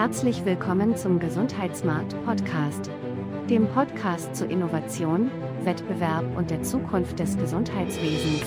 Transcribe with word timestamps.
Herzlich 0.00 0.46
willkommen 0.46 0.96
zum 0.96 1.20
Gesundheitsmarkt 1.20 2.14
Podcast, 2.24 2.90
dem 3.50 3.68
Podcast 3.68 4.34
zu 4.34 4.46
Innovation, 4.46 5.30
Wettbewerb 5.62 6.24
und 6.38 6.50
der 6.50 6.62
Zukunft 6.62 7.18
des 7.18 7.36
Gesundheitswesens. 7.36 8.42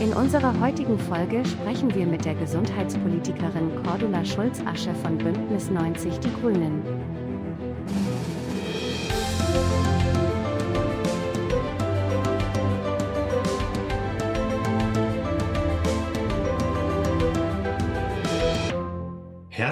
In 0.00 0.12
unserer 0.12 0.60
heutigen 0.60 0.98
Folge 0.98 1.46
sprechen 1.46 1.94
wir 1.94 2.04
mit 2.04 2.26
der 2.26 2.34
Gesundheitspolitikerin 2.34 3.82
Cordula 3.84 4.22
Schulz-Asche 4.22 4.92
von 4.96 5.16
Bündnis 5.16 5.70
90 5.70 6.20
Die 6.20 6.42
Grünen. 6.42 6.82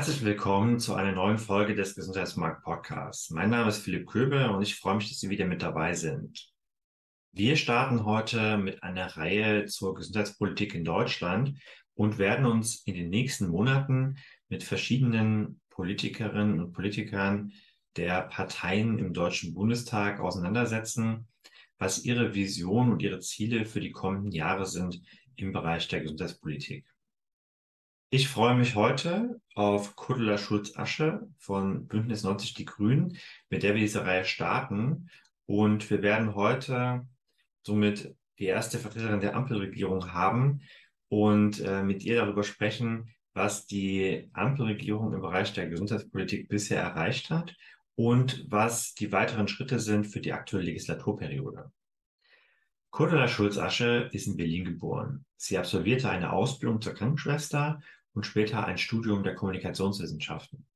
Herzlich 0.06 0.24
willkommen 0.24 0.78
zu 0.78 0.94
einer 0.94 1.10
neuen 1.10 1.36
Folge 1.36 1.74
des 1.74 1.96
Gesundheitsmarkt 1.96 2.62
Podcasts. 2.62 3.30
Mein 3.30 3.50
Name 3.50 3.70
ist 3.70 3.78
Philipp 3.78 4.06
Köbel 4.06 4.50
und 4.50 4.62
ich 4.62 4.76
freue 4.76 4.94
mich, 4.94 5.08
dass 5.08 5.18
Sie 5.18 5.30
wieder 5.30 5.46
mit 5.46 5.62
dabei 5.62 5.94
sind. 5.94 6.48
Wir 7.32 7.56
starten 7.56 8.04
heute 8.04 8.56
mit 8.56 8.84
einer 8.84 9.16
Reihe 9.16 9.64
zur 9.64 9.96
Gesundheitspolitik 9.96 10.76
in 10.76 10.84
Deutschland 10.84 11.58
und 11.94 12.18
werden 12.18 12.46
uns 12.46 12.84
in 12.84 12.94
den 12.94 13.10
nächsten 13.10 13.48
Monaten 13.48 14.14
mit 14.48 14.62
verschiedenen 14.62 15.60
Politikerinnen 15.70 16.60
und 16.60 16.72
Politikern 16.72 17.50
der 17.96 18.28
Parteien 18.28 19.00
im 19.00 19.12
Deutschen 19.12 19.54
Bundestag 19.54 20.20
auseinandersetzen, 20.20 21.26
was 21.78 22.04
ihre 22.04 22.32
Vision 22.32 22.92
und 22.92 23.02
ihre 23.02 23.18
Ziele 23.18 23.64
für 23.64 23.80
die 23.80 23.90
kommenden 23.90 24.30
Jahre 24.30 24.66
sind 24.66 25.02
im 25.34 25.52
Bereich 25.52 25.88
der 25.88 26.02
Gesundheitspolitik. 26.02 26.86
Ich 28.08 28.28
freue 28.28 28.54
mich 28.54 28.76
heute 28.76 29.40
auf 29.56 29.96
Cordula 29.96 30.38
Schulz-Asche 30.38 31.26
von 31.38 31.88
Bündnis 31.88 32.22
90 32.22 32.54
Die 32.54 32.64
Grünen, 32.64 33.18
mit 33.50 33.64
der 33.64 33.74
wir 33.74 33.80
diese 33.80 34.06
Reihe 34.06 34.24
starten. 34.24 35.10
Und 35.46 35.90
wir 35.90 36.02
werden 36.02 36.36
heute 36.36 37.04
somit 37.62 38.14
die 38.38 38.44
erste 38.44 38.78
Vertreterin 38.78 39.18
der 39.18 39.34
Ampelregierung 39.34 40.12
haben 40.12 40.60
und 41.08 41.58
äh, 41.58 41.82
mit 41.82 42.04
ihr 42.04 42.14
darüber 42.16 42.44
sprechen, 42.44 43.12
was 43.34 43.66
die 43.66 44.30
Ampelregierung 44.34 45.12
im 45.12 45.20
Bereich 45.20 45.52
der 45.52 45.68
Gesundheitspolitik 45.68 46.48
bisher 46.48 46.80
erreicht 46.80 47.30
hat 47.30 47.56
und 47.96 48.46
was 48.48 48.94
die 48.94 49.10
weiteren 49.10 49.48
Schritte 49.48 49.80
sind 49.80 50.06
für 50.06 50.20
die 50.20 50.32
aktuelle 50.32 50.66
Legislaturperiode. 50.66 51.72
Cordula 52.90 53.26
Schulz-Asche 53.26 54.08
ist 54.12 54.26
in 54.26 54.36
Berlin 54.36 54.64
geboren. 54.64 55.26
Sie 55.36 55.58
absolvierte 55.58 56.08
eine 56.08 56.32
Ausbildung 56.32 56.80
zur 56.80 56.94
Krankenschwester 56.94 57.82
und 58.16 58.24
später 58.24 58.64
ein 58.64 58.78
Studium 58.78 59.22
der 59.22 59.34
Kommunikationswissenschaften. 59.34 60.66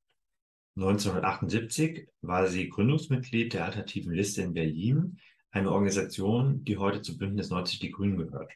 1978 0.76 2.06
war 2.20 2.46
sie 2.46 2.68
Gründungsmitglied 2.68 3.54
der 3.54 3.64
Alternativen 3.64 4.12
Liste 4.12 4.42
in 4.42 4.52
Berlin, 4.52 5.18
eine 5.50 5.72
Organisation, 5.72 6.64
die 6.64 6.76
heute 6.76 7.00
zu 7.00 7.16
Bündnis 7.16 7.48
90 7.48 7.80
Die 7.80 7.90
Grünen 7.90 8.18
gehört. 8.18 8.52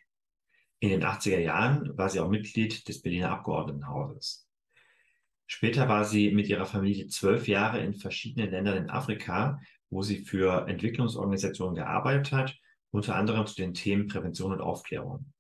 In 0.80 0.90
den 0.90 1.02
80er 1.02 1.38
Jahren 1.38 1.96
war 1.96 2.10
sie 2.10 2.20
auch 2.20 2.28
Mitglied 2.28 2.86
des 2.86 3.00
Berliner 3.00 3.30
Abgeordnetenhauses. 3.30 4.46
Später 5.46 5.88
war 5.88 6.04
sie 6.04 6.32
mit 6.32 6.48
ihrer 6.48 6.66
Familie 6.66 7.06
zwölf 7.06 7.48
Jahre 7.48 7.80
in 7.80 7.94
verschiedenen 7.94 8.50
Ländern 8.50 8.76
in 8.76 8.90
Afrika, 8.90 9.60
wo 9.88 10.02
sie 10.02 10.18
für 10.18 10.68
Entwicklungsorganisationen 10.68 11.74
gearbeitet 11.74 12.32
hat, 12.32 12.54
unter 12.90 13.16
anderem 13.16 13.46
zu 13.46 13.56
den 13.56 13.72
Themen 13.72 14.08
Prävention 14.08 14.52
und 14.52 14.60
Aufklärung. 14.60 15.32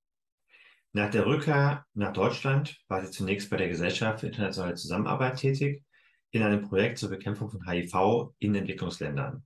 Nach 0.96 1.10
der 1.10 1.26
Rückkehr 1.26 1.84
nach 1.94 2.12
Deutschland 2.12 2.78
war 2.86 3.04
sie 3.04 3.10
zunächst 3.10 3.50
bei 3.50 3.56
der 3.56 3.66
Gesellschaft 3.66 4.20
für 4.20 4.28
internationale 4.28 4.76
Zusammenarbeit 4.76 5.40
tätig 5.40 5.82
in 6.30 6.40
einem 6.40 6.62
Projekt 6.62 6.98
zur 6.98 7.10
Bekämpfung 7.10 7.50
von 7.50 7.68
HIV 7.68 8.32
in 8.38 8.54
Entwicklungsländern. 8.54 9.44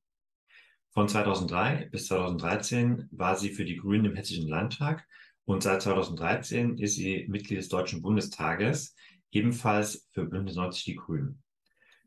Von 0.90 1.08
2003 1.08 1.88
bis 1.90 2.08
2013 2.08 3.08
war 3.12 3.34
sie 3.34 3.48
für 3.48 3.64
die 3.64 3.78
Grünen 3.78 4.04
im 4.04 4.14
Hessischen 4.14 4.46
Landtag 4.46 5.06
und 5.46 5.62
seit 5.62 5.80
2013 5.80 6.76
ist 6.76 6.96
sie 6.96 7.24
Mitglied 7.30 7.60
des 7.60 7.70
Deutschen 7.70 8.02
Bundestages, 8.02 8.94
ebenfalls 9.30 10.06
für 10.12 10.26
Bündnis 10.26 10.56
90 10.56 10.84
Die 10.84 10.96
Grünen. 10.96 11.42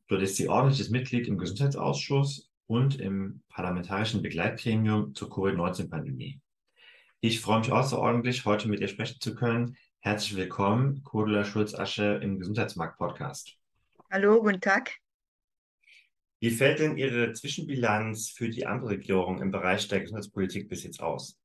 Dort 0.07 0.21
ist 0.21 0.35
sie 0.35 0.49
ordentliches 0.49 0.91
Mitglied 0.91 1.27
im 1.27 1.39
Gesundheitsausschuss 1.39 2.51
und 2.67 2.99
im 2.99 3.41
parlamentarischen 3.49 4.21
Begleitgremium 4.21 5.15
zur 5.15 5.31
Covid-19-Pandemie. 5.31 6.39
Ich 7.23 7.39
freue 7.39 7.59
mich 7.59 7.71
außerordentlich, 7.71 8.45
heute 8.45 8.67
mit 8.67 8.79
ihr 8.79 8.87
sprechen 8.87 9.21
zu 9.21 9.35
können. 9.35 9.77
Herzlich 9.99 10.35
willkommen, 10.35 11.03
Cordula 11.03 11.45
Schulz-Asche 11.45 12.19
im 12.23 12.39
Gesundheitsmarkt-Podcast. 12.39 13.59
Hallo, 14.09 14.41
guten 14.41 14.59
Tag. 14.59 14.95
Wie 16.39 16.49
fällt 16.49 16.79
denn 16.79 16.97
Ihre 16.97 17.33
Zwischenbilanz 17.33 18.31
für 18.31 18.49
die 18.49 18.65
Ampelregierung 18.65 19.39
im 19.39 19.51
Bereich 19.51 19.87
der 19.87 19.99
Gesundheitspolitik 19.99 20.67
bis 20.67 20.81
jetzt 20.83 20.99
aus? 20.99 21.37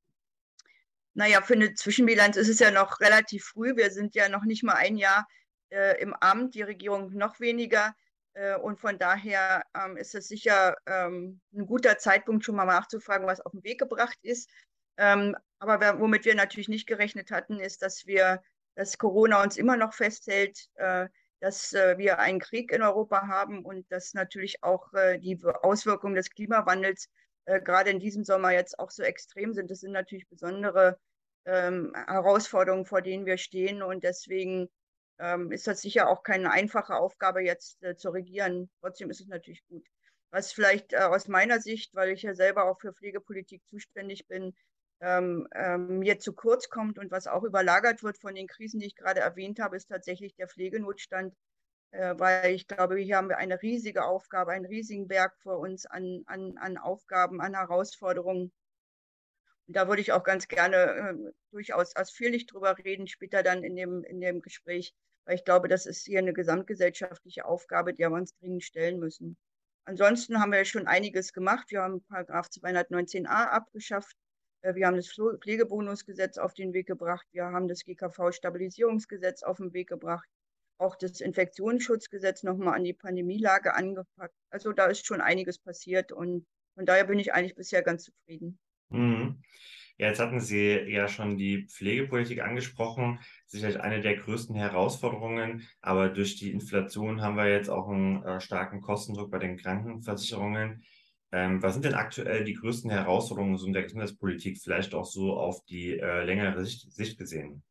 Naja, 1.13 1.43
für 1.43 1.53
eine 1.53 1.75
Zwischenbilanz 1.75 2.37
ist 2.37 2.49
es 2.49 2.57
ja 2.57 2.71
noch 2.71 2.99
relativ 2.99 3.43
früh. 3.43 3.75
Wir 3.75 3.91
sind 3.91 4.15
ja 4.15 4.29
noch 4.29 4.45
nicht 4.45 4.63
mal 4.63 4.73
ein 4.73 4.97
Jahr 4.97 5.27
äh, 5.69 6.01
im 6.01 6.15
Amt, 6.15 6.55
die 6.55 6.63
Regierung 6.63 7.13
noch 7.13 7.39
weniger. 7.39 7.95
Äh, 8.33 8.55
und 8.57 8.79
von 8.79 8.97
daher 8.97 9.63
ähm, 9.75 9.95
ist 9.95 10.15
es 10.15 10.27
sicher 10.27 10.75
ähm, 10.87 11.39
ein 11.53 11.67
guter 11.67 11.99
Zeitpunkt, 11.99 12.45
schon 12.45 12.55
mal 12.55 12.65
nachzufragen, 12.65 13.27
was 13.27 13.41
auf 13.41 13.51
den 13.51 13.63
Weg 13.63 13.79
gebracht 13.79 14.17
ist. 14.23 14.49
Ähm, 14.97 15.35
aber 15.59 15.99
womit 15.99 16.25
wir 16.25 16.35
natürlich 16.35 16.69
nicht 16.69 16.87
gerechnet 16.87 17.31
hatten, 17.31 17.59
ist, 17.59 17.81
dass 17.81 18.05
wir, 18.05 18.41
dass 18.75 18.97
Corona 18.97 19.41
uns 19.43 19.57
immer 19.57 19.77
noch 19.77 19.93
festhält, 19.93 20.69
äh, 20.75 21.07
dass 21.39 21.73
äh, 21.73 21.97
wir 21.97 22.19
einen 22.19 22.39
Krieg 22.39 22.71
in 22.71 22.81
Europa 22.81 23.27
haben 23.27 23.63
und 23.63 23.91
dass 23.91 24.13
natürlich 24.13 24.63
auch 24.63 24.93
äh, 24.93 25.19
die 25.19 25.39
Auswirkungen 25.61 26.15
des 26.15 26.29
Klimawandels 26.29 27.09
äh, 27.45 27.61
gerade 27.61 27.91
in 27.91 27.99
diesem 27.99 28.23
Sommer 28.23 28.51
jetzt 28.51 28.79
auch 28.79 28.91
so 28.91 29.03
extrem 29.03 29.53
sind. 29.53 29.71
Das 29.71 29.79
sind 29.79 29.91
natürlich 29.91 30.27
besondere 30.27 30.99
ähm, 31.45 31.93
Herausforderungen, 31.95 32.85
vor 32.85 33.01
denen 33.01 33.25
wir 33.25 33.37
stehen. 33.37 33.81
Und 33.81 34.03
deswegen 34.03 34.67
ähm, 35.19 35.51
ist 35.51 35.67
das 35.67 35.81
sicher 35.81 36.09
auch 36.09 36.23
keine 36.23 36.51
einfache 36.51 36.95
Aufgabe, 36.95 37.41
jetzt 37.41 37.81
äh, 37.83 37.95
zu 37.95 38.09
regieren. 38.09 38.69
Trotzdem 38.81 39.09
ist 39.09 39.21
es 39.21 39.27
natürlich 39.27 39.65
gut. 39.67 39.85
Was 40.31 40.51
vielleicht 40.51 40.93
äh, 40.93 40.97
aus 40.97 41.27
meiner 41.27 41.61
Sicht, 41.61 41.95
weil 41.95 42.09
ich 42.09 42.23
ja 42.23 42.33
selber 42.33 42.65
auch 42.65 42.79
für 42.79 42.93
Pflegepolitik 42.93 43.63
zuständig 43.69 44.27
bin, 44.27 44.55
ähm, 44.99 45.47
ähm, 45.53 45.99
mir 45.99 46.19
zu 46.19 46.33
kurz 46.33 46.69
kommt 46.69 46.97
und 46.97 47.11
was 47.11 47.27
auch 47.27 47.43
überlagert 47.43 48.03
wird 48.03 48.17
von 48.17 48.35
den 48.35 48.47
Krisen, 48.47 48.79
die 48.79 48.87
ich 48.87 48.95
gerade 48.95 49.19
erwähnt 49.19 49.59
habe, 49.59 49.75
ist 49.75 49.89
tatsächlich 49.89 50.35
der 50.35 50.47
Pflegenotstand, 50.47 51.35
äh, 51.91 52.15
weil 52.17 52.53
ich 52.53 52.67
glaube, 52.67 52.97
hier 52.97 53.17
haben 53.17 53.29
wir 53.29 53.37
eine 53.37 53.61
riesige 53.61 54.05
Aufgabe, 54.05 54.51
einen 54.51 54.65
riesigen 54.65 55.07
Berg 55.07 55.35
vor 55.41 55.59
uns 55.59 55.85
an, 55.85 56.23
an, 56.25 56.57
an 56.57 56.77
Aufgaben, 56.77 57.41
an 57.41 57.53
Herausforderungen. 57.53 58.51
Und 59.67 59.75
da 59.75 59.87
würde 59.87 60.01
ich 60.01 60.13
auch 60.13 60.23
ganz 60.23 60.47
gerne 60.47 60.77
äh, 60.77 61.31
durchaus 61.51 61.95
ausführlich 61.95 62.47
drüber 62.47 62.77
reden, 62.77 63.07
später 63.07 63.43
dann 63.43 63.63
in 63.63 63.75
dem, 63.75 64.03
in 64.03 64.19
dem 64.19 64.41
Gespräch, 64.41 64.95
weil 65.25 65.35
ich 65.35 65.45
glaube, 65.45 65.67
das 65.67 65.85
ist 65.85 66.05
hier 66.05 66.19
eine 66.19 66.33
gesamtgesellschaftliche 66.33 67.45
Aufgabe, 67.45 67.93
der 67.93 68.09
wir 68.09 68.15
uns 68.15 68.33
dringend 68.39 68.63
stellen 68.63 68.97
müssen. 68.99 69.37
Ansonsten 69.85 70.39
haben 70.41 70.51
wir 70.51 70.65
schon 70.65 70.87
einiges 70.87 71.33
gemacht. 71.33 71.69
Wir 71.69 71.81
haben 71.81 72.03
Paragraph 72.03 72.47
219a 72.47 73.27
abgeschafft. 73.27 74.17
Äh, 74.67 74.75
wir 74.75 74.87
haben 74.87 74.97
das 74.97 75.09
Pflegebonusgesetz 75.09 76.37
auf 76.37 76.53
den 76.53 76.73
Weg 76.73 76.87
gebracht. 76.87 77.25
Wir 77.31 77.45
haben 77.45 77.67
das 77.67 77.83
GKV-Stabilisierungsgesetz 77.83 79.43
auf 79.43 79.57
den 79.57 79.73
Weg 79.73 79.89
gebracht. 79.89 80.27
Auch 80.79 80.95
das 80.95 81.21
Infektionsschutzgesetz 81.21 82.43
nochmal 82.43 82.75
an 82.75 82.83
die 82.83 82.93
Pandemielage 82.93 83.73
angepackt. 83.73 84.35
Also 84.51 84.73
da 84.73 84.85
ist 84.85 85.05
schon 85.05 85.21
einiges 85.21 85.57
passiert 85.57 86.11
und 86.11 86.45
von 86.75 86.85
daher 86.85 87.05
bin 87.05 87.17
ich 87.17 87.33
eigentlich 87.33 87.55
bisher 87.55 87.81
ganz 87.81 88.03
zufrieden. 88.03 88.59
Mhm. 88.89 89.41
Ja, 89.97 90.09
jetzt 90.09 90.19
hatten 90.19 90.39
Sie 90.39 90.73
ja 90.91 91.07
schon 91.07 91.37
die 91.37 91.65
Pflegepolitik 91.65 92.43
angesprochen, 92.43 93.19
sicherlich 93.47 93.79
eine 93.79 93.99
der 93.99 94.17
größten 94.17 94.55
Herausforderungen, 94.55 95.67
aber 95.81 96.09
durch 96.09 96.35
die 96.35 96.51
Inflation 96.51 97.23
haben 97.23 97.35
wir 97.35 97.49
jetzt 97.49 97.69
auch 97.69 97.89
einen 97.89 98.23
äh, 98.23 98.39
starken 98.39 98.81
Kostendruck 98.81 99.31
bei 99.31 99.39
den 99.39 99.57
Krankenversicherungen. 99.57 100.83
Ähm, 101.31 101.61
was 101.61 101.73
sind 101.73 101.83
denn 101.83 101.93
aktuell 101.93 102.45
die 102.45 102.53
größten 102.53 102.89
Herausforderungen 102.89 103.59
in 103.65 103.73
der 103.73 103.83
Gesundheitspolitik, 103.83 104.59
vielleicht 104.61 104.93
auch 104.93 105.05
so 105.05 105.33
auf 105.33 105.63
die 105.65 105.99
äh, 105.99 106.23
längere 106.23 106.63
Sicht, 106.63 106.91
Sicht, 106.93 107.17
gesehen? 107.17 107.63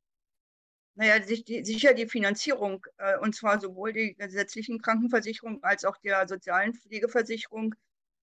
Naja, 0.95 1.23
sicher 1.23 1.95
die 1.95 2.07
Finanzierung, 2.07 2.85
äh, 2.99 3.19
und 3.19 3.35
zwar 3.35 3.61
sowohl 3.61 3.93
die 3.93 4.15
gesetzlichen 4.15 4.81
Krankenversicherung 4.81 5.63
als 5.63 5.85
auch 5.85 5.97
der 5.99 6.27
sozialen 6.29 6.75
Pflegeversicherung. 6.75 7.75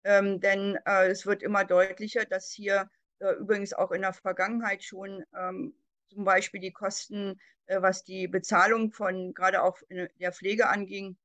Ähm, 0.05 0.40
denn 0.40 0.79
äh, 0.87 1.08
es 1.08 1.26
wird 1.26 1.43
immer 1.43 1.64
deutlicher, 1.64 2.25
dass 2.25 2.50
hier 2.50 2.90
äh, 3.20 3.32
übrigens 3.34 3.73
auch 3.73 3.90
in 3.93 4.02
der 4.02 4.12
Vergangenheit 4.12 4.82
schon 4.82 5.23
ähm, 5.34 5.75
zum 6.08 6.25
Beispiel 6.25 6.61
die 6.61 6.73
Kosten, 6.73 7.40
äh, 7.67 7.81
was 7.81 8.05
die 8.05 8.26
Bezahlung 8.26 8.90
von 8.90 9.32
gerade 9.32 9.62
auch 9.62 9.79
der 9.90 10.32
Pflege 10.32 10.69
anging, 10.69 11.17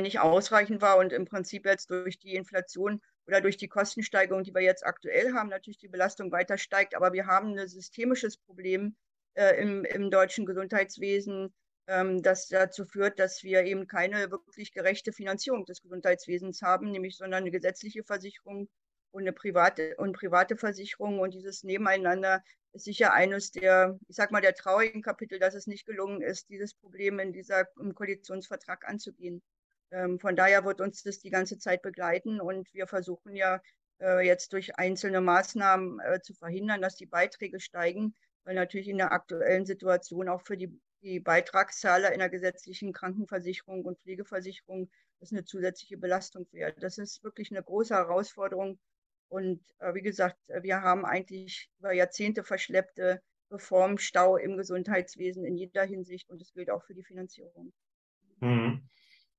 nicht 0.00 0.20
ausreichend 0.20 0.80
war 0.80 0.98
und 0.98 1.12
im 1.12 1.24
Prinzip 1.24 1.66
jetzt 1.66 1.90
durch 1.90 2.18
die 2.18 2.34
Inflation 2.34 3.00
oder 3.26 3.40
durch 3.40 3.56
die 3.56 3.68
Kostensteigerung, 3.68 4.44
die 4.44 4.54
wir 4.54 4.62
jetzt 4.62 4.86
aktuell 4.86 5.32
haben, 5.32 5.48
natürlich 5.48 5.78
die 5.78 5.88
Belastung 5.88 6.30
weiter 6.30 6.58
steigt. 6.58 6.94
Aber 6.94 7.12
wir 7.12 7.26
haben 7.26 7.58
ein 7.58 7.68
systemisches 7.68 8.36
Problem 8.36 8.96
äh, 9.34 9.60
im, 9.60 9.84
im 9.84 10.10
deutschen 10.10 10.46
Gesundheitswesen, 10.46 11.52
ähm, 11.88 12.22
das 12.22 12.46
dazu 12.48 12.84
führt, 12.84 13.18
dass 13.18 13.42
wir 13.42 13.64
eben 13.64 13.86
keine 13.88 14.30
wirklich 14.30 14.72
gerechte 14.72 15.12
Finanzierung 15.12 15.64
des 15.64 15.82
Gesundheitswesens 15.82 16.62
haben, 16.62 16.90
nämlich 16.92 17.16
sondern 17.16 17.42
eine 17.42 17.50
gesetzliche 17.50 18.04
Versicherung 18.04 18.68
und 19.12 19.22
eine 19.22 19.32
private 19.32 19.96
und 19.96 20.12
private 20.12 20.56
Versicherung 20.56 21.18
und 21.18 21.34
dieses 21.34 21.64
Nebeneinander 21.64 22.44
ist 22.72 22.84
sicher 22.84 23.12
eines 23.12 23.50
der, 23.50 23.98
ich 24.06 24.14
sag 24.14 24.30
mal, 24.30 24.40
der 24.40 24.54
traurigen 24.54 25.02
Kapitel, 25.02 25.40
dass 25.40 25.54
es 25.54 25.66
nicht 25.66 25.86
gelungen 25.86 26.22
ist, 26.22 26.48
dieses 26.48 26.74
Problem 26.74 27.18
in 27.18 27.32
dieser 27.32 27.66
im 27.80 27.94
Koalitionsvertrag 27.94 28.86
anzugehen. 28.86 29.42
Ähm, 29.90 30.18
von 30.18 30.36
daher 30.36 30.64
wird 30.64 30.80
uns 30.80 31.02
das 31.02 31.18
die 31.18 31.30
ganze 31.30 31.58
Zeit 31.58 31.82
begleiten 31.82 32.40
und 32.40 32.72
wir 32.74 32.86
versuchen 32.86 33.34
ja 33.34 33.60
äh, 34.00 34.26
jetzt 34.26 34.52
durch 34.52 34.76
einzelne 34.76 35.20
Maßnahmen 35.20 36.00
äh, 36.00 36.20
zu 36.20 36.34
verhindern, 36.34 36.80
dass 36.80 36.96
die 36.96 37.06
Beiträge 37.06 37.60
steigen, 37.60 38.14
weil 38.44 38.54
natürlich 38.54 38.88
in 38.88 38.98
der 38.98 39.12
aktuellen 39.12 39.66
Situation 39.66 40.28
auch 40.28 40.42
für 40.42 40.56
die 40.56 40.80
die 41.02 41.20
Beitragszahler 41.20 42.12
in 42.12 42.18
der 42.18 42.28
gesetzlichen 42.28 42.92
Krankenversicherung 42.92 43.84
und 43.84 43.98
Pflegeversicherung 44.00 44.90
das 45.18 45.32
eine 45.32 45.44
zusätzliche 45.44 45.98
Belastung 45.98 46.46
wäre. 46.52 46.74
Das 46.74 46.98
ist 46.98 47.22
wirklich 47.22 47.50
eine 47.50 47.62
große 47.62 47.94
Herausforderung. 47.94 48.78
Und 49.28 49.62
äh, 49.78 49.94
wie 49.94 50.02
gesagt, 50.02 50.36
wir 50.48 50.82
haben 50.82 51.04
eigentlich 51.04 51.70
über 51.78 51.92
Jahrzehnte 51.92 52.42
verschleppte 52.42 53.22
Reformstau 53.50 54.36
im 54.36 54.56
Gesundheitswesen 54.56 55.44
in 55.44 55.56
jeder 55.56 55.84
Hinsicht 55.84 56.28
und 56.30 56.40
das 56.40 56.52
gilt 56.52 56.70
auch 56.70 56.84
für 56.84 56.94
die 56.94 57.04
Finanzierung. 57.04 57.72
Mhm. 58.40 58.88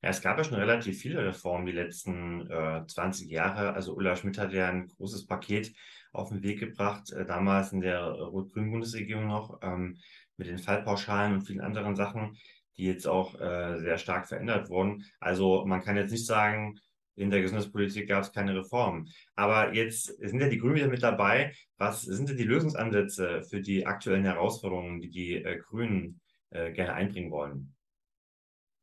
Ja, 0.02 0.10
es 0.10 0.22
gab 0.22 0.38
ja 0.38 0.44
schon 0.44 0.58
relativ 0.58 1.00
viele 1.00 1.24
Reformen 1.26 1.66
die 1.66 1.72
letzten 1.72 2.50
äh, 2.50 2.86
20 2.88 3.30
Jahre. 3.30 3.74
Also 3.74 3.96
Ulla 3.96 4.16
Schmidt 4.16 4.38
hat 4.40 4.52
ja 4.52 4.70
ein 4.70 4.88
großes 4.88 5.28
Paket 5.28 5.74
auf 6.12 6.30
den 6.30 6.42
Weg 6.44 6.60
gebracht, 6.60 7.12
äh, 7.12 7.26
damals 7.26 7.72
in 7.72 7.82
der 7.82 8.04
rot-grünen 8.06 8.72
Bundesregierung 8.72 9.28
noch. 9.28 9.60
Ähm, 9.62 9.98
mit 10.38 10.48
den 10.48 10.58
Fallpauschalen 10.58 11.34
und 11.36 11.42
vielen 11.44 11.62
anderen 11.62 11.96
Sachen, 11.96 12.36
die 12.78 12.86
jetzt 12.86 13.08
auch 13.08 13.40
äh, 13.40 13.80
sehr 13.80 14.00
stark 14.00 14.28
verändert 14.28 14.70
wurden. 14.70 15.06
Also 15.20 15.66
man 15.68 15.82
kann 15.84 15.98
jetzt 15.98 16.12
nicht 16.12 16.26
sagen, 16.26 16.80
in 17.16 17.30
der 17.30 17.42
Gesundheitspolitik 17.42 18.08
gab 18.08 18.24
es 18.24 18.32
keine 18.32 18.56
Reformen. 18.56 19.08
Aber 19.36 19.74
jetzt 19.74 20.06
sind 20.06 20.40
ja 20.42 20.48
die 20.50 20.58
Grünen 20.58 20.76
wieder 20.76 20.88
mit 20.88 21.04
dabei. 21.04 21.54
Was 21.78 22.02
sind 22.02 22.30
denn 22.30 22.38
die 22.38 22.44
Lösungsansätze 22.44 23.44
für 23.44 23.62
die 23.62 23.86
aktuellen 23.86 24.26
Herausforderungen, 24.26 25.00
die 25.00 25.10
die 25.10 25.36
äh, 25.36 25.60
Grünen 25.60 26.20
äh, 26.50 26.72
gerne 26.72 26.94
einbringen 26.94 27.30
wollen? 27.30 27.76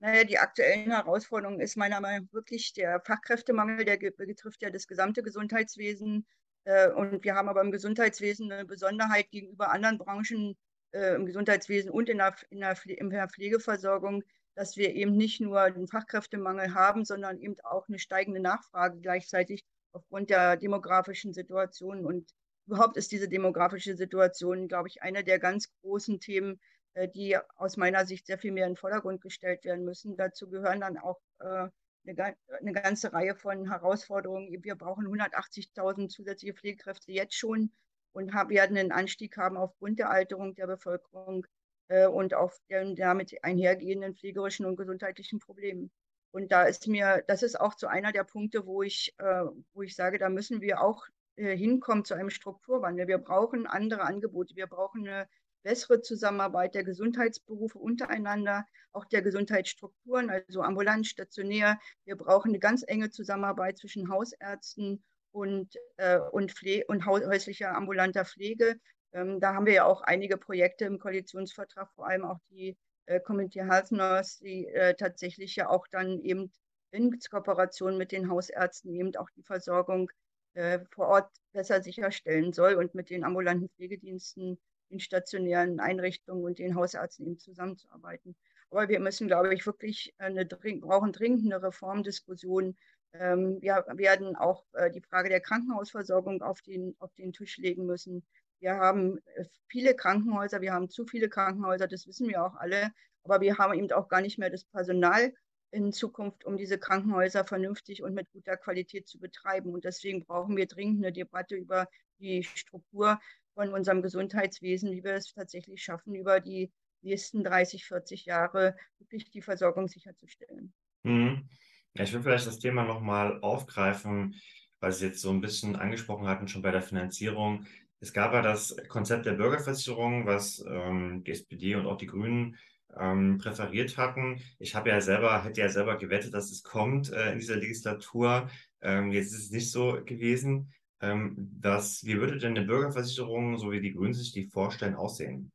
Naja, 0.00 0.24
die 0.24 0.38
aktuellen 0.38 0.92
Herausforderungen 0.92 1.60
ist 1.60 1.76
meiner 1.76 2.00
Meinung 2.00 2.26
nach 2.26 2.32
wirklich 2.32 2.72
der 2.72 3.00
Fachkräftemangel, 3.00 3.84
der 3.84 3.96
betrifft 3.96 4.62
ja 4.62 4.70
das 4.70 4.86
gesamte 4.86 5.22
Gesundheitswesen. 5.22 6.24
Äh, 6.64 6.90
und 6.90 7.24
wir 7.24 7.34
haben 7.34 7.48
aber 7.48 7.62
im 7.62 7.72
Gesundheitswesen 7.72 8.52
eine 8.52 8.64
Besonderheit 8.64 9.30
gegenüber 9.30 9.70
anderen 9.70 9.98
Branchen, 9.98 10.56
äh, 10.92 11.16
im 11.16 11.26
Gesundheitswesen 11.26 11.90
und 11.90 12.08
in 12.08 12.18
der, 12.18 12.36
in, 12.50 12.60
der, 12.60 12.76
in 12.86 13.10
der 13.10 13.28
Pflegeversorgung, 13.28 14.22
dass 14.54 14.76
wir 14.76 14.94
eben 14.94 15.16
nicht 15.16 15.40
nur 15.40 15.70
den 15.70 15.88
Fachkräftemangel 15.88 16.74
haben, 16.74 17.04
sondern 17.04 17.38
eben 17.40 17.56
auch 17.64 17.88
eine 17.88 17.98
steigende 17.98 18.40
Nachfrage 18.40 19.00
gleichzeitig 19.00 19.64
aufgrund 19.92 20.30
der 20.30 20.56
demografischen 20.56 21.32
Situation. 21.32 22.06
Und 22.06 22.30
überhaupt 22.66 22.96
ist 22.96 23.10
diese 23.10 23.28
demografische 23.28 23.96
Situation, 23.96 24.68
glaube 24.68 24.88
ich, 24.88 25.02
eine 25.02 25.24
der 25.24 25.38
ganz 25.38 25.72
großen 25.80 26.20
Themen, 26.20 26.60
die 27.06 27.36
aus 27.56 27.76
meiner 27.76 28.06
Sicht 28.06 28.26
sehr 28.26 28.38
viel 28.38 28.50
mehr 28.50 28.66
in 28.66 28.72
den 28.72 28.76
Vordergrund 28.76 29.20
gestellt 29.20 29.64
werden 29.64 29.84
müssen. 29.84 30.16
Dazu 30.16 30.48
gehören 30.48 30.80
dann 30.80 30.98
auch 30.98 31.20
äh, 31.38 31.68
eine, 32.06 32.36
eine 32.60 32.72
ganze 32.72 33.12
Reihe 33.12 33.36
von 33.36 33.70
Herausforderungen. 33.70 34.64
Wir 34.64 34.74
brauchen 34.74 35.06
180.000 35.06 36.08
zusätzliche 36.08 36.54
Pflegekräfte 36.54 37.12
jetzt 37.12 37.34
schon 37.34 37.70
und 38.12 38.32
werden 38.32 38.76
einen 38.76 38.92
Anstieg 38.92 39.36
haben 39.36 39.56
aufgrund 39.56 39.98
der 39.98 40.10
Alterung 40.10 40.54
der 40.54 40.66
Bevölkerung 40.66 41.46
äh, 41.88 42.06
und 42.06 42.34
auf 42.34 42.58
den 42.70 42.96
damit 42.96 43.44
einhergehenden 43.44 44.14
pflegerischen 44.14 44.66
und 44.66 44.76
gesundheitlichen 44.76 45.38
Problemen. 45.38 45.90
Und 46.30 46.52
da 46.52 46.64
ist 46.64 46.88
mir, 46.88 47.22
das 47.26 47.42
ist 47.42 47.60
auch 47.60 47.74
so 47.76 47.86
einer 47.86 48.12
der 48.12 48.24
Punkte, 48.24 48.66
wo 48.66 48.82
ich, 48.82 49.14
äh, 49.18 49.44
wo 49.72 49.82
ich 49.82 49.94
sage, 49.94 50.18
da 50.18 50.28
müssen 50.28 50.60
wir 50.60 50.82
auch 50.82 51.06
äh, 51.36 51.56
hinkommen 51.56 52.04
zu 52.04 52.14
einem 52.14 52.30
Strukturwandel. 52.30 53.08
Wir 53.08 53.18
brauchen 53.18 53.66
andere 53.66 54.02
Angebote. 54.02 54.56
Wir 54.56 54.66
brauchen 54.66 55.06
eine 55.06 55.28
bessere 55.68 56.00
Zusammenarbeit 56.00 56.74
der 56.74 56.82
Gesundheitsberufe 56.82 57.78
untereinander, 57.78 58.64
auch 58.92 59.04
der 59.04 59.20
Gesundheitsstrukturen, 59.20 60.30
also 60.30 60.62
ambulant, 60.62 61.06
stationär. 61.06 61.78
Wir 62.06 62.16
brauchen 62.16 62.52
eine 62.52 62.58
ganz 62.58 62.82
enge 62.86 63.10
Zusammenarbeit 63.10 63.76
zwischen 63.76 64.08
Hausärzten 64.08 65.04
und, 65.30 65.76
äh, 65.98 66.20
und, 66.32 66.54
und 66.88 67.04
häuslicher 67.04 67.76
ambulanter 67.76 68.24
Pflege. 68.24 68.80
Ähm, 69.12 69.40
da 69.40 69.52
haben 69.52 69.66
wir 69.66 69.74
ja 69.74 69.84
auch 69.84 70.00
einige 70.00 70.38
Projekte 70.38 70.86
im 70.86 70.98
Koalitionsvertrag, 70.98 71.92
vor 71.94 72.06
allem 72.08 72.24
auch 72.24 72.38
die 72.48 72.78
äh, 73.04 73.20
Community 73.20 73.58
Health 73.58 73.92
Nurse, 73.92 74.42
die 74.42 74.68
äh, 74.68 74.94
tatsächlich 74.94 75.54
ja 75.56 75.68
auch 75.68 75.86
dann 75.88 76.18
eben 76.22 76.50
in 76.92 77.18
Kooperation 77.30 77.98
mit 77.98 78.12
den 78.12 78.30
Hausärzten 78.30 78.94
eben 78.94 79.14
auch 79.16 79.28
die 79.36 79.42
Versorgung 79.42 80.10
äh, 80.54 80.78
vor 80.90 81.08
Ort 81.08 81.30
besser 81.52 81.82
sicherstellen 81.82 82.54
soll 82.54 82.72
und 82.76 82.94
mit 82.94 83.10
den 83.10 83.22
ambulanten 83.22 83.68
Pflegediensten, 83.68 84.58
den 84.90 85.00
stationären 85.00 85.81
Einrichtungen 85.81 86.44
und 86.44 86.58
den 86.58 86.75
Hausärzten 86.75 87.26
eben 87.26 87.38
zusammenzuarbeiten. 87.38 88.37
Aber 88.70 88.88
wir 88.88 89.00
müssen, 89.00 89.29
glaube 89.29 89.55
ich, 89.55 89.64
wirklich 89.67 90.14
eine, 90.19 90.44
brauchen 90.44 91.12
dringend 91.12 91.44
eine 91.44 91.62
Reformdiskussion 91.62 92.76
ähm, 93.12 93.61
wir 93.62 93.85
werden 93.94 94.37
auch 94.37 94.64
äh, 94.75 94.90
die 94.90 95.00
Frage 95.00 95.29
der 95.29 95.40
Krankenhausversorgung 95.40 96.43
auf 96.43 96.61
den, 96.62 96.94
auf 96.99 97.14
den 97.14 97.32
Tisch 97.32 97.56
legen 97.56 97.87
müssen. 97.87 98.25
Wir 98.61 98.76
haben 98.76 99.19
äh, 99.37 99.44
viele 99.69 99.94
Krankenhäuser, 99.94 100.61
wir 100.61 100.73
haben 100.73 100.90
zu 100.90 101.06
viele 101.06 101.29
Krankenhäuser, 101.29 101.88
das 101.88 102.06
wissen 102.06 102.29
wir 102.29 102.44
auch 102.44 102.55
alle, 102.56 102.93
aber 103.25 103.40
wir 103.40 103.56
haben 103.58 103.75
eben 103.75 103.90
auch 103.93 104.08
gar 104.08 104.20
nicht 104.20 104.38
mehr 104.38 104.50
das 104.50 104.64
Personal 104.64 105.32
in 105.70 105.93
Zukunft, 105.93 106.44
um 106.44 106.56
diese 106.56 106.79
Krankenhäuser 106.79 107.44
vernünftig 107.44 108.02
und 108.02 108.14
mit 108.14 108.31
guter 108.31 108.56
Qualität 108.56 109.06
zu 109.06 109.19
betreiben. 109.19 109.73
Und 109.73 109.85
deswegen 109.85 110.25
brauchen 110.25 110.56
wir 110.56 110.67
dringend 110.67 111.05
eine 111.05 111.12
Debatte 111.12 111.56
über 111.56 111.88
die 112.19 112.43
Struktur 112.43 113.20
von 113.58 113.75
unserem 113.75 114.02
Gesundheitswesen, 114.02 114.93
wie 114.93 115.02
wir 115.02 115.14
es 115.14 115.34
tatsächlich 115.34 115.82
schaffen, 115.82 116.14
über 116.14 116.38
die 116.38 116.70
nächsten 117.02 117.43
30, 117.43 117.87
40 117.87 118.25
Jahre 118.25 118.76
wirklich 119.00 119.32
die 119.32 119.43
Versorgung 119.43 119.88
sicherzustellen. 119.88 120.72
Mhm. 121.02 121.49
Ja, 121.94 122.05
ich 122.05 122.12
will 122.12 122.22
vielleicht 122.22 122.46
das 122.46 122.60
Thema 122.60 122.84
nochmal 122.84 123.40
aufgreifen, 123.40 124.37
weil 124.78 124.93
Sie 124.93 125.06
jetzt 125.06 125.20
so 125.20 125.31
ein 125.31 125.40
bisschen 125.40 125.75
angesprochen 125.75 126.28
hatten, 126.28 126.46
schon 126.46 126.62
bei 126.62 126.70
der 126.70 126.82
Finanzierung. 126.82 127.66
Es 127.99 128.12
gab 128.12 128.32
ja 128.32 128.43
das 128.43 128.76
Konzept 128.87 129.26
der 129.26 129.32
Bürgerversicherung, 129.32 130.25
was 130.25 130.64
ähm, 130.69 131.25
die 131.25 131.32
SPD 131.32 131.75
und 131.75 131.87
auch 131.87 131.99
die 131.99 132.06
Grünen 132.06 132.56
ähm, 132.96 133.38
präferiert 133.38 133.96
hatten. 133.96 134.40
Ich 134.61 134.76
habe 134.76 134.90
ja 134.90 135.00
selber, 135.00 135.43
hätte 135.43 135.62
ja 135.62 135.69
selber 135.69 135.96
gewettet, 135.96 136.32
dass 136.32 136.52
es 136.52 136.62
kommt 136.62 137.12
äh, 137.12 137.32
in 137.32 137.40
dieser 137.40 137.56
Legislatur. 137.56 138.49
Ähm, 138.80 139.11
jetzt 139.11 139.32
ist 139.32 139.47
es 139.47 139.50
nicht 139.50 139.73
so 139.73 139.99
gewesen. 140.04 140.73
Ähm, 141.00 141.50
was, 141.61 142.05
wie 142.05 142.19
würde 142.19 142.38
denn 142.38 142.57
eine 142.57 142.67
Bürgerversicherung, 142.67 143.59
so 143.59 143.71
wie 143.71 143.81
die 143.81 143.93
Grünen 143.93 144.14
sich 144.14 144.33
die 144.33 144.47
vorstellen, 144.47 144.95
aussehen? 144.95 145.52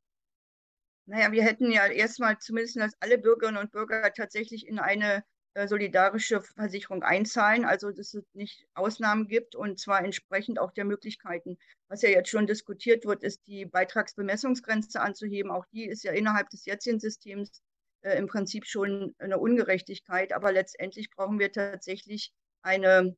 Naja, 1.05 1.31
wir 1.31 1.43
hätten 1.43 1.69
ja 1.69 1.85
erstmal 1.87 2.37
zumindest, 2.39 2.77
dass 2.77 3.01
alle 3.01 3.17
Bürgerinnen 3.17 3.57
und 3.57 3.71
Bürger 3.71 4.13
tatsächlich 4.13 4.65
in 4.67 4.79
eine 4.79 5.23
äh, 5.55 5.67
solidarische 5.67 6.41
Versicherung 6.41 7.03
einzahlen, 7.03 7.65
also 7.65 7.91
dass 7.91 8.13
es 8.13 8.23
nicht 8.33 8.65
Ausnahmen 8.73 9.27
gibt 9.27 9.55
und 9.55 9.79
zwar 9.79 10.03
entsprechend 10.03 10.59
auch 10.59 10.71
der 10.71 10.85
Möglichkeiten. 10.85 11.57
Was 11.89 12.01
ja 12.01 12.09
jetzt 12.09 12.29
schon 12.29 12.47
diskutiert 12.47 13.05
wird, 13.05 13.21
ist 13.21 13.45
die 13.45 13.65
Beitragsbemessungsgrenze 13.65 14.99
anzuheben. 14.99 15.51
Auch 15.51 15.65
die 15.71 15.85
ist 15.85 16.03
ja 16.03 16.13
innerhalb 16.13 16.49
des 16.49 16.65
jetzigen 16.65 16.99
Systems 16.99 17.61
äh, 18.01 18.17
im 18.17 18.27
Prinzip 18.27 18.65
schon 18.65 19.13
eine 19.19 19.37
Ungerechtigkeit, 19.37 20.33
aber 20.33 20.51
letztendlich 20.51 21.11
brauchen 21.11 21.37
wir 21.37 21.51
tatsächlich 21.51 22.33
eine 22.63 23.15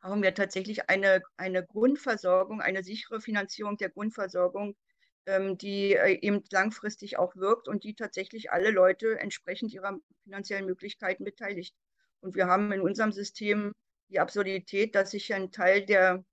brauchen 0.00 0.22
wir 0.22 0.34
tatsächlich 0.34 0.88
eine, 0.88 1.22
eine 1.36 1.64
Grundversorgung, 1.64 2.60
eine 2.60 2.82
sichere 2.82 3.20
Finanzierung 3.20 3.76
der 3.76 3.90
Grundversorgung, 3.90 4.76
ähm, 5.26 5.58
die 5.58 5.94
äh, 5.94 6.18
eben 6.20 6.42
langfristig 6.50 7.18
auch 7.18 7.36
wirkt 7.36 7.68
und 7.68 7.84
die 7.84 7.94
tatsächlich 7.94 8.50
alle 8.50 8.70
Leute 8.70 9.18
entsprechend 9.18 9.72
ihrer 9.72 9.98
finanziellen 10.24 10.66
Möglichkeiten 10.66 11.24
beteiligt. 11.24 11.74
Und 12.20 12.34
wir 12.34 12.46
haben 12.46 12.72
in 12.72 12.80
unserem 12.80 13.12
System 13.12 13.72
die 14.08 14.20
Absurdität, 14.20 14.94
dass 14.94 15.12
sich 15.12 15.32
ein 15.34 15.52
Teil 15.52 15.84
der 15.84 16.24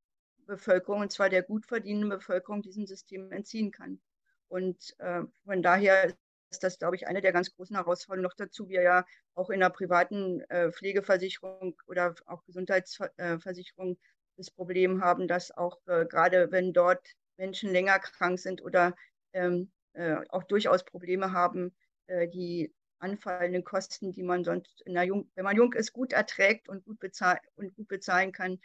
Bevölkerung, 0.46 1.02
und 1.02 1.12
zwar 1.12 1.30
der 1.30 1.44
gut 1.44 1.66
verdienenden 1.66 2.10
Bevölkerung, 2.10 2.62
diesem 2.62 2.88
System 2.88 3.32
entziehen 3.32 3.72
kann. 3.72 4.00
Und 4.48 4.96
äh, 5.00 5.22
von 5.46 5.62
daher 5.62 6.16
ist 6.50 6.64
das, 6.64 6.80
glaube 6.80 6.96
ich, 6.96 7.08
eine 7.08 7.22
der 7.22 7.34
ganz 7.34 7.54
großen 7.56 7.76
Herausforderungen. 7.76 8.24
Noch 8.24 8.36
dazu, 8.36 8.70
wir 8.70 8.82
ja 8.82 9.06
auch 9.36 9.50
in 9.50 9.60
der 9.60 9.70
privaten 9.70 10.42
äh, 10.50 10.72
Pflegeversicherung 10.72 11.76
oder 11.88 12.16
auch 12.26 12.44
Gesundheitsversicherung 12.46 13.94
äh, 13.94 13.98
das 14.38 14.52
Problem 14.52 15.04
haben, 15.04 15.28
dass 15.28 15.52
auch 15.52 15.80
äh, 15.88 16.06
gerade 16.06 16.52
wenn 16.52 16.74
dort 16.74 17.06
Menschen 17.38 17.72
länger 17.72 18.00
krank 18.00 18.40
sind 18.40 18.62
oder 18.62 18.96
ähm, 19.34 19.72
äh, 19.94 20.18
auch 20.30 20.44
durchaus 20.44 20.86
Probleme 20.86 21.32
haben, 21.32 21.76
äh, 22.08 22.28
die 22.28 22.74
anfallenden 23.00 23.64
Kosten, 23.64 24.12
die 24.12 24.24
man 24.24 24.44
sonst, 24.44 24.84
Jung, 24.88 25.30
wenn 25.36 25.44
man 25.44 25.56
jung 25.56 25.74
ist, 25.74 25.94
gut 25.94 26.14
erträgt 26.14 26.68
und 26.68 26.84
gut, 26.86 27.00
bezahl 27.00 27.40
und 27.56 27.76
gut 27.76 27.88
bezahlen 27.88 28.32
kann, 28.32 28.60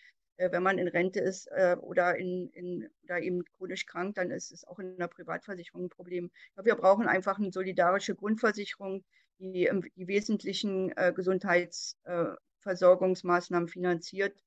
wenn 0.50 0.62
man 0.62 0.78
in 0.78 0.88
Rente 0.88 1.20
ist 1.20 1.46
äh, 1.52 1.76
oder, 1.80 2.16
in, 2.16 2.48
in, 2.50 2.88
oder 3.04 3.20
eben 3.20 3.44
chronisch 3.44 3.86
krank, 3.86 4.14
dann 4.14 4.30
ist 4.30 4.50
es 4.50 4.66
auch 4.66 4.78
in 4.78 4.96
der 4.96 5.08
Privatversicherung 5.08 5.84
ein 5.84 5.90
Problem. 5.90 6.30
Wir 6.62 6.74
brauchen 6.74 7.06
einfach 7.06 7.38
eine 7.38 7.52
solidarische 7.52 8.14
Grundversicherung, 8.14 9.04
die 9.38 9.70
die 9.96 10.08
wesentlichen 10.08 10.96
äh, 10.96 11.12
Gesundheitsversorgungsmaßnahmen 11.14 13.68
finanziert 13.68 14.42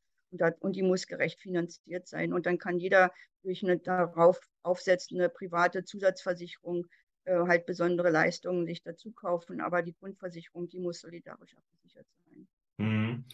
und 0.60 0.76
die 0.76 0.82
muss 0.82 1.08
gerecht 1.08 1.40
finanziert 1.40 2.08
sein. 2.08 2.34
Und 2.34 2.46
dann 2.46 2.58
kann 2.58 2.78
jeder 2.78 3.12
durch 3.44 3.64
eine 3.64 3.78
darauf 3.78 4.40
aufsetzende 4.64 5.30
private 5.30 5.86
Zusatzversicherung 5.86 6.88
äh, 7.26 7.40
halt 7.48 7.66
besondere 7.66 8.10
Leistungen 8.10 8.66
sich 8.66 8.82
dazu 8.82 9.12
kaufen. 9.12 9.62
Aber 9.62 9.82
die 9.82 9.94
Grundversicherung, 9.94 10.68
die 10.70 10.80
muss 10.80 11.00
solidarisch 11.00 11.56
abgesichert 11.56 12.08
sein. 12.26 12.48
Mhm. 12.78 13.26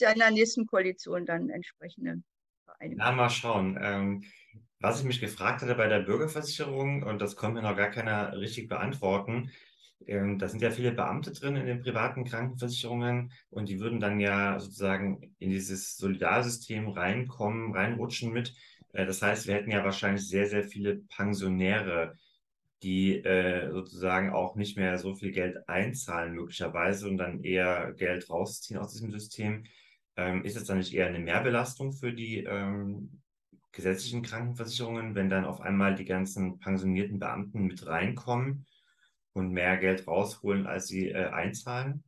In 0.00 0.18
der 0.18 0.30
nächsten 0.30 0.66
Koalition 0.66 1.26
dann 1.26 1.50
entsprechende 1.50 2.22
Vereinigung. 2.64 3.04
Ja, 3.04 3.12
mal 3.12 3.30
schauen. 3.30 3.78
Ähm, 3.80 4.24
was 4.80 5.00
ich 5.00 5.06
mich 5.06 5.20
gefragt 5.20 5.62
hatte 5.62 5.74
bei 5.74 5.88
der 5.88 6.00
Bürgerversicherung, 6.00 7.02
und 7.02 7.20
das 7.22 7.36
konnte 7.36 7.60
mir 7.60 7.68
noch 7.68 7.76
gar 7.76 7.90
keiner 7.90 8.36
richtig 8.36 8.68
beantworten, 8.68 9.50
ähm, 10.06 10.38
da 10.38 10.48
sind 10.48 10.60
ja 10.60 10.70
viele 10.70 10.92
Beamte 10.92 11.32
drin 11.32 11.56
in 11.56 11.66
den 11.66 11.80
privaten 11.80 12.24
Krankenversicherungen 12.24 13.32
und 13.50 13.68
die 13.68 13.80
würden 13.80 14.00
dann 14.00 14.20
ja 14.20 14.58
sozusagen 14.60 15.34
in 15.38 15.50
dieses 15.50 15.96
Solidarsystem 15.96 16.88
reinkommen, 16.88 17.74
reinrutschen 17.74 18.32
mit. 18.32 18.54
Äh, 18.92 19.06
das 19.06 19.22
heißt, 19.22 19.46
wir 19.46 19.54
hätten 19.54 19.70
ja 19.70 19.84
wahrscheinlich 19.84 20.28
sehr, 20.28 20.46
sehr 20.46 20.64
viele 20.64 20.96
Pensionäre, 20.96 22.18
die 22.82 23.16
äh, 23.24 23.70
sozusagen 23.72 24.30
auch 24.30 24.56
nicht 24.56 24.76
mehr 24.76 24.98
so 24.98 25.14
viel 25.14 25.32
Geld 25.32 25.68
einzahlen 25.68 26.34
möglicherweise 26.34 27.08
und 27.08 27.16
dann 27.16 27.42
eher 27.42 27.94
Geld 27.94 28.28
rausziehen 28.28 28.78
aus 28.78 28.92
diesem 28.92 29.10
System. 29.10 29.64
Ähm, 30.16 30.44
ist 30.44 30.56
es 30.56 30.64
dann 30.64 30.78
nicht 30.78 30.94
eher 30.94 31.06
eine 31.06 31.18
Mehrbelastung 31.18 31.92
für 31.92 32.12
die 32.12 32.44
ähm, 32.44 33.22
gesetzlichen 33.72 34.22
Krankenversicherungen, 34.22 35.14
wenn 35.14 35.28
dann 35.28 35.44
auf 35.44 35.60
einmal 35.60 35.94
die 35.94 36.04
ganzen 36.04 36.58
pensionierten 36.60 37.18
Beamten 37.18 37.62
mit 37.62 37.86
reinkommen 37.86 38.66
und 39.32 39.50
mehr 39.50 39.76
Geld 39.76 40.06
rausholen, 40.06 40.66
als 40.66 40.86
sie 40.86 41.10
äh, 41.10 41.26
einzahlen? 41.26 42.04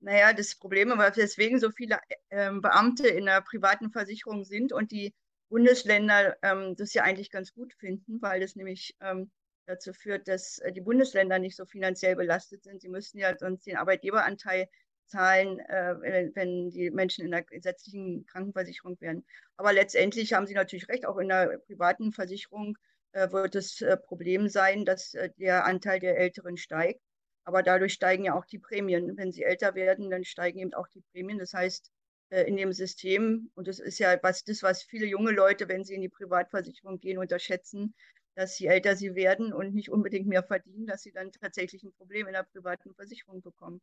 Naja, 0.00 0.32
das 0.32 0.56
Problem, 0.56 0.90
weil 0.98 1.12
deswegen 1.12 1.60
so 1.60 1.70
viele 1.70 1.98
äh, 2.30 2.50
Beamte 2.50 3.06
in 3.06 3.26
der 3.26 3.40
privaten 3.40 3.90
Versicherung 3.90 4.44
sind 4.44 4.72
und 4.72 4.90
die 4.90 5.14
Bundesländer 5.48 6.36
ähm, 6.42 6.74
das 6.76 6.92
ja 6.92 7.04
eigentlich 7.04 7.30
ganz 7.30 7.52
gut 7.52 7.72
finden, 7.74 8.20
weil 8.20 8.40
das 8.40 8.56
nämlich 8.56 8.96
ähm, 9.00 9.30
dazu 9.66 9.92
führt, 9.92 10.26
dass 10.26 10.58
äh, 10.58 10.72
die 10.72 10.80
Bundesländer 10.80 11.38
nicht 11.38 11.56
so 11.56 11.66
finanziell 11.66 12.16
belastet 12.16 12.64
sind. 12.64 12.80
Sie 12.80 12.88
müssten 12.88 13.18
ja 13.18 13.36
sonst 13.38 13.66
den 13.66 13.76
Arbeitgeberanteil 13.76 14.68
zahlen, 15.12 15.60
äh, 15.60 16.30
wenn 16.34 16.70
die 16.70 16.90
Menschen 16.90 17.24
in 17.24 17.30
der 17.30 17.42
gesetzlichen 17.44 18.26
Krankenversicherung 18.26 19.00
wären. 19.00 19.24
Aber 19.56 19.72
letztendlich 19.72 20.32
haben 20.32 20.46
Sie 20.46 20.54
natürlich 20.54 20.88
recht, 20.88 21.06
auch 21.06 21.18
in 21.18 21.28
der 21.28 21.58
privaten 21.66 22.12
Versicherung 22.12 22.76
äh, 23.12 23.30
wird 23.30 23.54
das 23.54 23.80
äh, 23.82 23.96
Problem 23.96 24.48
sein, 24.48 24.84
dass 24.84 25.14
äh, 25.14 25.30
der 25.38 25.64
Anteil 25.66 26.00
der 26.00 26.18
Älteren 26.18 26.56
steigt. 26.56 27.00
Aber 27.44 27.62
dadurch 27.62 27.92
steigen 27.94 28.24
ja 28.24 28.34
auch 28.34 28.46
die 28.46 28.58
Prämien. 28.58 29.16
Wenn 29.16 29.32
sie 29.32 29.42
älter 29.42 29.74
werden, 29.74 30.10
dann 30.10 30.24
steigen 30.24 30.58
eben 30.60 30.74
auch 30.74 30.88
die 30.88 31.02
Prämien. 31.12 31.38
Das 31.38 31.52
heißt, 31.52 31.90
äh, 32.30 32.42
in 32.44 32.56
dem 32.56 32.72
System, 32.72 33.50
und 33.54 33.68
das 33.68 33.78
ist 33.80 33.98
ja 33.98 34.18
was, 34.22 34.44
das, 34.44 34.62
was 34.62 34.82
viele 34.82 35.06
junge 35.06 35.32
Leute, 35.32 35.68
wenn 35.68 35.84
sie 35.84 35.94
in 35.94 36.00
die 36.00 36.08
Privatversicherung 36.08 37.00
gehen, 37.00 37.18
unterschätzen, 37.18 37.94
dass 38.34 38.58
je 38.58 38.68
älter 38.68 38.96
sie 38.96 39.14
werden 39.14 39.52
und 39.52 39.74
nicht 39.74 39.90
unbedingt 39.90 40.26
mehr 40.26 40.42
verdienen, 40.42 40.86
dass 40.86 41.02
sie 41.02 41.12
dann 41.12 41.32
tatsächlich 41.32 41.82
ein 41.82 41.92
Problem 41.92 42.26
in 42.26 42.32
der 42.32 42.44
privaten 42.44 42.94
Versicherung 42.94 43.42
bekommen. 43.42 43.82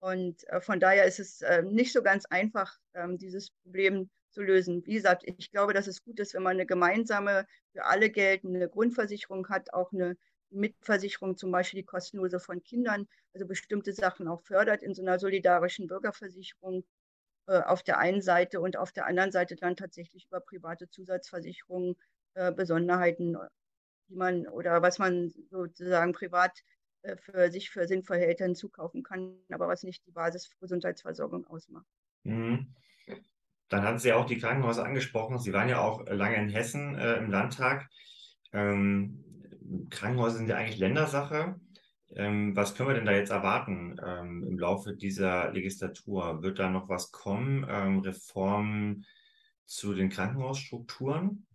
Und 0.00 0.46
äh, 0.48 0.60
von 0.60 0.80
daher 0.80 1.04
ist 1.04 1.20
es 1.20 1.42
äh, 1.42 1.62
nicht 1.62 1.92
so 1.92 2.02
ganz 2.02 2.24
einfach, 2.26 2.78
ähm, 2.94 3.18
dieses 3.18 3.50
Problem 3.62 4.10
zu 4.30 4.42
lösen. 4.42 4.84
Wie 4.86 4.94
gesagt, 4.94 5.22
ich 5.26 5.50
glaube, 5.50 5.74
dass 5.74 5.86
es 5.86 6.02
gut 6.02 6.18
ist, 6.20 6.34
wenn 6.34 6.42
man 6.42 6.52
eine 6.52 6.66
gemeinsame, 6.66 7.46
für 7.72 7.84
alle 7.84 8.10
geltende 8.10 8.68
Grundversicherung 8.68 9.48
hat, 9.48 9.72
auch 9.72 9.92
eine 9.92 10.16
Mitversicherung, 10.50 11.36
zum 11.36 11.52
Beispiel 11.52 11.80
die 11.80 11.86
kostenlose 11.86 12.40
von 12.40 12.62
Kindern, 12.62 13.06
also 13.34 13.46
bestimmte 13.46 13.92
Sachen 13.92 14.26
auch 14.28 14.42
fördert 14.42 14.82
in 14.82 14.94
so 14.94 15.02
einer 15.02 15.18
solidarischen 15.18 15.86
Bürgerversicherung 15.86 16.84
äh, 17.46 17.60
auf 17.60 17.82
der 17.82 17.98
einen 17.98 18.22
Seite 18.22 18.60
und 18.60 18.76
auf 18.76 18.92
der 18.92 19.06
anderen 19.06 19.32
Seite 19.32 19.56
dann 19.56 19.76
tatsächlich 19.76 20.26
über 20.26 20.40
private 20.40 20.88
Zusatzversicherungen 20.88 21.96
äh, 22.34 22.52
Besonderheiten 22.52 23.36
die 24.08 24.16
man 24.16 24.46
oder 24.48 24.82
was 24.82 24.98
man 24.98 25.32
sozusagen 25.50 26.12
privat 26.12 26.52
äh, 26.58 26.62
für 27.16 27.50
sich 27.50 27.70
für 27.70 27.86
sinnvoll 27.86 28.18
hält, 28.18 28.40
dann 28.40 28.54
zukaufen 28.54 29.02
kann, 29.02 29.36
aber 29.50 29.68
was 29.68 29.82
nicht 29.82 30.06
die 30.06 30.12
Basis 30.12 30.46
für 30.46 30.58
Gesundheitsversorgung 30.58 31.46
ausmacht. 31.46 31.86
Mhm. 32.24 32.74
Dann 33.68 33.82
hatten 33.82 33.98
Sie 33.98 34.12
auch 34.12 34.26
die 34.26 34.38
Krankenhäuser 34.38 34.84
angesprochen. 34.84 35.38
Sie 35.38 35.52
waren 35.52 35.68
ja 35.68 35.80
auch 35.80 36.04
lange 36.06 36.36
in 36.36 36.48
Hessen 36.48 36.96
äh, 36.98 37.16
im 37.18 37.30
Landtag. 37.30 37.88
Ähm, 38.52 39.24
Krankenhäuser 39.90 40.38
sind 40.38 40.48
ja 40.48 40.56
eigentlich 40.56 40.78
Ländersache. 40.78 41.60
Ähm, 42.16 42.56
was 42.56 42.74
können 42.74 42.88
wir 42.88 42.94
denn 42.94 43.06
da 43.06 43.12
jetzt 43.12 43.30
erwarten 43.30 43.96
ähm, 44.04 44.44
im 44.44 44.58
Laufe 44.58 44.96
dieser 44.96 45.52
Legislatur? 45.52 46.42
Wird 46.42 46.58
da 46.58 46.68
noch 46.68 46.88
was 46.88 47.12
kommen? 47.12 47.64
Ähm, 47.68 48.00
Reformen 48.00 49.06
zu 49.64 49.94
den 49.94 50.08
Krankenhausstrukturen? 50.08 51.46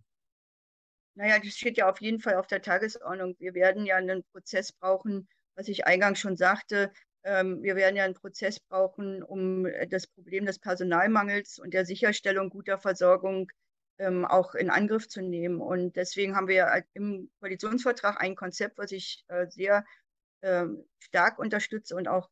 Naja, 1.15 1.39
das 1.39 1.57
steht 1.57 1.77
ja 1.77 1.89
auf 1.89 1.99
jeden 1.99 2.21
Fall 2.21 2.35
auf 2.35 2.47
der 2.47 2.61
Tagesordnung. 2.61 3.35
Wir 3.39 3.53
werden 3.53 3.85
ja 3.85 3.97
einen 3.97 4.23
Prozess 4.31 4.71
brauchen, 4.71 5.27
was 5.55 5.67
ich 5.67 5.85
eingangs 5.85 6.19
schon 6.19 6.37
sagte. 6.37 6.91
Ähm, 7.23 7.63
wir 7.63 7.75
werden 7.75 7.95
ja 7.95 8.03
einen 8.03 8.13
Prozess 8.13 8.59
brauchen, 8.59 9.23
um 9.23 9.65
äh, 9.65 9.87
das 9.87 10.07
Problem 10.07 10.45
des 10.45 10.59
Personalmangels 10.59 11.59
und 11.59 11.73
der 11.73 11.85
Sicherstellung 11.85 12.49
guter 12.49 12.77
Versorgung 12.77 13.51
ähm, 13.97 14.25
auch 14.25 14.53
in 14.53 14.69
Angriff 14.69 15.07
zu 15.07 15.21
nehmen. 15.21 15.61
Und 15.61 15.95
deswegen 15.95 16.35
haben 16.35 16.47
wir 16.47 16.83
im 16.93 17.31
Koalitionsvertrag 17.39 18.21
ein 18.21 18.35
Konzept, 18.35 18.77
was 18.77 18.91
ich 18.91 19.23
äh, 19.29 19.47
sehr 19.49 19.85
ähm, 20.43 20.85
stark 20.99 21.39
unterstütze 21.39 21.95
und 21.95 22.07
auch 22.07 22.29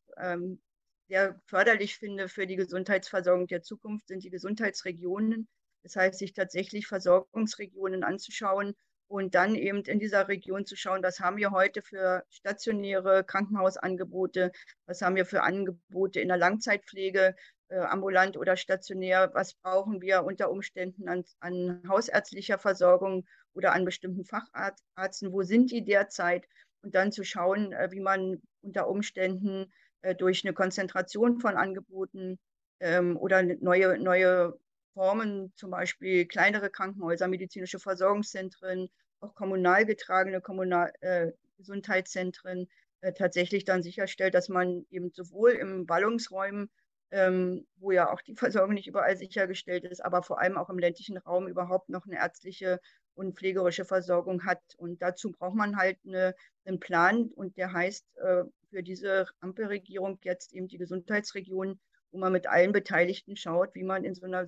sehr 1.08 1.40
förderlich 1.46 1.98
finde 1.98 2.28
für 2.28 2.46
die 2.46 2.56
Gesundheitsversorgung 2.56 3.46
der 3.46 3.62
Zukunft, 3.62 4.08
sind 4.08 4.24
die 4.24 4.30
Gesundheitsregionen. 4.30 5.48
Das 5.82 5.96
heißt, 5.96 6.18
sich 6.18 6.32
tatsächlich 6.32 6.86
Versorgungsregionen 6.86 8.04
anzuschauen 8.04 8.74
und 9.14 9.36
dann 9.36 9.54
eben 9.54 9.82
in 9.82 10.00
dieser 10.00 10.26
Region 10.26 10.66
zu 10.66 10.74
schauen, 10.74 11.04
was 11.04 11.20
haben 11.20 11.36
wir 11.36 11.52
heute 11.52 11.82
für 11.82 12.24
stationäre 12.30 13.22
Krankenhausangebote, 13.22 14.50
was 14.86 15.02
haben 15.02 15.14
wir 15.14 15.24
für 15.24 15.44
Angebote 15.44 16.18
in 16.18 16.26
der 16.26 16.36
Langzeitpflege, 16.36 17.36
äh, 17.68 17.78
ambulant 17.78 18.36
oder 18.36 18.56
stationär, 18.56 19.30
was 19.32 19.54
brauchen 19.54 20.00
wir 20.02 20.24
unter 20.24 20.50
Umständen 20.50 21.08
an, 21.08 21.22
an 21.38 21.80
hausärztlicher 21.88 22.58
Versorgung 22.58 23.24
oder 23.52 23.72
an 23.72 23.84
bestimmten 23.84 24.24
Facharzten, 24.24 25.32
wo 25.32 25.42
sind 25.42 25.70
die 25.70 25.84
derzeit? 25.84 26.48
Und 26.82 26.96
dann 26.96 27.12
zu 27.12 27.22
schauen, 27.22 27.72
äh, 27.72 27.92
wie 27.92 28.00
man 28.00 28.42
unter 28.62 28.88
Umständen 28.88 29.72
äh, 30.02 30.16
durch 30.16 30.44
eine 30.44 30.54
Konzentration 30.54 31.38
von 31.38 31.56
Angeboten 31.56 32.40
ähm, 32.80 33.16
oder 33.16 33.44
neue, 33.44 33.96
neue 33.96 34.58
Formen, 34.92 35.52
zum 35.54 35.70
Beispiel 35.70 36.26
kleinere 36.26 36.68
Krankenhäuser, 36.68 37.28
medizinische 37.28 37.78
Versorgungszentren, 37.78 38.88
auch 39.24 39.34
kommunal 39.34 39.86
getragene 39.86 40.40
Kommunal 40.40 40.92
äh, 41.00 41.32
Gesundheitszentren 41.56 42.68
äh, 43.00 43.12
tatsächlich 43.12 43.64
dann 43.64 43.82
sicherstellt, 43.82 44.34
dass 44.34 44.48
man 44.48 44.86
eben 44.90 45.10
sowohl 45.10 45.52
im 45.52 45.86
Ballungsräumen, 45.86 46.70
ähm, 47.10 47.66
wo 47.76 47.90
ja 47.90 48.12
auch 48.12 48.20
die 48.22 48.34
Versorgung 48.36 48.74
nicht 48.74 48.88
überall 48.88 49.16
sichergestellt 49.16 49.84
ist, 49.84 50.04
aber 50.04 50.22
vor 50.22 50.40
allem 50.40 50.56
auch 50.56 50.70
im 50.70 50.78
ländlichen 50.78 51.18
Raum 51.18 51.48
überhaupt 51.48 51.88
noch 51.88 52.06
eine 52.06 52.16
ärztliche 52.16 52.80
und 53.14 53.36
pflegerische 53.36 53.84
Versorgung 53.84 54.44
hat. 54.44 54.62
Und 54.76 55.00
dazu 55.00 55.30
braucht 55.30 55.54
man 55.54 55.76
halt 55.76 55.98
eine, 56.06 56.34
einen 56.64 56.80
Plan 56.80 57.30
und 57.34 57.56
der 57.56 57.72
heißt 57.72 58.04
äh, 58.16 58.44
für 58.70 58.82
diese 58.82 59.26
Ampelregierung 59.40 60.18
jetzt 60.22 60.52
eben 60.52 60.68
die 60.68 60.78
Gesundheitsregion, 60.78 61.78
wo 62.10 62.18
man 62.18 62.32
mit 62.32 62.46
allen 62.46 62.72
Beteiligten 62.72 63.36
schaut, 63.36 63.74
wie 63.74 63.84
man 63.84 64.04
in 64.04 64.14
so 64.14 64.26
einer 64.26 64.46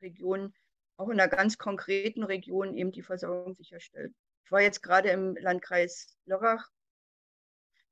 Region, 0.00 0.54
auch 0.96 1.08
in 1.08 1.20
einer 1.20 1.28
ganz 1.28 1.58
konkreten 1.58 2.22
Region 2.22 2.74
eben 2.74 2.92
die 2.92 3.02
Versorgung 3.02 3.54
sicherstellt. 3.54 4.14
Ich 4.44 4.52
war 4.52 4.60
jetzt 4.60 4.82
gerade 4.82 5.10
im 5.10 5.36
Landkreis 5.36 6.16
Lörrach. 6.26 6.68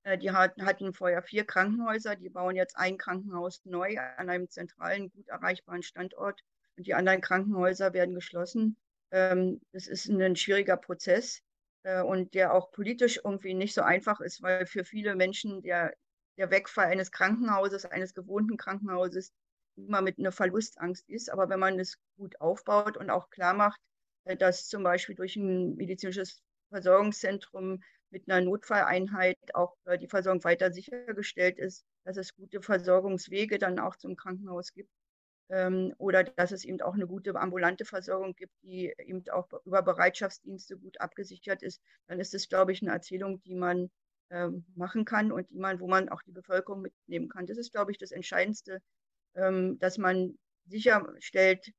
Äh, 0.04 0.18
die 0.18 0.30
hatten 0.30 0.92
vorher 0.92 1.22
vier 1.22 1.44
Krankenhäuser, 1.44 2.16
die 2.16 2.28
bauen 2.28 2.56
jetzt 2.56 2.76
ein 2.76 2.98
Krankenhaus 2.98 3.60
neu 3.64 3.98
an 4.16 4.28
einem 4.28 4.48
zentralen, 4.48 5.10
gut 5.10 5.28
erreichbaren 5.28 5.82
Standort 5.82 6.42
und 6.76 6.86
die 6.86 6.94
anderen 6.94 7.20
Krankenhäuser 7.20 7.92
werden 7.92 8.14
geschlossen. 8.14 8.76
Ähm, 9.10 9.60
das 9.72 9.86
ist 9.86 10.08
ein 10.08 10.36
schwieriger 10.36 10.76
Prozess 10.76 11.42
äh, 11.84 12.02
und 12.02 12.34
der 12.34 12.54
auch 12.54 12.70
politisch 12.70 13.20
irgendwie 13.24 13.54
nicht 13.54 13.74
so 13.74 13.82
einfach 13.82 14.20
ist, 14.20 14.42
weil 14.42 14.66
für 14.66 14.84
viele 14.84 15.14
Menschen 15.16 15.62
der, 15.62 15.94
der 16.38 16.50
Wegfall 16.50 16.86
eines 16.86 17.10
Krankenhauses, 17.10 17.84
eines 17.84 18.14
gewohnten 18.14 18.56
Krankenhauses, 18.56 19.32
immer 19.76 20.02
mit 20.02 20.18
einer 20.18 20.32
Verlustangst 20.32 21.08
ist. 21.08 21.30
Aber 21.30 21.48
wenn 21.48 21.60
man 21.60 21.78
es 21.78 21.96
gut 22.16 22.40
aufbaut 22.40 22.96
und 22.96 23.10
auch 23.10 23.30
klar 23.30 23.54
macht, 23.54 23.80
äh, 24.24 24.36
dass 24.36 24.68
zum 24.68 24.82
Beispiel 24.82 25.14
durch 25.14 25.36
ein 25.36 25.76
medizinisches 25.76 26.42
Versorgungszentrum 26.70 27.82
mit 28.10 28.28
einer 28.28 28.44
Notfalleinheit 28.44 29.38
auch 29.54 29.76
äh, 29.84 29.98
die 29.98 30.08
Versorgung 30.08 30.44
weiter 30.44 30.72
sichergestellt 30.72 31.58
ist, 31.58 31.84
dass 32.04 32.16
es 32.16 32.34
gute 32.34 32.62
Versorgungswege 32.62 33.58
dann 33.58 33.78
auch 33.78 33.96
zum 33.96 34.16
Krankenhaus 34.16 34.72
gibt, 34.72 34.90
ähm, 35.52 35.94
oder 35.98 36.24
dass 36.24 36.50
es 36.52 36.64
eben 36.64 36.80
auch 36.80 36.94
eine 36.94 37.06
gute 37.06 37.34
ambulante 37.36 37.84
Versorgung 37.84 38.34
gibt, 38.34 38.52
die 38.62 38.92
eben 38.98 39.22
auch 39.30 39.48
über 39.64 39.82
Bereitschaftsdienste 39.82 40.78
gut 40.78 41.00
abgesichert 41.00 41.62
ist, 41.62 41.80
dann 42.08 42.20
ist 42.20 42.34
es, 42.34 42.48
glaube 42.48 42.72
ich, 42.72 42.82
eine 42.82 42.92
Erzählung, 42.92 43.42
die 43.42 43.54
man 43.54 43.90
ähm, 44.30 44.64
machen 44.74 45.04
kann 45.04 45.30
und 45.30 45.50
die 45.50 45.58
man, 45.58 45.78
wo 45.80 45.88
man 45.88 46.08
auch 46.08 46.22
die 46.22 46.32
Bevölkerung 46.32 46.80
mitnehmen 46.82 47.28
kann. 47.28 47.46
Das 47.46 47.58
ist, 47.58 47.72
glaube 47.72 47.92
ich, 47.92 47.98
das 47.98 48.12
Entscheidendste, 48.12 48.80
dass 49.34 49.98
man 49.98 50.38
sicherstellt, 50.66 51.72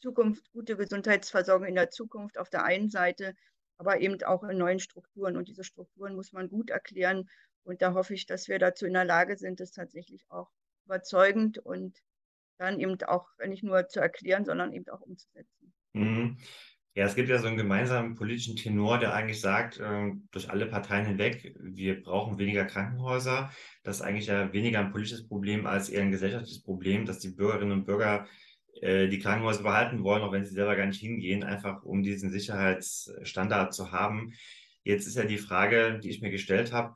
Zukunft, 0.00 0.50
gute 0.52 0.76
Gesundheitsversorgung 0.76 1.66
in 1.66 1.74
der 1.74 1.90
Zukunft 1.90 2.36
auf 2.36 2.50
der 2.50 2.64
einen 2.64 2.90
Seite, 2.90 3.34
aber 3.78 4.00
eben 4.00 4.22
auch 4.24 4.44
in 4.44 4.58
neuen 4.58 4.78
Strukturen. 4.78 5.36
Und 5.36 5.48
diese 5.48 5.64
Strukturen 5.64 6.14
muss 6.14 6.32
man 6.32 6.48
gut 6.48 6.70
erklären. 6.70 7.28
Und 7.62 7.80
da 7.80 7.94
hoffe 7.94 8.14
ich, 8.14 8.26
dass 8.26 8.48
wir 8.48 8.58
dazu 8.58 8.86
in 8.86 8.92
der 8.92 9.06
Lage 9.06 9.36
sind, 9.36 9.60
das 9.60 9.72
tatsächlich 9.72 10.24
auch 10.28 10.50
überzeugend 10.84 11.58
und 11.58 11.98
dann 12.58 12.78
eben 12.78 13.02
auch 13.04 13.26
nicht 13.46 13.62
nur 13.64 13.88
zu 13.88 14.00
erklären, 14.00 14.44
sondern 14.44 14.72
eben 14.72 14.88
auch 14.90 15.00
umzusetzen. 15.00 15.72
Mhm. 15.94 16.38
Ja, 16.96 17.06
es 17.06 17.16
gibt 17.16 17.28
ja 17.28 17.38
so 17.40 17.48
einen 17.48 17.56
gemeinsamen 17.56 18.14
politischen 18.14 18.54
Tenor, 18.54 18.98
der 18.98 19.14
eigentlich 19.14 19.40
sagt, 19.40 19.80
äh, 19.80 20.12
durch 20.30 20.48
alle 20.50 20.66
Parteien 20.66 21.06
hinweg, 21.06 21.52
wir 21.60 22.00
brauchen 22.00 22.38
weniger 22.38 22.64
Krankenhäuser. 22.66 23.50
Das 23.82 23.96
ist 23.96 24.02
eigentlich 24.02 24.28
ja 24.28 24.52
weniger 24.52 24.78
ein 24.78 24.92
politisches 24.92 25.26
Problem 25.26 25.66
als 25.66 25.88
eher 25.88 26.02
ein 26.02 26.12
gesellschaftliches 26.12 26.62
Problem, 26.62 27.04
dass 27.04 27.18
die 27.18 27.30
Bürgerinnen 27.30 27.72
und 27.72 27.84
Bürger 27.84 28.26
äh, 28.80 29.08
die 29.08 29.18
Krankenhäuser 29.18 29.64
behalten 29.64 30.04
wollen, 30.04 30.22
auch 30.22 30.30
wenn 30.30 30.44
sie 30.44 30.54
selber 30.54 30.76
gar 30.76 30.86
nicht 30.86 31.00
hingehen, 31.00 31.42
einfach 31.42 31.82
um 31.82 32.04
diesen 32.04 32.30
Sicherheitsstandard 32.30 33.74
zu 33.74 33.90
haben. 33.90 34.32
Jetzt 34.84 35.08
ist 35.08 35.16
ja 35.16 35.24
die 35.24 35.38
Frage, 35.38 35.98
die 35.98 36.10
ich 36.10 36.20
mir 36.22 36.30
gestellt 36.30 36.72
habe, 36.72 36.94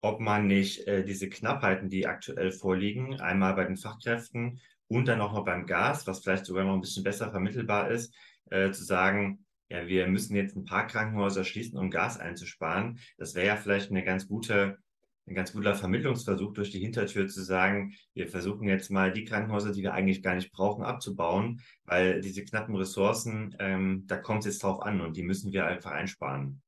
ob 0.00 0.20
man 0.20 0.46
nicht 0.46 0.86
äh, 0.86 1.04
diese 1.04 1.28
Knappheiten, 1.28 1.88
die 1.88 2.06
aktuell 2.06 2.52
vorliegen, 2.52 3.20
einmal 3.20 3.54
bei 3.54 3.64
den 3.64 3.76
Fachkräften 3.76 4.60
und 4.86 5.08
dann 5.08 5.20
auch 5.20 5.32
noch 5.32 5.44
beim 5.44 5.66
Gas, 5.66 6.06
was 6.06 6.20
vielleicht 6.20 6.46
sogar 6.46 6.64
noch 6.64 6.74
ein 6.74 6.80
bisschen 6.80 7.02
besser 7.02 7.30
vermittelbar 7.32 7.90
ist, 7.90 8.14
äh, 8.50 8.70
zu 8.70 8.84
sagen, 8.84 9.44
ja, 9.70 9.86
wir 9.86 10.06
müssen 10.08 10.36
jetzt 10.36 10.56
ein 10.56 10.64
paar 10.64 10.86
Krankenhäuser 10.86 11.44
schließen, 11.44 11.78
um 11.78 11.90
Gas 11.90 12.18
einzusparen. 12.18 12.98
Das 13.18 13.34
wäre 13.34 13.46
ja 13.46 13.56
vielleicht 13.56 13.90
eine 13.90 14.04
ganz 14.04 14.26
gute, 14.26 14.78
ein 15.26 15.34
ganz 15.34 15.52
guter 15.52 15.76
Vermittlungsversuch 15.76 16.52
durch 16.52 16.70
die 16.70 16.80
Hintertür 16.80 17.28
zu 17.28 17.42
sagen, 17.42 17.94
wir 18.14 18.26
versuchen 18.26 18.66
jetzt 18.66 18.90
mal 18.90 19.12
die 19.12 19.24
Krankenhäuser, 19.24 19.70
die 19.70 19.82
wir 19.82 19.94
eigentlich 19.94 20.22
gar 20.22 20.34
nicht 20.34 20.50
brauchen, 20.50 20.82
abzubauen, 20.84 21.62
weil 21.84 22.20
diese 22.20 22.44
knappen 22.44 22.74
Ressourcen, 22.74 23.54
ähm, 23.60 24.04
da 24.08 24.16
kommt 24.16 24.40
es 24.40 24.46
jetzt 24.46 24.62
drauf 24.64 24.82
an 24.82 25.00
und 25.00 25.16
die 25.16 25.22
müssen 25.22 25.52
wir 25.52 25.66
einfach 25.66 25.92
einsparen. 25.92 26.60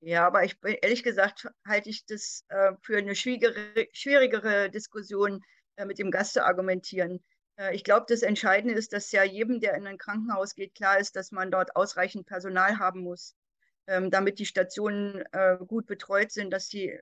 Ja, 0.00 0.26
aber 0.26 0.44
ich 0.44 0.56
ehrlich 0.62 1.02
gesagt 1.02 1.48
halte 1.66 1.88
ich 1.88 2.04
das 2.04 2.44
äh, 2.48 2.72
für 2.82 2.98
eine 2.98 3.14
schwierigere, 3.14 3.88
schwierigere 3.92 4.68
Diskussion 4.68 5.40
äh, 5.76 5.86
mit 5.86 5.98
dem 5.98 6.10
Gast 6.10 6.34
zu 6.34 6.44
argumentieren. 6.44 7.24
Äh, 7.56 7.74
ich 7.74 7.84
glaube, 7.84 8.06
das 8.08 8.22
Entscheidende 8.22 8.74
ist, 8.74 8.92
dass 8.92 9.12
ja 9.12 9.22
jedem, 9.24 9.60
der 9.60 9.74
in 9.74 9.86
ein 9.86 9.98
Krankenhaus 9.98 10.54
geht, 10.54 10.74
klar 10.74 10.98
ist, 10.98 11.16
dass 11.16 11.32
man 11.32 11.50
dort 11.50 11.76
ausreichend 11.76 12.26
Personal 12.26 12.78
haben 12.78 13.00
muss, 13.00 13.34
ähm, 13.86 14.10
damit 14.10 14.38
die 14.38 14.46
Stationen 14.46 15.24
äh, 15.32 15.58
gut 15.66 15.86
betreut 15.86 16.32
sind, 16.32 16.50
dass, 16.50 16.68
die, 16.68 16.98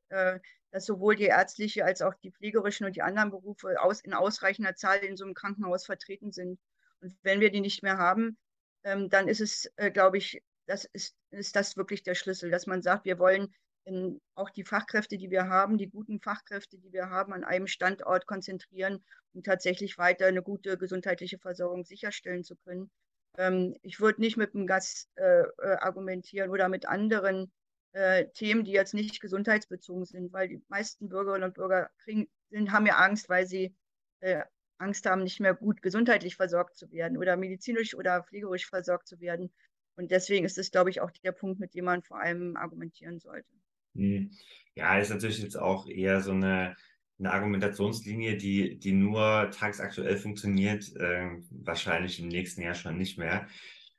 dass 0.70 0.86
sowohl 0.86 1.16
die 1.16 1.24
ärztliche 1.24 1.84
als 1.84 2.02
auch 2.02 2.14
die 2.14 2.32
pflegerischen 2.32 2.86
und 2.86 2.96
die 2.96 3.02
anderen 3.02 3.30
Berufe 3.30 3.74
in 4.04 4.14
ausreichender 4.14 4.74
Zahl 4.74 4.98
in 4.98 5.16
so 5.16 5.24
einem 5.24 5.34
Krankenhaus 5.34 5.86
vertreten 5.86 6.32
sind. 6.32 6.58
Und 7.00 7.16
wenn 7.22 7.40
wir 7.40 7.50
die 7.50 7.60
nicht 7.60 7.82
mehr 7.82 7.98
haben, 7.98 8.38
ähm, 8.84 9.08
dann 9.10 9.28
ist 9.28 9.40
es, 9.40 9.70
glaube 9.92 10.18
ich, 10.18 10.42
das 10.66 10.84
ist, 10.84 11.16
ist 11.30 11.56
das 11.56 11.76
wirklich 11.76 12.02
der 12.02 12.14
Schlüssel, 12.14 12.50
dass 12.50 12.66
man 12.66 12.82
sagt, 12.82 13.04
wir 13.04 13.18
wollen 13.18 13.52
in, 13.84 14.20
auch 14.34 14.50
die 14.50 14.64
Fachkräfte, 14.64 15.18
die 15.18 15.30
wir 15.30 15.48
haben, 15.48 15.78
die 15.78 15.88
guten 15.88 16.20
Fachkräfte, 16.20 16.78
die 16.78 16.92
wir 16.92 17.10
haben, 17.10 17.32
an 17.32 17.44
einem 17.44 17.66
Standort 17.66 18.26
konzentrieren, 18.26 19.04
um 19.34 19.42
tatsächlich 19.42 19.98
weiter 19.98 20.26
eine 20.26 20.42
gute 20.42 20.78
gesundheitliche 20.78 21.38
Versorgung 21.38 21.84
sicherstellen 21.84 22.44
zu 22.44 22.56
können. 22.56 22.90
Ähm, 23.38 23.76
ich 23.82 24.00
würde 24.00 24.20
nicht 24.20 24.36
mit 24.36 24.54
dem 24.54 24.66
Gas 24.66 25.08
äh, 25.16 25.42
äh, 25.42 25.76
argumentieren 25.80 26.50
oder 26.50 26.68
mit 26.68 26.86
anderen 26.86 27.50
äh, 27.92 28.26
Themen, 28.34 28.64
die 28.64 28.72
jetzt 28.72 28.94
nicht 28.94 29.20
gesundheitsbezogen 29.20 30.04
sind, 30.04 30.32
weil 30.32 30.48
die 30.48 30.62
meisten 30.68 31.08
Bürgerinnen 31.08 31.44
und 31.44 31.54
Bürger 31.54 31.90
kriegen, 32.04 32.28
sind, 32.50 32.72
haben 32.72 32.86
ja 32.86 32.96
Angst, 32.96 33.28
weil 33.28 33.46
sie 33.46 33.74
äh, 34.20 34.42
Angst 34.78 35.06
haben, 35.06 35.22
nicht 35.22 35.40
mehr 35.40 35.54
gut 35.54 35.82
gesundheitlich 35.82 36.36
versorgt 36.36 36.76
zu 36.76 36.90
werden 36.90 37.16
oder 37.16 37.36
medizinisch 37.36 37.94
oder 37.94 38.22
pflegerisch 38.24 38.66
versorgt 38.66 39.08
zu 39.08 39.20
werden. 39.20 39.52
Und 39.96 40.10
deswegen 40.10 40.44
ist 40.44 40.58
es, 40.58 40.70
glaube 40.70 40.90
ich, 40.90 41.00
auch 41.00 41.10
der 41.10 41.32
Punkt, 41.32 41.60
mit 41.60 41.74
dem 41.74 41.84
man 41.84 42.02
vor 42.02 42.20
allem 42.20 42.56
argumentieren 42.56 43.18
sollte. 43.20 43.61
Hm. 43.94 44.30
Ja, 44.74 44.98
ist 44.98 45.10
natürlich 45.10 45.42
jetzt 45.42 45.56
auch 45.56 45.86
eher 45.86 46.20
so 46.20 46.32
eine, 46.32 46.76
eine 47.18 47.32
Argumentationslinie, 47.32 48.36
die, 48.36 48.78
die 48.78 48.92
nur 48.92 49.50
tagsaktuell 49.50 50.16
funktioniert, 50.16 50.94
äh, 50.96 51.28
wahrscheinlich 51.50 52.20
im 52.20 52.28
nächsten 52.28 52.62
Jahr 52.62 52.74
schon 52.74 52.96
nicht 52.96 53.18
mehr. 53.18 53.48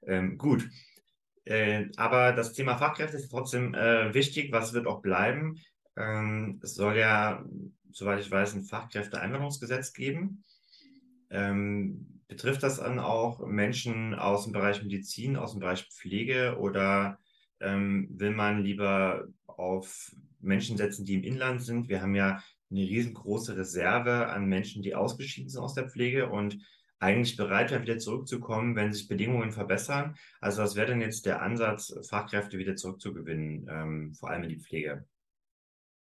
Ähm, 0.06 0.38
gut. 0.38 0.68
Äh, 1.46 1.90
aber 1.98 2.32
das 2.32 2.54
Thema 2.54 2.78
Fachkräfte 2.78 3.18
ist 3.18 3.30
trotzdem 3.30 3.74
äh, 3.74 4.14
wichtig. 4.14 4.52
Was 4.52 4.74
wird 4.74 4.88
auch 4.88 5.02
bleiben? 5.02 5.60
Ähm, 5.96 6.60
es 6.64 6.76
soll 6.76 6.98
ja, 6.98 7.46
soweit 7.92 8.20
ich 8.20 8.32
weiß, 8.32 8.56
ein 8.56 8.64
Fachkräfteeinwanderungsgesetz 8.64 9.94
geben. 9.94 10.44
Ähm, 11.30 12.22
betrifft 12.28 12.64
das 12.64 12.78
dann 12.78 13.00
auch 13.00 13.46
Menschen 13.46 14.16
aus 14.16 14.46
dem 14.46 14.54
Bereich 14.54 14.82
Medizin, 14.82 15.36
aus 15.36 15.52
dem 15.52 15.60
Bereich 15.60 15.88
Pflege 15.90 16.58
oder 16.58 17.20
ähm, 17.60 18.08
will 18.12 18.32
man 18.32 18.64
lieber 18.64 19.28
auf 19.58 20.16
Menschen 20.40 20.78
setzen, 20.78 21.06
die 21.06 21.16
im 21.16 21.24
Inland 21.24 21.64
sind. 21.64 21.90
Wir 21.90 22.02
haben 22.02 22.16
ja 22.16 22.44
eine 22.72 22.82
riesengroße 22.82 23.56
Reserve 23.56 24.28
an 24.28 24.46
Menschen, 24.46 24.82
die 24.82 24.96
ausgeschieden 24.96 25.50
sind 25.50 25.62
aus 25.62 25.76
der 25.76 25.90
Pflege 25.90 26.30
und 26.30 26.58
eigentlich 27.00 27.36
bereit 27.36 27.72
wären, 27.72 27.84
wieder 27.84 27.98
zurückzukommen, 27.98 28.76
wenn 28.76 28.94
sich 28.94 29.08
Bedingungen 29.08 29.52
verbessern. 29.52 30.16
Also 30.40 30.64
was 30.64 30.76
wäre 30.76 30.88
denn 30.88 31.02
jetzt 31.02 31.26
der 31.26 31.42
Ansatz, 31.42 31.94
Fachkräfte 32.10 32.58
wieder 32.58 32.76
zurückzugewinnen, 32.76 33.68
ähm, 33.70 34.14
vor 34.14 34.30
allem 34.30 34.44
in 34.44 34.50
die 34.50 34.60
Pflege? 34.60 35.06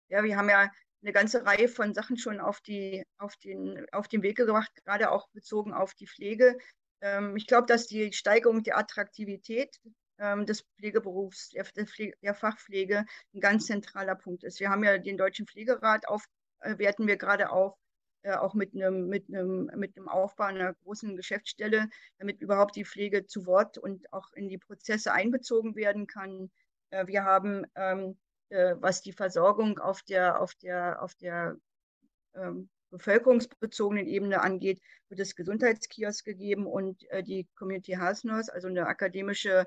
Ja, 0.08 0.24
wir 0.24 0.36
haben 0.36 0.48
ja 0.48 0.70
eine 1.02 1.12
ganze 1.12 1.44
Reihe 1.44 1.68
von 1.68 1.94
Sachen 1.94 2.16
schon 2.18 2.40
auf, 2.40 2.60
die, 2.60 3.04
auf, 3.18 3.36
den, 3.36 3.86
auf 3.92 4.08
den 4.08 4.22
Weg 4.22 4.36
gebracht, 4.36 4.72
gerade 4.84 5.12
auch 5.12 5.28
bezogen 5.30 5.72
auf 5.72 5.94
die 5.94 6.08
Pflege. 6.08 6.58
Ähm, 7.00 7.36
ich 7.36 7.46
glaube, 7.46 7.66
dass 7.66 7.86
die 7.86 8.12
Steigerung 8.12 8.64
der 8.64 8.78
Attraktivität 8.78 9.78
des 10.18 10.62
Pflegeberufs, 10.76 11.50
der, 11.50 11.64
Pflege, 11.64 12.16
der, 12.22 12.34
Fachpflege 12.34 13.04
ein 13.34 13.40
ganz 13.40 13.66
zentraler 13.66 14.16
Punkt 14.16 14.42
ist. 14.42 14.58
Wir 14.58 14.68
haben 14.68 14.82
ja 14.82 14.98
den 14.98 15.16
Deutschen 15.16 15.46
Pflegerat 15.46 16.08
auf, 16.08 16.24
äh, 16.60 16.76
werten 16.78 17.06
wir 17.06 17.16
gerade 17.16 17.50
auf, 17.50 17.74
äh, 18.22 18.34
auch 18.34 18.54
mit 18.54 18.74
einem, 18.74 19.08
mit, 19.08 19.28
mit 19.28 19.98
Aufbau 20.08 20.44
einer 20.44 20.74
großen 20.74 21.16
Geschäftsstelle, 21.16 21.88
damit 22.18 22.40
überhaupt 22.40 22.74
die 22.76 22.84
Pflege 22.84 23.26
zu 23.26 23.46
Wort 23.46 23.78
und 23.78 24.12
auch 24.12 24.32
in 24.32 24.48
die 24.48 24.58
Prozesse 24.58 25.12
einbezogen 25.12 25.76
werden 25.76 26.06
kann. 26.06 26.50
Äh, 26.90 27.06
wir 27.06 27.24
haben, 27.24 27.64
ähm, 27.76 28.18
äh, 28.48 28.74
was 28.78 29.02
die 29.02 29.12
Versorgung 29.12 29.78
auf 29.78 30.02
der, 30.02 30.40
auf 30.40 30.54
der, 30.56 31.00
auf 31.02 31.14
der 31.14 31.56
ähm, 32.34 32.68
bevölkerungsbezogenen 32.90 34.06
Ebene 34.06 34.40
angeht, 34.40 34.80
wird 35.08 35.20
es 35.20 35.36
Gesundheitskiosk 35.36 36.24
gegeben 36.24 36.66
und 36.66 37.08
äh, 37.10 37.22
die 37.22 37.46
Community 37.54 37.92
Health 37.92 38.24
Nurse, 38.24 38.52
also 38.52 38.68
eine 38.68 38.86
akademische 38.86 39.66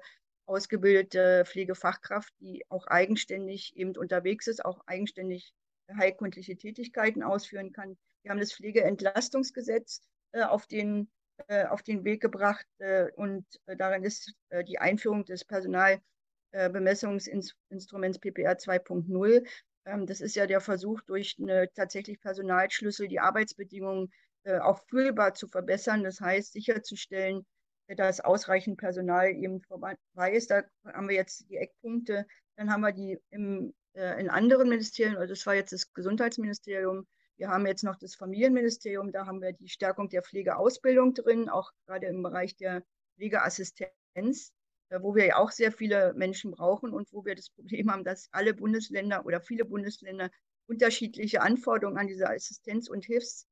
ausgebildete 0.52 1.46
Pflegefachkraft, 1.46 2.34
die 2.42 2.66
auch 2.70 2.86
eigenständig 2.88 3.78
eben 3.78 3.96
unterwegs 3.96 4.48
ist, 4.48 4.66
auch 4.66 4.82
eigenständig 4.86 5.54
heilkundliche 5.98 6.58
Tätigkeiten 6.58 7.24
ausführen 7.24 7.72
kann. 7.72 7.98
Wir 8.24 8.32
haben 8.32 8.40
das 8.40 8.52
Pflegeentlastungsgesetz 8.54 10.02
äh, 10.34 10.44
auf, 10.44 10.68
den, 10.68 11.10
äh, 11.48 11.66
auf 11.66 11.82
den 11.84 12.04
Weg 12.04 12.22
gebracht 12.22 12.66
äh, 12.80 13.10
und 13.16 13.46
äh, 13.66 13.78
darin 13.78 14.04
ist 14.04 14.34
äh, 14.50 14.66
die 14.66 14.80
Einführung 14.80 15.24
des 15.26 15.46
Personalbemessungsinstruments 15.46 18.20
PPR 18.20 18.58
2.0. 18.58 19.48
Ähm, 19.86 20.06
das 20.06 20.22
ist 20.22 20.36
ja 20.36 20.46
der 20.48 20.60
Versuch, 20.60 21.00
durch 21.02 21.38
eine 21.40 21.72
tatsächlich 21.74 22.20
Personalschlüssel 22.20 23.08
die 23.08 23.22
Arbeitsbedingungen 23.22 24.12
äh, 24.44 24.60
auch 24.60 24.80
fühlbar 24.88 25.34
zu 25.34 25.48
verbessern. 25.48 26.04
Das 26.04 26.20
heißt, 26.20 26.52
sicherzustellen, 26.54 27.46
dass 27.96 28.20
ausreichend 28.20 28.78
Personal 28.78 29.30
eben 29.32 29.62
vorbei 29.62 29.96
ist. 30.32 30.52
Da 30.52 30.64
haben 30.86 31.10
wir 31.10 31.16
jetzt 31.16 31.50
die 31.50 31.58
Eckpunkte. 31.58 32.26
Dann 32.56 32.72
haben 32.72 32.82
wir 32.82 32.92
die 32.92 33.20
im, 33.30 33.74
äh, 33.94 34.20
in 34.20 34.30
anderen 34.30 34.70
Ministerien, 34.70 35.18
also 35.18 35.34
das 35.34 35.46
war 35.46 35.56
jetzt 35.56 35.74
das 35.74 35.92
Gesundheitsministerium. 35.94 37.08
Wir 37.38 37.50
haben 37.50 37.66
jetzt 37.66 37.84
noch 37.84 37.96
das 37.96 38.16
Familienministerium, 38.16 39.12
da 39.12 39.26
haben 39.26 39.42
wir 39.42 39.52
die 39.52 39.70
Stärkung 39.70 40.10
der 40.10 40.22
Pflegeausbildung 40.22 41.14
drin, 41.14 41.50
auch 41.50 41.72
gerade 41.88 42.08
im 42.08 42.22
Bereich 42.22 42.56
der 42.56 42.84
Pflegeassistenz, 43.16 44.54
äh, 44.90 45.00
wo 45.02 45.16
wir 45.16 45.26
ja 45.26 45.38
auch 45.38 45.52
sehr 45.52 45.72
viele 45.72 46.14
Menschen 46.14 46.52
brauchen 46.52 46.94
und 46.94 47.12
wo 47.12 47.26
wir 47.26 47.36
das 47.36 47.50
Problem 47.50 47.92
haben, 47.92 48.04
dass 48.04 48.30
alle 48.32 48.54
Bundesländer 48.54 49.26
oder 49.26 49.42
viele 49.42 49.66
Bundesländer 49.66 50.30
unterschiedliche 50.68 51.42
Anforderungen 51.42 51.98
an 51.98 52.08
diese 52.08 52.30
Assistenz- 52.30 52.90
und 52.90 53.06
Hilfs- 53.06 53.48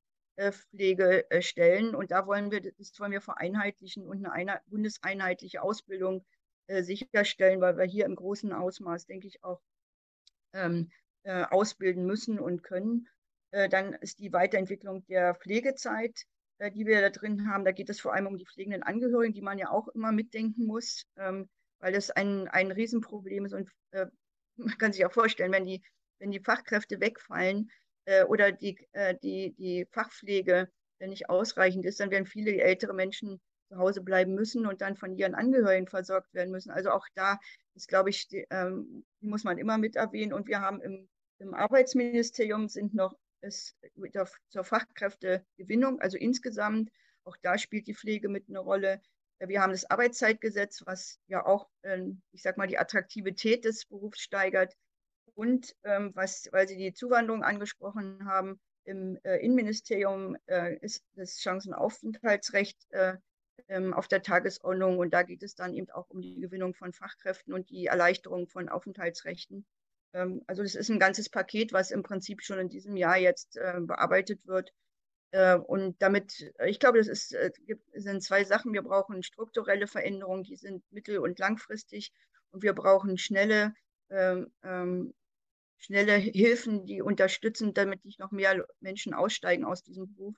Pflegestellen. 0.51 1.95
Und 1.95 2.11
da 2.11 2.25
wollen 2.25 2.51
wir, 2.51 2.61
das 2.61 2.99
wollen 2.99 3.11
wir 3.11 3.21
vereinheitlichen 3.21 4.07
und 4.07 4.25
eine 4.25 4.61
bundeseinheitliche 4.67 5.61
Ausbildung 5.61 6.25
äh, 6.67 6.83
sicherstellen, 6.83 7.61
weil 7.61 7.77
wir 7.77 7.85
hier 7.85 8.05
im 8.05 8.15
großen 8.15 8.53
Ausmaß, 8.53 9.05
denke 9.05 9.27
ich, 9.27 9.43
auch 9.43 9.61
ähm, 10.53 10.91
äh, 11.23 11.43
ausbilden 11.43 12.05
müssen 12.05 12.39
und 12.39 12.63
können. 12.63 13.07
Äh, 13.51 13.69
dann 13.69 13.93
ist 13.93 14.19
die 14.19 14.31
Weiterentwicklung 14.33 15.05
der 15.07 15.35
Pflegezeit 15.35 16.25
äh, 16.59 16.71
die 16.71 16.85
wir 16.85 17.01
da 17.01 17.09
drin 17.09 17.49
haben. 17.49 17.65
Da 17.65 17.71
geht 17.71 17.89
es 17.89 17.99
vor 17.99 18.13
allem 18.13 18.27
um 18.27 18.37
die 18.37 18.45
pflegenden 18.45 18.83
Angehörigen, 18.83 19.33
die 19.33 19.41
man 19.41 19.57
ja 19.57 19.69
auch 19.69 19.87
immer 19.89 20.11
mitdenken 20.11 20.65
muss, 20.65 21.05
ähm, 21.17 21.49
weil 21.79 21.93
das 21.93 22.11
ein, 22.11 22.47
ein 22.49 22.71
Riesenproblem 22.71 23.45
ist. 23.45 23.53
Und 23.53 23.69
äh, 23.91 24.05
man 24.57 24.77
kann 24.77 24.93
sich 24.93 25.05
auch 25.05 25.13
vorstellen, 25.13 25.51
wenn 25.51 25.65
die, 25.65 25.81
wenn 26.19 26.31
die 26.31 26.41
Fachkräfte 26.41 26.99
wegfallen 26.99 27.71
äh, 28.09 28.23
oder 28.23 28.51
die, 28.51 28.75
äh, 28.93 29.15
die, 29.21 29.53
die 29.53 29.85
Fachpflege 29.91 30.67
nicht 30.99 31.29
ausreichend 31.29 31.85
ist, 31.85 31.99
dann 31.99 32.11
werden 32.11 32.25
viele 32.25 32.59
ältere 32.59 32.93
Menschen 32.93 33.39
zu 33.69 33.77
Hause 33.77 34.01
bleiben 34.01 34.33
müssen 34.33 34.65
und 34.65 34.81
dann 34.81 34.97
von 34.97 35.15
ihren 35.15 35.35
Angehörigen 35.35 35.87
versorgt 35.87 36.33
werden 36.33 36.51
müssen. 36.51 36.71
Also 36.71 36.89
auch 36.89 37.05
da 37.13 37.39
ist, 37.75 37.87
glaube 37.87 38.09
ich, 38.09 38.27
die, 38.27 38.45
ähm, 38.49 39.05
die 39.21 39.27
muss 39.27 39.43
man 39.43 39.59
immer 39.59 39.77
mit 39.77 39.95
erwähnen. 39.95 40.33
Und 40.33 40.47
wir 40.47 40.59
haben 40.59 40.81
im, 40.81 41.07
im 41.37 41.53
Arbeitsministerium 41.53 42.67
sind 42.67 42.95
noch 42.95 43.13
es, 43.41 43.75
zur 44.49 44.63
Fachkräftegewinnung, 44.63 46.01
also 46.01 46.17
insgesamt, 46.17 46.89
auch 47.23 47.37
da 47.43 47.57
spielt 47.57 47.87
die 47.87 47.95
Pflege 47.95 48.27
mit 48.27 48.49
eine 48.49 48.59
Rolle. 48.59 49.01
Wir 49.39 49.61
haben 49.61 49.71
das 49.71 49.89
Arbeitszeitgesetz, 49.89 50.81
was 50.85 51.19
ja 51.27 51.45
auch, 51.45 51.69
ähm, 51.83 52.21
ich 52.31 52.41
sag 52.41 52.57
mal, 52.57 52.67
die 52.67 52.79
Attraktivität 52.79 53.63
des 53.63 53.85
Berufs 53.85 54.19
steigert. 54.19 54.73
Und 55.39 55.73
ähm, 55.85 56.11
was, 56.15 56.49
weil 56.51 56.67
Sie 56.67 56.75
die 56.75 56.91
Zuwanderung 56.91 57.45
angesprochen 57.45 58.25
haben, 58.25 58.59
im 58.83 59.17
äh, 59.23 59.37
Innenministerium 59.37 60.35
äh, 60.47 60.75
ist 60.81 61.05
das 61.15 61.39
Chancenaufenthaltsrecht 61.39 62.77
äh, 62.89 63.15
ähm, 63.69 63.93
auf 63.93 64.09
der 64.09 64.21
Tagesordnung 64.21 64.97
und 64.97 65.13
da 65.13 65.23
geht 65.23 65.41
es 65.41 65.55
dann 65.55 65.73
eben 65.73 65.89
auch 65.91 66.09
um 66.09 66.21
die 66.21 66.41
Gewinnung 66.41 66.73
von 66.73 66.91
Fachkräften 66.91 67.53
und 67.53 67.69
die 67.69 67.85
Erleichterung 67.85 68.49
von 68.49 68.67
Aufenthaltsrechten. 68.67 69.65
Ähm, 70.11 70.43
also 70.45 70.61
das 70.61 70.75
ist 70.75 70.89
ein 70.89 70.99
ganzes 70.99 71.29
Paket, 71.29 71.71
was 71.71 71.91
im 71.91 72.03
Prinzip 72.03 72.43
schon 72.43 72.59
in 72.59 72.67
diesem 72.67 72.97
Jahr 72.97 73.17
jetzt 73.17 73.55
äh, 73.55 73.79
bearbeitet 73.79 74.45
wird. 74.45 74.73
Äh, 75.31 75.55
und 75.55 76.01
damit, 76.01 76.53
ich 76.65 76.81
glaube, 76.81 76.97
das 76.97 77.07
ist, 77.07 77.33
äh, 77.33 77.51
sind 77.93 78.21
zwei 78.23 78.43
Sachen. 78.43 78.73
Wir 78.73 78.83
brauchen 78.83 79.23
strukturelle 79.23 79.87
Veränderungen, 79.87 80.43
die 80.43 80.57
sind 80.57 80.83
mittel- 80.91 81.19
und 81.19 81.39
langfristig. 81.39 82.11
Und 82.51 82.61
wir 82.61 82.73
brauchen 82.73 83.17
schnelle, 83.17 83.73
ähm, 84.09 84.51
ähm, 84.63 85.13
schnelle 85.79 86.15
Hilfen, 86.15 86.85
die 86.85 87.01
unterstützen, 87.01 87.73
damit 87.73 88.05
nicht 88.05 88.19
noch 88.19 88.31
mehr 88.31 88.65
Menschen 88.79 89.13
aussteigen 89.13 89.65
aus 89.65 89.81
diesem 89.81 90.13
Beruf. 90.13 90.35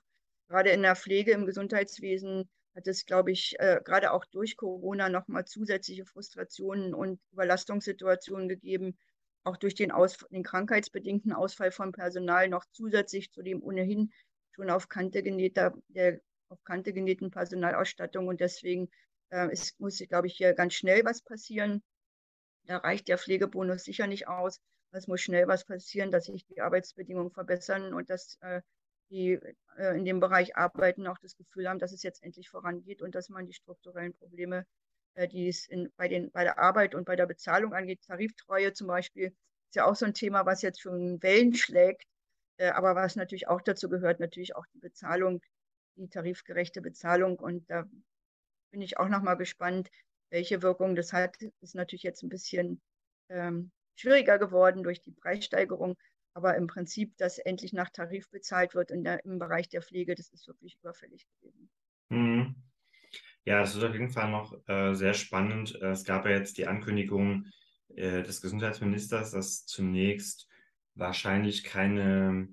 Gerade 0.48 0.70
in 0.70 0.82
der 0.82 0.96
Pflege, 0.96 1.32
im 1.32 1.46
Gesundheitswesen 1.46 2.48
hat 2.74 2.86
es, 2.86 3.04
glaube 3.04 3.32
ich, 3.32 3.56
äh, 3.58 3.80
gerade 3.84 4.12
auch 4.12 4.24
durch 4.24 4.56
Corona 4.56 5.08
nochmal 5.08 5.44
zusätzliche 5.44 6.06
Frustrationen 6.06 6.94
und 6.94 7.20
Überlastungssituationen 7.32 8.48
gegeben, 8.48 8.96
auch 9.44 9.56
durch 9.56 9.74
den, 9.74 9.90
Aus 9.90 10.18
den 10.30 10.42
krankheitsbedingten 10.42 11.32
Ausfall 11.32 11.72
von 11.72 11.92
Personal 11.92 12.48
noch 12.48 12.64
zusätzlich 12.72 13.32
zu 13.32 13.42
dem 13.42 13.62
ohnehin 13.62 14.12
schon 14.52 14.70
auf 14.70 14.88
Kante 14.88 15.22
genähter, 15.22 15.74
der 15.88 16.20
auf 16.48 16.62
Kante 16.64 16.92
genähten 16.92 17.30
Personalausstattung. 17.30 18.28
Und 18.28 18.40
deswegen 18.40 18.88
äh, 19.30 19.48
es 19.50 19.74
muss, 19.78 19.98
glaube 20.08 20.28
ich, 20.28 20.36
hier 20.36 20.54
ganz 20.54 20.74
schnell 20.74 21.04
was 21.04 21.22
passieren. 21.22 21.82
Da 22.66 22.76
reicht 22.78 23.08
der 23.08 23.18
Pflegebonus 23.18 23.84
sicher 23.84 24.06
nicht 24.06 24.28
aus. 24.28 24.60
Es 24.92 25.08
muss 25.08 25.20
schnell 25.20 25.48
was 25.48 25.64
passieren, 25.64 26.10
dass 26.10 26.26
sich 26.26 26.44
die 26.46 26.60
Arbeitsbedingungen 26.60 27.30
verbessern 27.30 27.94
und 27.94 28.10
dass 28.10 28.36
äh, 28.40 28.60
die 29.10 29.38
äh, 29.76 29.96
in 29.96 30.04
dem 30.04 30.20
Bereich 30.20 30.56
arbeiten, 30.56 31.06
auch 31.06 31.18
das 31.18 31.36
Gefühl 31.36 31.68
haben, 31.68 31.78
dass 31.78 31.92
es 31.92 32.02
jetzt 32.02 32.22
endlich 32.22 32.48
vorangeht 32.48 33.02
und 33.02 33.14
dass 33.14 33.28
man 33.28 33.46
die 33.46 33.52
strukturellen 33.52 34.14
Probleme, 34.14 34.66
äh, 35.14 35.28
die 35.28 35.48
es 35.48 35.66
in, 35.66 35.92
bei, 35.96 36.08
den, 36.08 36.30
bei 36.30 36.44
der 36.44 36.58
Arbeit 36.58 36.94
und 36.94 37.04
bei 37.04 37.16
der 37.16 37.26
Bezahlung 37.26 37.74
angeht, 37.74 38.02
Tariftreue 38.06 38.72
zum 38.72 38.86
Beispiel, 38.86 39.26
ist 39.26 39.76
ja 39.76 39.86
auch 39.86 39.96
so 39.96 40.06
ein 40.06 40.14
Thema, 40.14 40.46
was 40.46 40.62
jetzt 40.62 40.80
schon 40.80 41.22
Wellen 41.22 41.54
schlägt, 41.54 42.04
äh, 42.58 42.70
aber 42.70 42.94
was 42.94 43.16
natürlich 43.16 43.48
auch 43.48 43.62
dazu 43.62 43.88
gehört, 43.88 44.20
natürlich 44.20 44.56
auch 44.56 44.66
die 44.74 44.78
Bezahlung, 44.78 45.42
die 45.96 46.08
tarifgerechte 46.08 46.82
Bezahlung. 46.82 47.38
Und 47.38 47.68
da 47.70 47.84
bin 48.70 48.82
ich 48.82 48.98
auch 48.98 49.08
nochmal 49.08 49.36
gespannt, 49.36 49.90
welche 50.30 50.62
Wirkung 50.62 50.94
das 50.96 51.12
hat. 51.12 51.36
Ist 51.60 51.74
natürlich 51.74 52.02
jetzt 52.02 52.22
ein 52.22 52.28
bisschen 52.30 52.80
ähm, 53.28 53.70
schwieriger 53.94 54.38
geworden 54.38 54.82
durch 54.82 55.02
die 55.02 55.12
Preissteigerung. 55.12 55.96
Aber 56.34 56.56
im 56.56 56.66
Prinzip, 56.66 57.16
dass 57.18 57.38
endlich 57.38 57.72
nach 57.72 57.90
Tarif 57.90 58.30
bezahlt 58.30 58.74
wird 58.74 58.90
der, 58.90 59.24
im 59.24 59.38
Bereich 59.38 59.68
der 59.68 59.82
Pflege, 59.82 60.14
das 60.14 60.30
ist 60.30 60.48
wirklich 60.48 60.78
überfällig 60.80 61.26
gewesen. 61.40 61.70
Mhm. 62.08 62.54
Ja, 63.44 63.60
das 63.60 63.74
ist 63.74 63.82
auf 63.82 63.92
jeden 63.92 64.10
Fall 64.10 64.30
noch 64.30 64.56
äh, 64.68 64.94
sehr 64.94 65.14
spannend. 65.14 65.74
Äh, 65.82 65.90
es 65.90 66.04
gab 66.04 66.24
ja 66.24 66.30
jetzt 66.32 66.58
die 66.58 66.66
Ankündigung 66.66 67.46
äh, 67.88 68.22
des 68.22 68.40
Gesundheitsministers, 68.40 69.32
dass 69.32 69.66
zunächst 69.66 70.48
wahrscheinlich 70.94 71.64
keine 71.64 72.48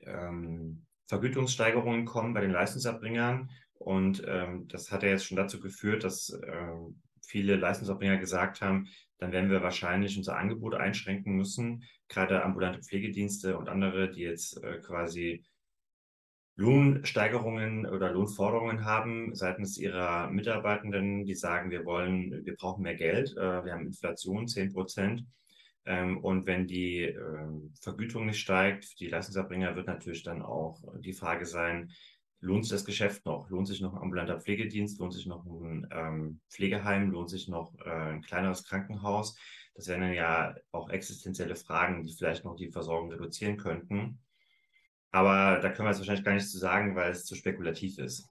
ähm, 0.00 0.86
Vergütungssteigerungen 1.06 2.04
kommen 2.04 2.34
bei 2.34 2.42
den 2.42 2.50
Leistungserbringern. 2.50 3.50
Und 3.74 4.22
ähm, 4.26 4.68
das 4.68 4.92
hat 4.92 5.02
ja 5.02 5.10
jetzt 5.10 5.26
schon 5.26 5.36
dazu 5.36 5.60
geführt, 5.60 6.04
dass 6.04 6.30
äh, 6.30 6.76
viele 7.34 7.56
Leistungserbringer 7.56 8.18
gesagt 8.18 8.60
haben, 8.60 8.86
dann 9.18 9.32
werden 9.32 9.50
wir 9.50 9.60
wahrscheinlich 9.60 10.16
unser 10.16 10.36
Angebot 10.36 10.76
einschränken 10.76 11.34
müssen. 11.34 11.82
Gerade 12.06 12.44
ambulante 12.44 12.80
Pflegedienste 12.80 13.58
und 13.58 13.68
andere, 13.68 14.08
die 14.08 14.20
jetzt 14.20 14.62
äh, 14.62 14.78
quasi 14.78 15.44
Lohnsteigerungen 16.54 17.86
oder 17.86 18.12
Lohnforderungen 18.12 18.84
haben 18.84 19.34
seitens 19.34 19.78
ihrer 19.78 20.30
Mitarbeitenden, 20.30 21.24
die 21.24 21.34
sagen, 21.34 21.72
wir 21.72 21.84
wollen, 21.84 22.46
wir 22.46 22.54
brauchen 22.54 22.84
mehr 22.84 22.94
Geld, 22.94 23.32
äh, 23.36 23.64
wir 23.64 23.72
haben 23.72 23.86
Inflation 23.86 24.46
10 24.46 24.72
Prozent. 24.72 25.26
Ähm, 25.86 26.18
und 26.18 26.46
wenn 26.46 26.68
die 26.68 27.02
äh, 27.02 27.16
Vergütung 27.82 28.26
nicht 28.26 28.38
steigt 28.38 29.00
die 29.00 29.08
Leistungserbringer, 29.08 29.74
wird 29.74 29.88
natürlich 29.88 30.22
dann 30.22 30.40
auch 30.40 30.80
die 31.00 31.14
Frage 31.14 31.46
sein, 31.46 31.90
lohnt 32.44 32.64
sich 32.64 32.72
das 32.72 32.84
Geschäft 32.84 33.24
noch? 33.24 33.48
Lohnt 33.50 33.66
sich 33.66 33.80
noch 33.80 33.94
ein 33.94 34.02
ambulanter 34.02 34.40
Pflegedienst? 34.40 35.00
Lohnt 35.00 35.14
sich 35.14 35.26
noch 35.26 35.44
ein 35.46 35.88
ähm, 35.90 36.40
Pflegeheim? 36.50 37.10
Lohnt 37.10 37.30
sich 37.30 37.48
noch 37.48 37.74
äh, 37.80 37.90
ein 37.90 38.22
kleineres 38.22 38.64
Krankenhaus? 38.64 39.36
Das 39.74 39.88
wären 39.88 40.12
ja 40.12 40.54
auch 40.70 40.90
existenzielle 40.90 41.56
Fragen, 41.56 42.04
die 42.04 42.12
vielleicht 42.12 42.44
noch 42.44 42.54
die 42.54 42.70
Versorgung 42.70 43.10
reduzieren 43.10 43.56
könnten. 43.56 44.20
Aber 45.10 45.60
da 45.60 45.70
können 45.70 45.86
wir 45.86 45.90
jetzt 45.90 46.00
wahrscheinlich 46.00 46.24
gar 46.24 46.34
nichts 46.34 46.52
zu 46.52 46.58
sagen, 46.58 46.94
weil 46.94 47.10
es 47.10 47.24
zu 47.24 47.34
spekulativ 47.34 47.98
ist. 47.98 48.28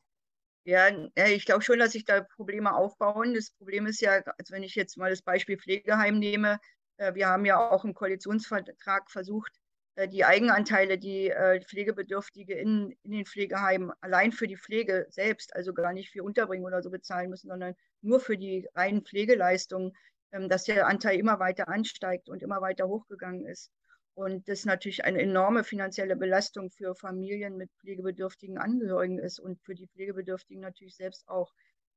Ja, 0.65 0.88
ich 1.28 1.45
glaube 1.45 1.62
schon, 1.62 1.80
dass 1.80 1.91
sich 1.91 2.06
da 2.06 2.21
Probleme 2.21 2.73
aufbauen. 2.73 3.34
Das 3.34 3.52
Problem 3.52 3.86
ist 3.88 3.99
ja, 3.99 4.21
also 4.38 4.54
wenn 4.54 4.63
ich 4.63 4.76
jetzt 4.76 4.97
mal 4.97 5.10
das 5.10 5.21
Beispiel 5.21 5.58
Pflegeheim 5.58 6.19
nehme, 6.19 6.60
äh, 6.97 7.13
wir 7.15 7.28
haben 7.28 7.45
ja 7.45 7.71
auch 7.71 7.84
im 7.84 7.93
Koalitionsvertrag 7.93 9.12
versucht, 9.12 9.52
äh, 9.58 9.62
die 10.08 10.26
Eigenanteile, 10.26 10.98
die 10.98 11.30
äh, 11.30 11.62
Pflegebedürftige 11.62 12.56
in, 12.56 12.96
in 13.04 13.12
den 13.12 13.26
Pflegeheimen 13.26 13.92
allein 14.02 14.32
für 14.32 14.48
die 14.48 14.58
Pflege 14.58 15.06
selbst, 15.10 15.56
also 15.56 15.74
gar 15.74 15.94
nicht 15.94 16.10
für 16.10 16.24
Unterbringen 16.24 16.66
oder 16.66 16.82
so 16.82 16.90
bezahlen 16.90 17.30
müssen, 17.30 17.50
sondern 17.50 17.76
nur 18.02 18.20
für 18.20 18.38
die 18.38 18.68
reinen 18.74 19.04
Pflegeleistungen, 19.04 19.96
ähm, 20.32 20.50
dass 20.50 20.64
der 20.64 20.88
Anteil 20.88 21.20
immer 21.20 21.40
weiter 21.40 21.68
ansteigt 21.68 22.28
und 22.28 22.42
immer 22.42 22.60
weiter 22.62 22.88
hochgegangen 22.88 23.46
ist. 23.46 23.72
Und 24.16 24.48
das 24.48 24.66
natürlich 24.66 25.06
eine 25.06 25.22
enorme 25.22 25.64
finanzielle 25.64 26.16
Belastung 26.16 26.70
für 26.70 26.96
Familien 26.96 27.58
mit 27.58 27.72
pflegebedürftigen 27.80 28.58
Angehörigen 28.58 29.20
ist 29.20 29.40
und 29.40 29.62
für 29.62 29.76
die 29.76 29.88
Pflegebedürftigen 29.88 30.62
natürlich 30.62 30.96
selbst 30.96 31.28
auch. 31.28 31.54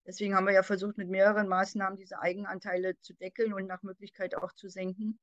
Deswegen 0.06 0.34
haben 0.34 0.46
wir 0.46 0.54
ja 0.54 0.62
versucht, 0.62 0.98
mit 0.98 1.08
mehreren 1.08 1.48
Maßnahmen 1.48 1.98
diese 1.98 2.20
Eigenanteile 2.20 2.98
zu 3.00 3.12
deckeln 3.14 3.52
und 3.52 3.66
nach 3.66 3.82
Möglichkeit 3.82 4.34
auch 4.34 4.52
zu 4.52 4.68
senken. 4.68 5.18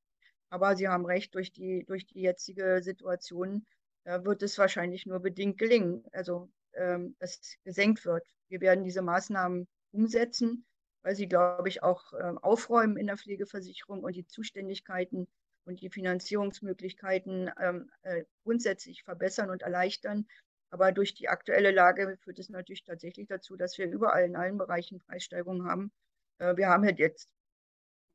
Aber 0.54 0.76
Sie 0.76 0.88
haben 0.88 1.08
recht, 1.08 1.34
durch 1.34 1.52
die, 1.52 1.84
durch 1.84 2.06
die 2.06 2.22
jetzige 2.22 2.84
Situation 2.84 3.66
äh, 4.04 4.24
wird 4.24 4.44
es 4.44 4.56
wahrscheinlich 4.60 5.08
nur 5.08 5.20
bedingt 5.20 5.58
gelingen, 5.58 6.06
also 6.12 6.48
ähm, 6.76 7.16
dass 7.18 7.58
gesenkt 7.64 8.06
wird. 8.06 8.24
Wir 8.50 8.62
werden 8.62 8.84
diese 8.84 9.02
Maßnahmen 9.02 9.68
umsetzen, 9.94 10.64
weil 11.02 11.16
sie, 11.16 11.28
glaube 11.28 11.68
ich, 11.70 11.82
auch 11.82 12.14
äh, 12.14 12.34
aufräumen 12.44 12.98
in 12.98 13.08
der 13.08 13.18
Pflegeversicherung 13.18 14.04
und 14.04 14.16
die 14.16 14.28
Zuständigkeiten 14.28 15.28
und 15.66 15.82
die 15.82 15.90
Finanzierungsmöglichkeiten 15.90 17.50
ähm, 17.60 17.90
äh, 18.04 18.24
grundsätzlich 18.44 19.02
verbessern 19.02 19.50
und 19.50 19.64
erleichtern. 19.64 20.28
Aber 20.70 20.92
durch 20.92 21.16
die 21.16 21.30
aktuelle 21.30 21.72
Lage 21.72 22.16
führt 22.22 22.38
es 22.38 22.50
natürlich 22.50 22.84
tatsächlich 22.84 23.26
dazu, 23.26 23.58
dass 23.58 23.80
wir 23.80 23.88
überall 23.88 24.26
in 24.26 24.36
allen 24.36 24.60
Bereichen 24.60 25.00
Preissteigerungen 25.00 25.68
haben. 25.68 25.92
Äh, 26.38 26.58
wir 26.58 26.70
haben 26.70 26.86
halt 26.86 27.00
jetzt 27.00 27.28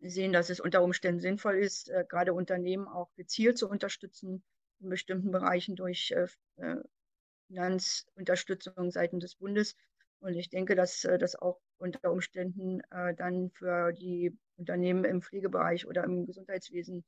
sehen, 0.00 0.32
dass 0.32 0.50
es 0.50 0.60
unter 0.60 0.82
Umständen 0.82 1.20
sinnvoll 1.20 1.56
ist, 1.56 1.88
äh, 1.90 2.04
gerade 2.08 2.32
Unternehmen 2.32 2.86
auch 2.86 3.12
gezielt 3.16 3.58
zu 3.58 3.68
unterstützen 3.68 4.42
in 4.80 4.88
bestimmten 4.88 5.32
Bereichen 5.32 5.76
durch 5.76 6.12
äh, 6.12 6.26
äh 6.56 6.76
Finanzunterstützung 7.48 8.90
seitens 8.90 9.22
des 9.22 9.36
Bundes. 9.36 9.74
Und 10.20 10.34
ich 10.34 10.50
denke, 10.50 10.74
dass 10.74 11.04
äh, 11.04 11.18
das 11.18 11.34
auch 11.34 11.60
unter 11.78 12.12
Umständen 12.12 12.80
äh, 12.90 13.14
dann 13.14 13.50
für 13.50 13.92
die 13.92 14.36
Unternehmen 14.56 15.04
im 15.04 15.22
Pflegebereich 15.22 15.86
oder 15.86 16.04
im 16.04 16.26
Gesundheitswesen 16.26 17.04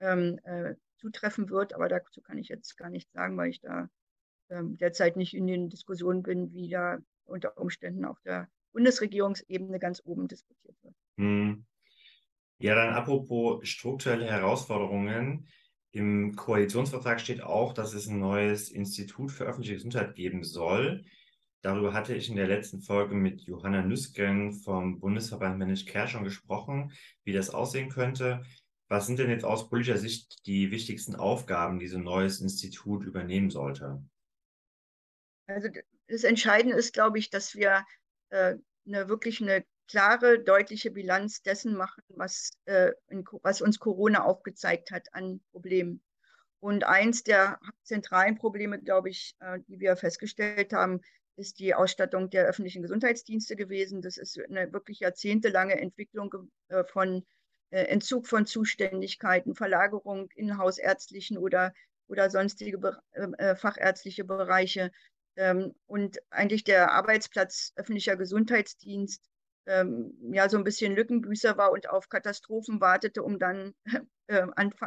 ähm, 0.00 0.38
äh, 0.44 0.74
zutreffen 0.96 1.50
wird. 1.50 1.74
Aber 1.74 1.88
dazu 1.88 2.22
kann 2.22 2.38
ich 2.38 2.48
jetzt 2.48 2.76
gar 2.76 2.88
nichts 2.88 3.12
sagen, 3.12 3.36
weil 3.36 3.50
ich 3.50 3.60
da 3.60 3.88
ähm, 4.48 4.76
derzeit 4.78 5.16
nicht 5.16 5.34
in 5.34 5.46
den 5.46 5.68
Diskussionen 5.68 6.22
bin, 6.22 6.52
wie 6.52 6.70
da 6.70 6.98
unter 7.24 7.58
Umständen 7.58 8.04
auf 8.04 8.20
der 8.20 8.48
Bundesregierungsebene 8.72 9.78
ganz 9.78 10.00
oben 10.04 10.28
diskutiert 10.28 10.76
wird. 10.82 10.94
Hm. 11.18 11.66
Ja, 12.62 12.76
dann 12.76 12.94
apropos 12.94 13.68
strukturelle 13.68 14.24
Herausforderungen. 14.24 15.48
Im 15.90 16.36
Koalitionsvertrag 16.36 17.20
steht 17.20 17.42
auch, 17.42 17.74
dass 17.74 17.92
es 17.92 18.06
ein 18.06 18.20
neues 18.20 18.70
Institut 18.70 19.32
für 19.32 19.46
öffentliche 19.46 19.74
Gesundheit 19.74 20.14
geben 20.14 20.44
soll. 20.44 21.04
Darüber 21.62 21.92
hatte 21.92 22.14
ich 22.14 22.28
in 22.28 22.36
der 22.36 22.46
letzten 22.46 22.80
Folge 22.80 23.16
mit 23.16 23.40
Johanna 23.42 23.82
Nüsken 23.82 24.52
vom 24.52 25.00
Bundesverband 25.00 25.58
Managed 25.58 25.88
Care 25.88 26.06
schon 26.06 26.22
gesprochen, 26.22 26.92
wie 27.24 27.32
das 27.32 27.50
aussehen 27.50 27.90
könnte. 27.90 28.44
Was 28.86 29.08
sind 29.08 29.18
denn 29.18 29.30
jetzt 29.30 29.44
aus 29.44 29.68
politischer 29.68 29.98
Sicht 29.98 30.46
die 30.46 30.70
wichtigsten 30.70 31.16
Aufgaben, 31.16 31.80
die 31.80 31.88
so 31.88 31.98
ein 31.98 32.04
neues 32.04 32.40
Institut 32.40 33.04
übernehmen 33.04 33.50
sollte? 33.50 34.04
Also 35.48 35.68
das 36.06 36.22
Entscheidende 36.22 36.76
ist, 36.76 36.94
glaube 36.94 37.18
ich, 37.18 37.28
dass 37.28 37.56
wir 37.56 37.84
äh, 38.28 38.54
eine, 38.86 39.08
wirklich 39.08 39.42
eine 39.42 39.64
klare, 39.92 40.38
deutliche 40.38 40.90
Bilanz 40.90 41.42
dessen 41.42 41.76
machen, 41.76 42.02
was, 42.08 42.52
äh, 42.64 42.92
in, 43.10 43.24
was 43.42 43.60
uns 43.60 43.78
Corona 43.78 44.24
aufgezeigt 44.24 44.90
hat 44.90 45.06
an 45.12 45.42
Problemen. 45.50 46.02
Und 46.60 46.84
eins 46.84 47.24
der 47.24 47.60
zentralen 47.82 48.38
Probleme, 48.38 48.80
glaube 48.80 49.10
ich, 49.10 49.36
äh, 49.40 49.58
die 49.68 49.80
wir 49.80 49.96
festgestellt 49.96 50.72
haben, 50.72 51.02
ist 51.36 51.58
die 51.58 51.74
Ausstattung 51.74 52.30
der 52.30 52.46
öffentlichen 52.46 52.80
Gesundheitsdienste 52.80 53.54
gewesen. 53.54 54.00
Das 54.00 54.16
ist 54.16 54.40
eine 54.40 54.72
wirklich 54.72 55.00
jahrzehntelange 55.00 55.78
Entwicklung 55.78 56.50
äh, 56.68 56.84
von 56.84 57.26
äh, 57.68 57.82
Entzug 57.82 58.26
von 58.26 58.46
Zuständigkeiten, 58.46 59.54
Verlagerung 59.54 60.30
in 60.34 60.56
hausärztlichen 60.56 61.36
oder, 61.36 61.74
oder 62.08 62.30
sonstige 62.30 62.98
äh, 63.12 63.56
fachärztliche 63.56 64.24
Bereiche. 64.24 64.90
Ähm, 65.36 65.74
und 65.86 66.18
eigentlich 66.30 66.64
der 66.64 66.92
Arbeitsplatz 66.92 67.72
öffentlicher 67.76 68.16
Gesundheitsdienst 68.16 69.31
ähm, 69.66 70.14
ja 70.32 70.48
so 70.48 70.56
ein 70.58 70.64
bisschen 70.64 70.94
Lückenbüßer 70.94 71.56
war 71.56 71.72
und 71.72 71.88
auf 71.88 72.08
Katastrophen 72.08 72.80
wartete, 72.80 73.22
um 73.22 73.38
dann 73.38 73.74
äh, 74.26 74.46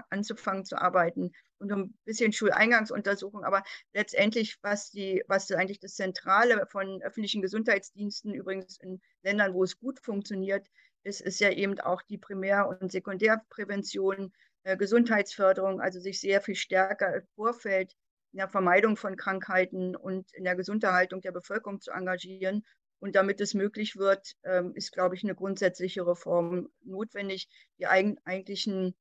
anzufangen 0.10 0.66
zu 0.66 0.78
arbeiten 0.78 1.32
und 1.60 1.72
ein 1.72 1.94
bisschen 2.06 2.34
Schuleingangsuntersuchung. 2.34 3.44
Aber 3.44 3.64
letztendlich, 3.94 4.58
was 4.62 4.92
die, 4.92 5.24
was 5.28 5.52
eigentlich 5.52 5.80
das 5.80 5.96
Zentrale 5.96 6.66
von 6.68 7.02
öffentlichen 7.02 7.42
Gesundheitsdiensten, 7.42 8.34
übrigens 8.34 8.78
in 8.80 9.02
Ländern, 9.24 9.54
wo 9.54 9.64
es 9.64 9.80
gut 9.80 10.00
funktioniert, 10.00 10.68
ist, 11.04 11.22
ist 11.22 11.40
ja 11.40 11.52
eben 11.52 11.80
auch 11.80 12.02
die 12.02 12.18
Primär- 12.18 12.68
und 12.68 12.92
Sekundärprävention, 12.92 14.34
äh, 14.64 14.76
Gesundheitsförderung, 14.76 15.80
also 15.80 16.00
sich 16.00 16.20
sehr 16.20 16.42
viel 16.42 16.56
stärker 16.56 17.16
im 17.16 17.28
Vorfeld 17.36 17.96
in 18.34 18.40
der 18.40 18.50
Vermeidung 18.50 18.98
von 18.98 19.16
Krankheiten 19.16 19.96
und 19.96 20.34
in 20.34 20.44
der 20.44 20.56
Gesunderhaltung 20.56 21.22
der 21.22 21.32
Bevölkerung 21.32 21.80
zu 21.80 21.92
engagieren. 21.92 22.66
Und 23.00 23.16
damit 23.16 23.42
es 23.42 23.54
möglich 23.54 23.98
wird, 23.98 24.36
ähm, 24.44 24.74
ist, 24.76 24.92
glaube 24.92 25.16
ich, 25.16 25.24
eine 25.24 25.36
grundsätzliche 25.36 26.06
Reform 26.08 26.70
notwendig. 26.84 27.50
Die 27.78 27.88
eigentlichen 27.88 28.96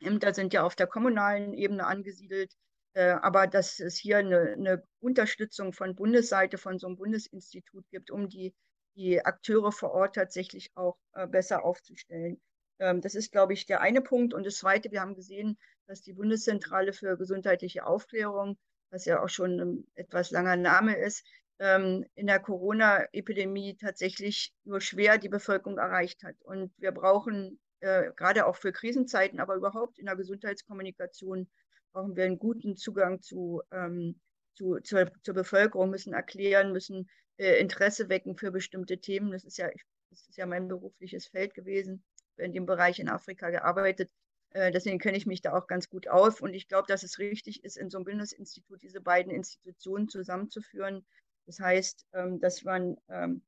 Ämter 0.00 0.34
sind 0.34 0.52
ja 0.52 0.64
auf 0.64 0.76
der 0.76 0.86
kommunalen 0.86 1.54
Ebene 1.54 1.86
angesiedelt. 1.86 2.54
Äh, 2.94 3.10
aber 3.22 3.46
dass 3.46 3.78
es 3.78 3.96
hier 3.96 4.18
eine, 4.18 4.52
eine, 4.52 4.82
Unterstützung 5.00 5.72
von 5.72 5.94
Bundesseite, 5.94 6.58
von 6.58 6.78
so 6.78 6.88
einem 6.88 6.96
Bundesinstitut 6.96 7.88
gibt, 7.90 8.10
um 8.10 8.28
die, 8.28 8.54
die 8.96 9.24
Akteure 9.24 9.70
vor 9.72 9.92
Ort 9.92 10.16
tatsächlich 10.16 10.70
auch 10.74 10.98
äh, 11.12 11.26
besser 11.26 11.64
aufzustellen. 11.64 12.40
Ähm, 12.80 13.00
das 13.00 13.14
ist, 13.14 13.30
glaube 13.30 13.52
ich, 13.52 13.66
der 13.66 13.80
eine 13.80 14.02
Punkt. 14.02 14.34
Und 14.34 14.44
das 14.44 14.58
zweite, 14.58 14.90
wir 14.90 15.00
haben 15.00 15.14
gesehen, 15.14 15.56
dass 15.86 16.02
die 16.02 16.14
Bundeszentrale 16.14 16.92
für 16.92 17.16
gesundheitliche 17.16 17.86
Aufklärung, 17.86 18.58
was 18.90 19.04
ja 19.04 19.22
auch 19.22 19.28
schon 19.28 19.60
ein 19.60 19.86
etwas 19.94 20.30
langer 20.32 20.56
Name 20.56 20.96
ist, 20.96 21.24
ähm, 21.60 22.06
in 22.14 22.26
der 22.26 22.40
Corona-Epidemie 22.40 23.76
tatsächlich 23.76 24.52
nur 24.64 24.80
schwer 24.80 25.18
die 25.18 25.28
Bevölkerung 25.28 25.78
erreicht 25.78 26.24
hat. 26.24 26.34
Und 26.40 26.72
wir 26.78 26.90
brauchen 26.90 27.60
äh, 27.80 28.10
gerade 28.16 28.46
auch 28.46 28.56
für 28.56 28.72
Krisenzeiten, 28.72 29.40
aber 29.40 29.54
überhaupt 29.54 29.98
in 29.98 30.06
der 30.06 30.16
Gesundheitskommunikation 30.16 31.48
brauchen 31.92 32.16
wir 32.16 32.24
einen 32.24 32.38
guten 32.38 32.76
Zugang 32.76 33.20
zu, 33.20 33.62
ähm, 33.72 34.18
zu, 34.54 34.78
zur, 34.80 35.12
zur, 35.22 35.34
Bevölkerung, 35.34 35.90
müssen 35.90 36.14
erklären, 36.14 36.72
müssen 36.72 37.10
äh, 37.36 37.60
Interesse 37.60 38.08
wecken 38.08 38.36
für 38.36 38.50
bestimmte 38.50 38.98
Themen. 38.98 39.30
Das 39.30 39.44
ist 39.44 39.58
ja, 39.58 39.68
das 40.08 40.28
ist 40.28 40.38
ja 40.38 40.46
mein 40.46 40.66
berufliches 40.66 41.26
Feld 41.26 41.54
gewesen, 41.54 42.02
in 42.36 42.52
dem 42.52 42.64
Bereich 42.64 42.98
in 43.00 43.08
Afrika 43.10 43.50
gearbeitet. 43.50 44.10
Äh, 44.50 44.70
deswegen 44.72 44.98
kenne 44.98 45.18
ich 45.18 45.26
mich 45.26 45.42
da 45.42 45.52
auch 45.52 45.66
ganz 45.66 45.90
gut 45.90 46.08
auf. 46.08 46.40
Und 46.40 46.54
ich 46.54 46.68
glaube, 46.68 46.86
dass 46.88 47.02
es 47.02 47.18
richtig 47.18 47.64
ist, 47.64 47.76
in 47.76 47.90
so 47.90 47.98
einem 47.98 48.04
Bildungsinstitut 48.04 48.82
diese 48.82 49.00
beiden 49.00 49.30
Institutionen 49.30 50.08
zusammenzuführen. 50.08 51.04
Das 51.50 51.58
heißt, 51.58 52.06
ähm, 52.12 52.38
dass 52.38 52.62
man 52.62 52.96
ähm, 53.08 53.42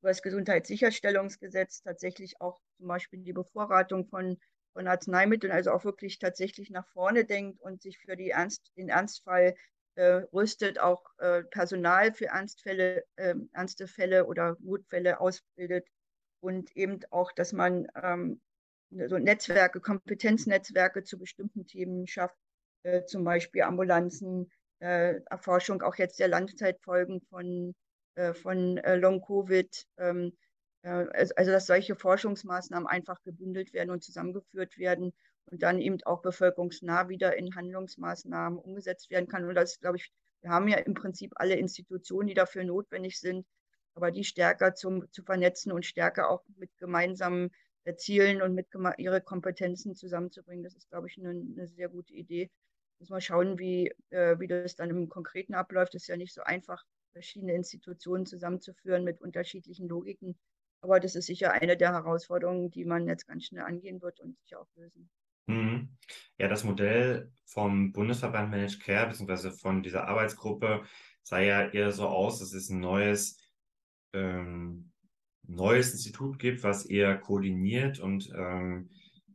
über 0.00 0.08
das 0.08 0.20
Gesundheitssicherstellungsgesetz 0.20 1.80
tatsächlich 1.82 2.40
auch 2.40 2.60
zum 2.76 2.88
Beispiel 2.88 3.22
die 3.22 3.32
Bevorratung 3.32 4.08
von, 4.08 4.36
von 4.72 4.88
Arzneimitteln, 4.88 5.52
also 5.52 5.70
auch 5.70 5.84
wirklich 5.84 6.18
tatsächlich 6.18 6.70
nach 6.70 6.88
vorne 6.88 7.24
denkt 7.24 7.60
und 7.60 7.82
sich 7.82 7.98
für 8.00 8.16
die 8.16 8.30
Ernst, 8.30 8.72
den 8.76 8.88
Ernstfall 8.88 9.54
äh, 9.94 10.22
rüstet, 10.32 10.80
auch 10.80 11.04
äh, 11.18 11.44
Personal 11.44 12.12
für 12.12 12.26
Ernstfälle, 12.26 13.04
äh, 13.14 13.36
ernste 13.52 13.86
Fälle 13.86 14.26
oder 14.26 14.56
Notfälle 14.58 15.20
ausbildet 15.20 15.86
und 16.40 16.76
eben 16.76 16.98
auch, 17.10 17.30
dass 17.30 17.52
man 17.52 17.86
ähm, 18.02 18.40
so 18.90 19.18
Netzwerke, 19.18 19.80
Kompetenznetzwerke 19.80 21.04
zu 21.04 21.16
bestimmten 21.16 21.64
Themen 21.64 22.08
schafft, 22.08 22.36
äh, 22.82 23.04
zum 23.04 23.22
Beispiel 23.22 23.62
Ambulanzen, 23.62 24.50
äh, 24.80 25.20
Erforschung 25.30 25.82
auch 25.82 25.96
jetzt 25.96 26.18
der 26.18 26.28
Langzeitfolgen 26.28 27.20
von 27.30 27.74
äh, 28.18 28.34
von 28.34 28.78
äh, 28.78 28.96
Long-Covid. 28.96 29.86
Ähm, 29.98 30.32
äh, 30.82 31.06
also, 31.36 31.52
dass 31.52 31.66
solche 31.66 31.94
Forschungsmaßnahmen 31.94 32.88
einfach 32.88 33.22
gebündelt 33.22 33.72
werden 33.72 33.90
und 33.90 34.02
zusammengeführt 34.02 34.76
werden 34.76 35.12
und 35.44 35.62
dann 35.62 35.78
eben 35.78 36.02
auch 36.02 36.20
bevölkerungsnah 36.20 37.08
wieder 37.08 37.36
in 37.36 37.54
Handlungsmaßnahmen 37.54 38.58
umgesetzt 38.58 39.10
werden 39.10 39.28
kann. 39.28 39.44
Und 39.44 39.54
das, 39.54 39.78
glaube 39.78 39.98
ich, 39.98 40.10
wir 40.40 40.50
haben 40.50 40.66
ja 40.66 40.78
im 40.78 40.94
Prinzip 40.94 41.30
alle 41.36 41.54
Institutionen, 41.54 42.26
die 42.26 42.34
dafür 42.34 42.64
notwendig 42.64 43.20
sind, 43.20 43.46
aber 43.94 44.10
die 44.10 44.24
stärker 44.24 44.74
zum, 44.74 45.10
zu 45.12 45.22
vernetzen 45.22 45.70
und 45.70 45.86
stärker 45.86 46.28
auch 46.28 46.42
mit 46.56 46.76
gemeinsamen 46.78 47.50
Zielen 47.96 48.42
und 48.42 48.54
mit 48.54 48.66
ihre 48.98 49.20
Kompetenzen 49.20 49.94
zusammenzubringen, 49.94 50.64
das 50.64 50.74
ist, 50.74 50.90
glaube 50.90 51.06
ich, 51.08 51.18
eine, 51.18 51.30
eine 51.30 51.68
sehr 51.68 51.88
gute 51.88 52.12
Idee. 52.14 52.50
Muss 53.00 53.10
man 53.10 53.20
schauen, 53.20 53.58
wie, 53.58 53.92
äh, 54.10 54.38
wie 54.38 54.48
das 54.48 54.74
dann 54.74 54.90
im 54.90 55.08
Konkreten 55.08 55.54
abläuft. 55.54 55.94
Das 55.94 56.02
ist 56.02 56.08
ja 56.08 56.16
nicht 56.16 56.34
so 56.34 56.42
einfach, 56.42 56.84
verschiedene 57.12 57.54
Institutionen 57.54 58.26
zusammenzuführen 58.26 59.04
mit 59.04 59.20
unterschiedlichen 59.20 59.88
Logiken. 59.88 60.38
Aber 60.80 61.00
das 61.00 61.14
ist 61.14 61.26
sicher 61.26 61.52
eine 61.52 61.76
der 61.76 61.92
Herausforderungen, 61.92 62.70
die 62.70 62.84
man 62.84 63.08
jetzt 63.08 63.26
ganz 63.26 63.46
schnell 63.46 63.64
angehen 63.64 64.00
wird 64.00 64.20
und 64.20 64.38
sich 64.40 64.56
auch 64.56 64.68
lösen. 64.76 65.10
Mhm. 65.46 65.88
Ja, 66.36 66.48
das 66.48 66.62
Modell 66.62 67.32
vom 67.46 67.92
Bundesverband 67.92 68.50
Managed 68.50 68.80
Care 68.80 69.08
beziehungsweise 69.08 69.50
von 69.50 69.82
dieser 69.82 70.06
Arbeitsgruppe 70.06 70.84
sah 71.22 71.40
ja 71.40 71.68
eher 71.68 71.90
so 71.90 72.06
aus, 72.06 72.38
dass 72.38 72.52
es 72.52 72.68
ein 72.68 72.80
neues, 72.80 73.38
ähm, 74.12 74.92
neues 75.42 75.92
Institut 75.92 76.38
gibt, 76.38 76.62
was 76.62 76.86
eher 76.86 77.16
koordiniert 77.16 77.98
und 77.98 78.30
ähm, 78.36 78.90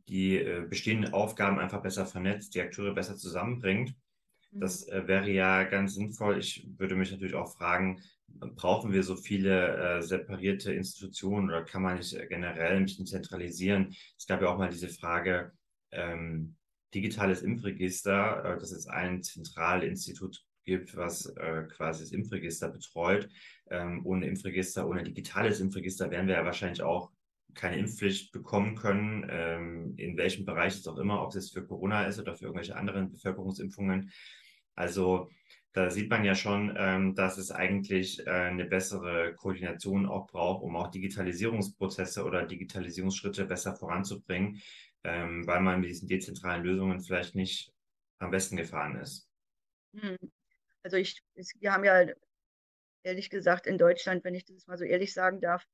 die 0.08 0.36
äh, 0.36 0.66
bestehenden 0.68 1.12
Aufgaben 1.12 1.58
einfach 1.58 1.82
besser 1.82 2.06
vernetzt, 2.06 2.54
die 2.54 2.60
Akteure 2.60 2.94
besser 2.94 3.16
zusammenbringt. 3.16 3.94
Das 4.52 4.86
äh, 4.88 5.06
wäre 5.06 5.30
ja 5.30 5.64
ganz 5.64 5.94
sinnvoll. 5.94 6.38
Ich 6.38 6.68
würde 6.76 6.94
mich 6.94 7.10
natürlich 7.10 7.34
auch 7.34 7.56
fragen, 7.56 8.00
brauchen 8.28 8.92
wir 8.92 9.02
so 9.02 9.16
viele 9.16 9.98
äh, 9.98 10.02
separierte 10.02 10.72
Institutionen 10.72 11.48
oder 11.48 11.64
kann 11.64 11.82
man 11.82 11.96
nicht 11.96 12.16
generell 12.28 12.76
ein 12.76 12.84
bisschen 12.84 13.06
zentralisieren? 13.06 13.94
Es 14.18 14.26
gab 14.26 14.42
ja 14.42 14.48
auch 14.48 14.58
mal 14.58 14.70
diese 14.70 14.88
Frage, 14.88 15.52
ähm, 15.90 16.56
digitales 16.94 17.42
Impfregister, 17.42 18.44
äh, 18.44 18.58
dass 18.58 18.72
es 18.72 18.86
ein 18.86 19.22
Zentralinstitut 19.22 20.44
gibt, 20.64 20.96
was 20.96 21.26
äh, 21.36 21.64
quasi 21.68 22.04
das 22.04 22.12
Impfregister 22.12 22.68
betreut. 22.68 23.28
Ähm, 23.70 24.04
ohne 24.04 24.26
Impfregister, 24.26 24.86
ohne 24.86 25.02
digitales 25.02 25.60
Impfregister 25.60 26.10
wären 26.10 26.26
wir 26.26 26.36
ja 26.36 26.44
wahrscheinlich 26.44 26.82
auch 26.82 27.10
keine 27.54 27.78
Impfpflicht 27.78 28.32
bekommen 28.32 28.76
können, 28.76 29.26
ähm, 29.30 29.94
in 29.96 30.16
welchem 30.16 30.44
Bereich 30.44 30.74
es 30.74 30.86
auch 30.86 30.98
immer, 30.98 31.22
ob 31.22 31.34
es 31.34 31.50
für 31.50 31.66
Corona 31.66 32.06
ist 32.06 32.18
oder 32.18 32.34
für 32.36 32.44
irgendwelche 32.46 32.76
anderen 32.76 33.10
Bevölkerungsimpfungen. 33.10 34.12
Also 34.74 35.30
da 35.72 35.90
sieht 35.90 36.08
man 36.08 36.24
ja 36.24 36.34
schon, 36.34 36.74
ähm, 36.78 37.14
dass 37.14 37.36
es 37.36 37.50
eigentlich 37.50 38.24
äh, 38.26 38.30
eine 38.30 38.64
bessere 38.64 39.34
Koordination 39.34 40.06
auch 40.06 40.28
braucht, 40.28 40.62
um 40.62 40.76
auch 40.76 40.90
Digitalisierungsprozesse 40.90 42.24
oder 42.24 42.46
Digitalisierungsschritte 42.46 43.44
besser 43.44 43.74
voranzubringen, 43.74 44.62
ähm, 45.02 45.46
weil 45.46 45.60
man 45.60 45.80
mit 45.80 45.90
diesen 45.90 46.08
dezentralen 46.08 46.62
Lösungen 46.64 47.00
vielleicht 47.00 47.34
nicht 47.34 47.72
am 48.18 48.30
besten 48.30 48.56
gefahren 48.56 48.96
ist. 48.96 49.28
Hm. 49.98 50.16
Also 50.84 50.96
ich, 50.96 51.22
wir 51.58 51.72
haben 51.72 51.84
ja 51.84 52.06
ehrlich 53.02 53.30
gesagt 53.30 53.66
in 53.66 53.78
Deutschland, 53.78 54.22
wenn 54.22 54.34
ich 54.34 54.44
das 54.44 54.66
mal 54.66 54.78
so 54.78 54.84
ehrlich 54.84 55.12
sagen 55.12 55.40
darf, 55.40 55.66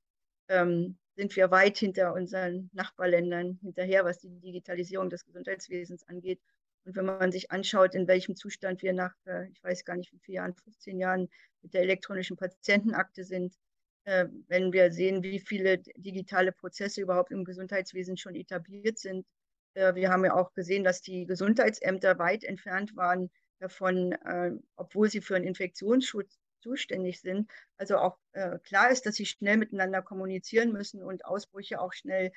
ähm, 0.48 0.98
sind 1.20 1.36
wir 1.36 1.50
weit 1.50 1.76
hinter 1.76 2.14
unseren 2.14 2.70
Nachbarländern 2.72 3.58
hinterher, 3.60 4.06
was 4.06 4.20
die 4.20 4.40
Digitalisierung 4.40 5.10
des 5.10 5.26
Gesundheitswesens 5.26 6.08
angeht. 6.08 6.40
Und 6.86 6.96
wenn 6.96 7.04
man 7.04 7.30
sich 7.30 7.50
anschaut, 7.50 7.94
in 7.94 8.08
welchem 8.08 8.36
Zustand 8.36 8.80
wir 8.80 8.94
nach, 8.94 9.12
äh, 9.26 9.50
ich 9.50 9.62
weiß 9.62 9.84
gar 9.84 9.98
nicht 9.98 10.10
wie 10.14 10.18
viele 10.18 10.36
Jahren, 10.36 10.54
15 10.54 10.98
Jahren 10.98 11.28
mit 11.60 11.74
der 11.74 11.82
elektronischen 11.82 12.38
Patientenakte 12.38 13.24
sind, 13.24 13.54
äh, 14.04 14.28
wenn 14.48 14.72
wir 14.72 14.90
sehen, 14.92 15.22
wie 15.22 15.40
viele 15.40 15.76
digitale 15.96 16.52
Prozesse 16.52 17.02
überhaupt 17.02 17.32
im 17.32 17.44
Gesundheitswesen 17.44 18.16
schon 18.16 18.34
etabliert 18.34 18.98
sind. 18.98 19.26
Äh, 19.74 19.94
wir 19.94 20.08
haben 20.08 20.24
ja 20.24 20.34
auch 20.34 20.54
gesehen, 20.54 20.84
dass 20.84 21.02
die 21.02 21.26
Gesundheitsämter 21.26 22.18
weit 22.18 22.44
entfernt 22.44 22.96
waren 22.96 23.30
davon, 23.58 24.16
obwohl 24.76 25.10
sie 25.10 25.20
für 25.20 25.36
einen 25.36 25.44
Infektionsschutz 25.44 26.38
zuständig 26.60 27.20
sind. 27.20 27.50
Also 27.76 27.98
auch 27.98 28.18
äh, 28.32 28.58
klar 28.60 28.90
ist, 28.90 29.06
dass 29.06 29.16
sie 29.16 29.26
schnell 29.26 29.56
miteinander 29.56 30.02
kommunizieren 30.02 30.72
müssen 30.72 31.02
und 31.02 31.24
Ausbrüche 31.24 31.80
auch 31.80 31.92
schnell, 31.92 32.32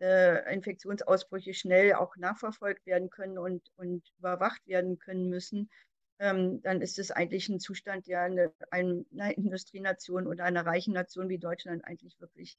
äh, 0.00 0.52
Infektionsausbrüche 0.52 1.54
schnell 1.54 1.94
auch 1.94 2.16
nachverfolgt 2.16 2.86
werden 2.86 3.10
können 3.10 3.38
und, 3.38 3.62
und 3.76 4.02
überwacht 4.18 4.66
werden 4.66 4.98
können 4.98 5.28
müssen. 5.28 5.70
Ähm, 6.18 6.60
dann 6.62 6.80
ist 6.82 6.98
es 6.98 7.10
eigentlich 7.10 7.48
ein 7.48 7.60
Zustand, 7.60 8.06
der 8.06 8.22
eine, 8.22 8.52
eine 8.70 9.32
Industrienation 9.32 10.26
oder 10.26 10.44
einer 10.44 10.64
reichen 10.64 10.94
Nation 10.94 11.28
wie 11.28 11.38
Deutschland 11.38 11.84
eigentlich 11.84 12.20
wirklich 12.20 12.56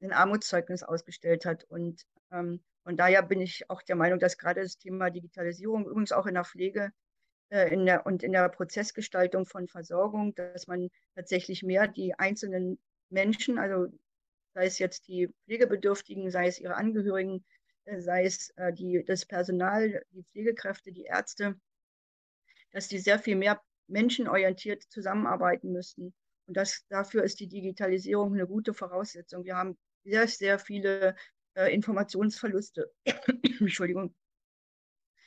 ein 0.00 0.12
Armutszeugnis 0.12 0.82
ausgestellt 0.82 1.46
hat. 1.46 1.64
Und 1.64 2.02
ähm, 2.30 2.62
von 2.84 2.96
daher 2.96 3.22
bin 3.22 3.40
ich 3.40 3.70
auch 3.70 3.82
der 3.82 3.96
Meinung, 3.96 4.18
dass 4.18 4.38
gerade 4.38 4.62
das 4.62 4.78
Thema 4.78 5.10
Digitalisierung, 5.10 5.86
übrigens 5.86 6.12
auch 6.12 6.26
in 6.26 6.34
der 6.34 6.44
Pflege 6.44 6.92
in 7.50 7.86
der, 7.86 8.06
und 8.06 8.22
in 8.22 8.32
der 8.32 8.48
Prozessgestaltung 8.48 9.46
von 9.46 9.68
Versorgung, 9.68 10.34
dass 10.34 10.66
man 10.66 10.90
tatsächlich 11.14 11.62
mehr 11.62 11.86
die 11.86 12.14
einzelnen 12.18 12.78
Menschen, 13.08 13.58
also 13.58 13.86
sei 14.54 14.66
es 14.66 14.78
jetzt 14.78 15.06
die 15.08 15.28
Pflegebedürftigen, 15.44 16.30
sei 16.30 16.48
es 16.48 16.58
ihre 16.58 16.74
Angehörigen, 16.74 17.44
äh, 17.84 18.00
sei 18.00 18.24
es 18.24 18.50
äh, 18.56 18.72
die, 18.72 19.04
das 19.04 19.26
Personal, 19.26 20.02
die 20.10 20.24
Pflegekräfte, 20.24 20.92
die 20.92 21.04
Ärzte, 21.04 21.60
dass 22.72 22.88
die 22.88 22.98
sehr 22.98 23.18
viel 23.18 23.36
mehr 23.36 23.60
menschenorientiert 23.86 24.82
zusammenarbeiten 24.82 25.72
müssen. 25.72 26.14
Und 26.46 26.56
das, 26.56 26.86
dafür 26.88 27.22
ist 27.22 27.40
die 27.40 27.48
Digitalisierung 27.48 28.34
eine 28.34 28.46
gute 28.46 28.74
Voraussetzung. 28.74 29.44
Wir 29.44 29.56
haben 29.56 29.78
sehr, 30.04 30.26
sehr 30.26 30.58
viele 30.58 31.14
äh, 31.54 31.72
Informationsverluste. 31.72 32.92
Entschuldigung 33.60 34.14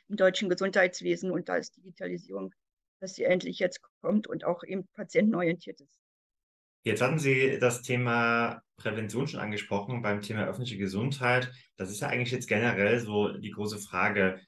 im 0.09 0.17
deutschen 0.17 0.49
Gesundheitswesen 0.49 1.31
und 1.31 1.49
da 1.49 1.55
ist 1.55 1.77
Digitalisierung, 1.77 2.53
dass 2.99 3.15
sie 3.15 3.23
endlich 3.23 3.59
jetzt 3.59 3.81
kommt 4.01 4.27
und 4.27 4.43
auch 4.43 4.63
eben 4.63 4.87
patientenorientiert 4.95 5.79
ist. 5.79 5.99
Jetzt 6.83 7.01
hatten 7.01 7.19
Sie 7.19 7.59
das 7.59 7.81
Thema 7.81 8.61
Prävention 8.77 9.27
schon 9.27 9.41
angesprochen 9.41 10.01
beim 10.01 10.21
Thema 10.21 10.45
öffentliche 10.47 10.77
Gesundheit. 10.77 11.51
Das 11.75 11.91
ist 11.91 11.99
ja 11.99 12.07
eigentlich 12.07 12.31
jetzt 12.31 12.47
generell 12.47 12.99
so 12.99 13.37
die 13.37 13.51
große 13.51 13.79
Frage. 13.79 14.39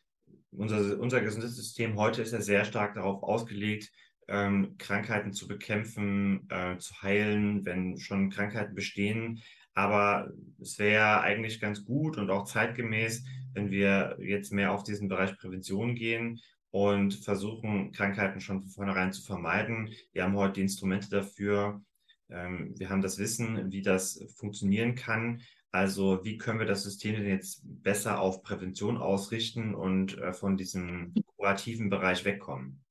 Unser, 0.52 1.00
unser 1.00 1.22
Gesundheitssystem 1.22 1.98
heute 1.98 2.22
ist 2.22 2.32
ja 2.32 2.42
sehr 2.42 2.66
stark 2.66 2.96
darauf 2.96 3.22
ausgelegt, 3.24 3.92
ähm, 4.28 4.76
Krankheiten 4.78 5.34
zu 5.34 5.48
bekämpfen, 5.48 6.48
äh, 6.50 6.78
zu 6.78 7.02
heilen, 7.02 7.66
wenn 7.66 7.98
schon 7.98 8.30
Krankheiten 8.30 8.76
bestehen. 8.76 9.42
Aber 9.74 10.32
es 10.60 10.78
wäre 10.80 11.22
eigentlich 11.22 11.60
ganz 11.60 11.86
gut 11.86 12.18
und 12.18 12.30
auch 12.30 12.46
zeitgemäß, 12.46 13.24
wenn 13.54 13.72
wir 13.72 14.18
jetzt 14.20 14.52
mehr 14.52 14.72
auf 14.72 14.84
diesen 14.84 15.08
Bereich 15.08 15.38
Prävention 15.38 15.96
gehen 15.96 16.42
und 16.72 17.14
versuchen, 17.14 17.92
Krankheiten 17.92 18.40
schon 18.40 18.62
von 18.62 18.70
vornherein 18.70 19.14
zu 19.14 19.24
vermeiden. 19.24 19.94
Wir 20.14 20.24
haben 20.24 20.36
heute 20.36 20.54
die 20.54 20.62
Instrumente 20.62 21.10
dafür. 21.10 21.82
Ähm, 22.30 22.74
wir 22.78 22.90
haben 22.90 23.02
das 23.02 23.18
Wissen, 23.18 23.72
wie 23.72 23.82
das 23.82 24.26
funktionieren 24.36 24.96
kann. 24.96 25.42
Also 25.72 26.24
wie 26.26 26.38
können 26.38 26.60
wir 26.60 26.66
das 26.66 26.84
System 26.84 27.16
denn 27.16 27.28
jetzt 27.28 27.62
besser 27.64 28.20
auf 28.20 28.44
Prävention 28.44 28.98
ausrichten 28.98 29.74
und 29.74 30.18
äh, 30.18 30.34
von 30.34 30.58
diesem 30.58 31.14
kurativen 31.38 31.90
Bereich 31.90 32.26
wegkommen? 32.26 32.84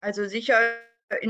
Also 0.00 0.26
sicher, 0.26 0.58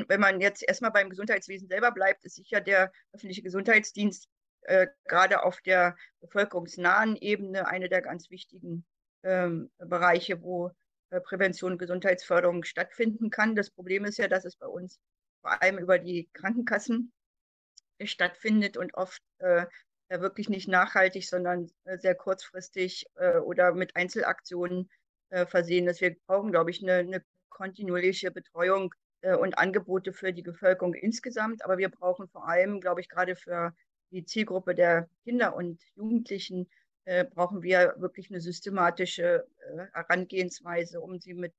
wenn 0.09 0.21
man 0.21 0.41
jetzt 0.41 0.63
erstmal 0.67 0.91
beim 0.91 1.11
Gesundheitswesen 1.11 1.69
selber 1.69 1.93
bleibt, 1.93 2.25
ist 2.25 2.37
sicher 2.37 2.61
der 2.61 2.93
öffentliche 3.13 3.43
Gesundheitsdienst 3.43 4.29
äh, 4.63 4.87
gerade 5.05 5.43
auf 5.43 5.61
der 5.61 5.97
bevölkerungsnahen 6.21 7.17
Ebene 7.17 7.67
eine 7.67 7.89
der 7.89 8.03
ganz 8.03 8.31
wichtigen 8.31 8.85
ähm, 9.25 9.71
Bereiche, 9.79 10.43
wo 10.43 10.71
äh, 11.11 11.21
Prävention 11.21 11.73
und 11.73 11.79
Gesundheitsförderung 11.79 12.65
stattfinden 12.65 13.31
kann. 13.31 13.57
Das 13.57 13.71
Problem 13.71 14.05
ist 14.05 14.19
ja, 14.19 14.29
dass 14.29 14.45
es 14.45 14.57
bei 14.57 14.67
uns 14.67 15.01
vor 15.41 15.61
allem 15.61 15.79
über 15.79 15.99
die 15.99 16.29
Krankenkassen 16.33 17.13
stattfindet 18.05 18.77
und 18.77 18.95
oft 18.95 19.23
äh, 19.39 19.67
wirklich 20.09 20.49
nicht 20.49 20.69
nachhaltig, 20.69 21.29
sondern 21.29 21.71
äh, 21.85 21.99
sehr 21.99 22.15
kurzfristig 22.15 23.07
äh, 23.15 23.39
oder 23.39 23.73
mit 23.73 23.97
Einzelaktionen 23.97 24.91
äh, 25.31 25.47
versehen 25.47 25.89
ist. 25.89 26.01
Wir 26.01 26.17
brauchen, 26.27 26.53
glaube 26.53 26.71
ich, 26.71 26.83
eine, 26.83 26.95
eine 26.95 27.25
kontinuierliche 27.49 28.31
Betreuung 28.31 28.95
und 29.23 29.57
Angebote 29.57 30.13
für 30.13 30.33
die 30.33 30.43
Bevölkerung 30.43 30.95
insgesamt. 30.95 31.65
Aber 31.65 31.79
wir 31.79 31.89
brauchen 31.89 32.29
vor 32.29 32.49
allem, 32.49 32.81
glaube 32.81 33.01
ich, 33.01 33.09
gerade 33.09 33.37
für 33.37 33.75
die 34.11 34.25
Zielgruppe 34.25 34.75
der 34.75 35.09
Kinder 35.25 35.55
und 35.55 35.81
Jugendlichen 35.95 36.69
äh, 37.05 37.25
brauchen 37.25 37.63
wir 37.63 37.95
wirklich 37.99 38.31
eine 38.31 38.41
systematische 38.41 39.47
äh, 39.59 39.87
Herangehensweise, 39.93 41.01
um 41.01 41.19
sie 41.19 41.35
mit, 41.35 41.55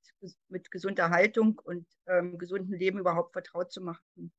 mit 0.48 0.72
gesunder 0.72 1.10
Haltung 1.10 1.60
und 1.64 1.86
ähm, 2.08 2.38
gesundem 2.38 2.74
Leben 2.74 3.00
überhaupt 3.00 3.34
vertraut 3.34 3.72
zu 3.72 3.82
machen. 3.82 4.32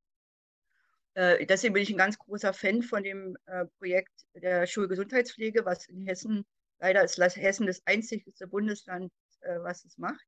Äh, 1.15 1.45
deswegen 1.47 1.75
bin 1.75 1.83
ich 1.83 1.91
ein 1.91 1.99
ganz 1.99 2.19
großer 2.19 2.55
Fan 2.55 2.83
von 2.83 3.03
dem 3.03 3.37
äh, 3.47 3.67
Projekt 3.79 4.13
der 4.35 4.67
Schulgesundheitspflege, 4.67 5.65
was 5.65 5.87
in 5.89 6.07
Hessen, 6.07 6.45
leider 6.79 7.05
ist 7.05 7.19
Hessen 7.19 7.67
das 7.67 7.83
einzigste 7.87 8.47
Bundesland, 8.47 9.13
äh, 9.41 9.59
was 9.61 9.85
es 9.85 9.99
macht. 9.99 10.25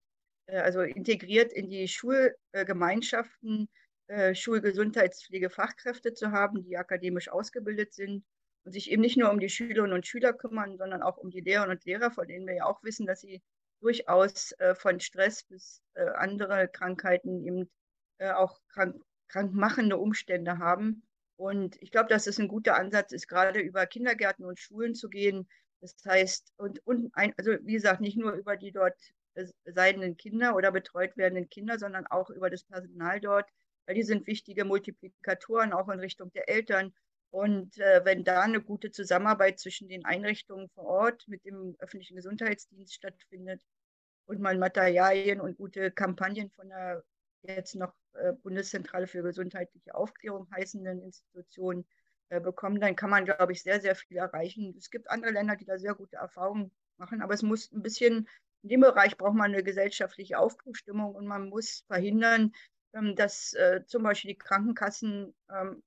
Äh, 0.46 0.58
also 0.58 0.80
integriert 0.80 1.52
in 1.52 1.68
die 1.68 1.88
Schulgemeinschaften 1.88 3.68
äh, 4.08 4.34
Schulgesundheitspflegefachkräfte 4.34 6.14
zu 6.14 6.30
haben, 6.32 6.62
die 6.62 6.76
akademisch 6.76 7.28
ausgebildet 7.28 7.92
sind 7.92 8.24
und 8.64 8.72
sich 8.72 8.90
eben 8.90 9.02
nicht 9.02 9.16
nur 9.16 9.30
um 9.30 9.40
die 9.40 9.48
Schülerinnen 9.48 9.92
und 9.92 10.06
Schüler 10.06 10.32
kümmern, 10.32 10.76
sondern 10.78 11.02
auch 11.02 11.16
um 11.16 11.30
die 11.30 11.40
Lehrerinnen 11.40 11.76
und 11.76 11.84
Lehrer, 11.84 12.10
von 12.10 12.26
denen 12.26 12.46
wir 12.46 12.54
ja 12.54 12.64
auch 12.66 12.82
wissen, 12.82 13.06
dass 13.06 13.20
sie 13.20 13.42
durchaus 13.80 14.52
äh, 14.52 14.74
von 14.74 15.00
Stress 15.00 15.44
bis 15.44 15.82
äh, 15.94 16.06
andere 16.08 16.68
Krankheiten 16.68 17.44
eben 17.44 17.70
äh, 18.18 18.30
auch 18.30 18.60
krank, 18.68 18.96
krankmachende 19.28 19.96
Umstände 19.98 20.58
haben. 20.58 21.02
Und 21.36 21.80
ich 21.82 21.90
glaube, 21.90 22.08
dass 22.08 22.26
es 22.26 22.38
ein 22.38 22.48
guter 22.48 22.76
Ansatz 22.76 23.12
ist, 23.12 23.28
gerade 23.28 23.60
über 23.60 23.86
Kindergärten 23.86 24.44
und 24.44 24.58
Schulen 24.58 24.94
zu 24.94 25.08
gehen. 25.08 25.48
Das 25.94 26.12
heißt, 26.12 26.52
und, 26.56 26.84
und 26.86 27.10
ein, 27.14 27.32
also 27.36 27.52
wie 27.62 27.74
gesagt, 27.74 28.00
nicht 28.00 28.16
nur 28.16 28.32
über 28.32 28.56
die 28.56 28.72
dort 28.72 28.96
seienden 29.64 30.16
Kinder 30.16 30.56
oder 30.56 30.72
betreut 30.72 31.16
werdenden 31.16 31.48
Kinder, 31.48 31.78
sondern 31.78 32.06
auch 32.06 32.30
über 32.30 32.50
das 32.50 32.64
Personal 32.64 33.20
dort, 33.20 33.48
weil 33.86 33.94
die 33.94 34.02
sind 34.02 34.26
wichtige 34.26 34.64
Multiplikatoren 34.64 35.72
auch 35.72 35.88
in 35.88 36.00
Richtung 36.00 36.32
der 36.32 36.48
Eltern. 36.48 36.94
Und 37.30 37.76
äh, 37.78 38.04
wenn 38.04 38.24
da 38.24 38.40
eine 38.40 38.62
gute 38.62 38.90
Zusammenarbeit 38.90 39.58
zwischen 39.58 39.88
den 39.88 40.04
Einrichtungen 40.04 40.68
vor 40.70 40.84
Ort 40.84 41.24
mit 41.28 41.44
dem 41.44 41.76
öffentlichen 41.78 42.16
Gesundheitsdienst 42.16 42.94
stattfindet 42.94 43.60
und 44.26 44.40
man 44.40 44.58
Materialien 44.58 45.40
und 45.40 45.58
gute 45.58 45.90
Kampagnen 45.90 46.50
von 46.50 46.68
der 46.68 47.04
jetzt 47.42 47.74
noch 47.74 47.94
äh, 48.14 48.32
Bundeszentrale 48.32 49.06
für 49.06 49.22
gesundheitliche 49.22 49.94
Aufklärung 49.94 50.48
heißenden 50.50 51.02
Institutionen 51.02 51.82
äh, 51.82 52.05
bekommen, 52.28 52.80
dann 52.80 52.96
kann 52.96 53.10
man, 53.10 53.24
glaube 53.24 53.52
ich, 53.52 53.62
sehr, 53.62 53.80
sehr 53.80 53.94
viel 53.94 54.16
erreichen. 54.16 54.74
Es 54.76 54.90
gibt 54.90 55.10
andere 55.10 55.32
Länder, 55.32 55.56
die 55.56 55.64
da 55.64 55.78
sehr 55.78 55.94
gute 55.94 56.16
Erfahrungen 56.16 56.72
machen, 56.96 57.22
aber 57.22 57.34
es 57.34 57.42
muss 57.42 57.70
ein 57.72 57.82
bisschen, 57.82 58.28
in 58.62 58.68
dem 58.68 58.80
Bereich 58.80 59.16
braucht 59.16 59.36
man 59.36 59.52
eine 59.52 59.62
gesellschaftliche 59.62 60.38
Aufbruchstimmung 60.38 61.14
und 61.14 61.26
man 61.26 61.48
muss 61.48 61.84
verhindern, 61.86 62.52
ähm, 62.94 63.14
dass 63.14 63.52
äh, 63.54 63.84
zum 63.86 64.02
Beispiel 64.02 64.32
die 64.32 64.38
Krankenkassen 64.38 65.34
ähm, 65.50 65.82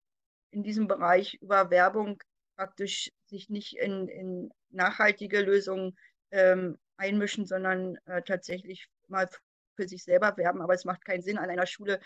in 0.52 0.63
diesem 0.63 0.88
Bereich 0.88 1.36
über 1.41 1.69
Werbung 1.69 2.21
praktisch 2.56 3.12
sich 3.25 3.49
nicht 3.49 3.78
in, 3.78 4.08
in 4.08 4.52
nachhaltige 4.69 5.41
Lösungen 5.41 5.97
ähm, 6.32 6.78
einmischen, 6.97 7.45
sondern 7.45 7.97
äh, 8.06 8.21
tatsächlich 8.21 8.89
mal 9.08 9.30
für 9.75 9.88
sich 9.88 10.04
selber 10.04 10.36
werben. 10.38 10.62
Aber 10.62 10.73
es 10.73 10.86
macht 10.86 11.06
keinen 11.06 11.21
Sinn, 11.21 11.38
an 11.38 11.49
einer 11.49 11.65
Schule 11.65 11.99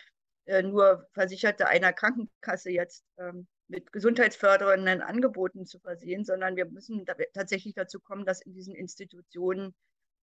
äh, 0.45 0.61
nur 0.61 1.07
Versicherte 1.13 1.67
einer 1.67 1.93
Krankenkasse 1.93 2.69
jetzt 2.69 3.03
ähm, 3.17 3.47
mit 3.73 3.91
gesundheitsfördernden 3.91 5.01
Angeboten 5.01 5.65
zu 5.65 5.79
versehen, 5.79 6.23
sondern 6.23 6.55
wir 6.55 6.65
müssen 6.65 7.05
da 7.05 7.15
tatsächlich 7.33 7.73
dazu 7.73 7.99
kommen, 7.99 8.23
dass 8.23 8.41
in 8.41 8.53
diesen 8.53 8.75
Institutionen 8.75 9.73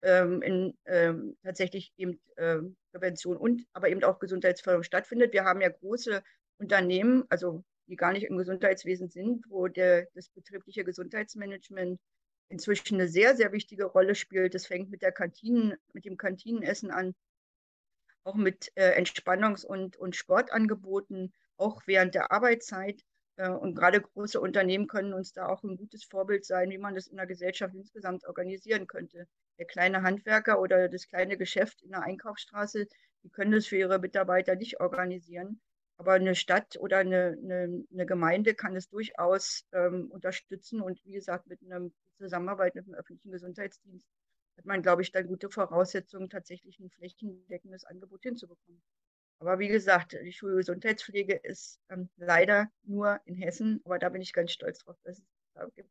ähm, 0.03 0.41
in 0.41 0.79
ähm, 0.87 1.37
tatsächlich 1.43 1.93
eben 1.99 2.19
ähm, 2.39 2.77
Prävention 2.91 3.37
und 3.37 3.67
aber 3.75 3.91
eben 3.91 4.03
auch 4.03 4.19
Gesundheitsförderung 4.19 4.83
stattfindet. 4.83 5.35
Wir 5.35 5.45
haben 5.45 5.61
ja 5.61 5.69
große 5.69 6.23
Unternehmen, 6.59 7.25
also 7.29 7.63
die 7.87 7.97
gar 7.97 8.13
nicht 8.13 8.25
im 8.25 8.39
Gesundheitswesen 8.39 9.11
sind, 9.11 9.45
wo 9.51 9.69
der, 9.69 10.09
das 10.15 10.31
betriebliche 10.31 10.85
Gesundheitsmanagement 10.85 12.01
inzwischen 12.49 12.95
eine 12.95 13.09
sehr, 13.09 13.37
sehr 13.37 13.53
wichtige 13.53 13.85
Rolle 13.85 14.15
spielt. 14.15 14.55
Das 14.55 14.67
fängt 14.67 14.91
mit 14.91 15.03
der 15.03 15.13
Kantinen, 15.13 15.75
mit 15.93 16.07
dem 16.07 16.17
Kantinenessen 16.17 16.91
an, 16.91 17.15
auch 18.25 18.37
mit 18.37 18.73
äh, 18.75 18.99
Entspannungs- 18.99 19.67
und, 19.67 19.99
und 19.99 20.17
Sportangeboten, 20.17 21.35
auch 21.59 21.83
während 21.87 22.15
der 22.15 22.33
Arbeitszeit. 22.33 23.03
Äh, 23.37 23.51
und 23.51 23.75
gerade 23.75 24.01
große 24.01 24.41
Unternehmen 24.41 24.87
können 24.87 25.13
uns 25.13 25.33
da 25.33 25.47
auch 25.47 25.63
ein 25.63 25.77
gutes 25.77 26.05
Vorbild 26.05 26.45
sein, 26.45 26.71
wie 26.71 26.79
man 26.79 26.95
das 26.95 27.07
in 27.07 27.17
der 27.17 27.27
Gesellschaft 27.27 27.75
insgesamt 27.75 28.25
organisieren 28.27 28.87
könnte. 28.87 29.27
Der 29.59 29.67
kleine 29.67 30.03
Handwerker 30.03 30.61
oder 30.61 30.89
das 30.89 31.09
kleine 31.09 31.37
Geschäft 31.37 31.83
in 31.83 31.91
der 31.91 32.03
Einkaufsstraße, 32.03 32.87
die 33.23 33.31
können 33.31 33.53
das 33.53 33.67
für 33.67 33.77
ihre 33.77 33.99
Mitarbeiter 33.99 34.55
nicht 34.57 34.81
organisieren. 34.81 35.61
Aber 35.97 36.13
eine 36.15 36.35
Stadt 36.35 36.77
oder 36.79 36.99
eine, 36.99 37.39
eine, 37.41 37.85
eine 37.93 38.07
Gemeinde 38.07 38.55
kann 38.55 38.75
es 38.75 38.89
durchaus 38.89 39.65
ähm, 39.73 40.11
unterstützen. 40.11 40.81
Und 40.81 41.05
wie 41.05 41.13
gesagt, 41.13 41.47
mit 41.47 41.61
einer 41.63 41.89
Zusammenarbeit 42.19 42.75
mit 42.75 42.87
dem 42.87 42.95
öffentlichen 42.95 43.31
Gesundheitsdienst 43.31 44.07
hat 44.57 44.67
man, 44.67 44.83
glaube 44.83 45.03
ich, 45.03 45.13
dann 45.13 45.27
gute 45.27 45.51
Voraussetzungen, 45.51 46.31
tatsächlich 46.31 46.79
ein 46.79 46.91
flächendeckendes 46.91 47.85
Angebot 47.85 48.23
hinzubekommen. 48.23 48.83
Aber 49.39 49.59
wie 49.59 49.69
gesagt, 49.69 50.17
die 50.25 50.33
Schulgesundheitspflege 50.33 51.35
ist 51.35 51.81
ähm, 51.91 52.09
leider 52.17 52.69
nur 52.85 53.21
in 53.25 53.35
Hessen, 53.35 53.81
aber 53.85 53.99
da 53.99 54.09
bin 54.09 54.23
ich 54.23 54.33
ganz 54.33 54.53
stolz 54.53 54.79
drauf, 54.79 54.97
dass 55.05 55.19
es 55.19 55.25
da 55.55 55.67
gibt. 55.75 55.91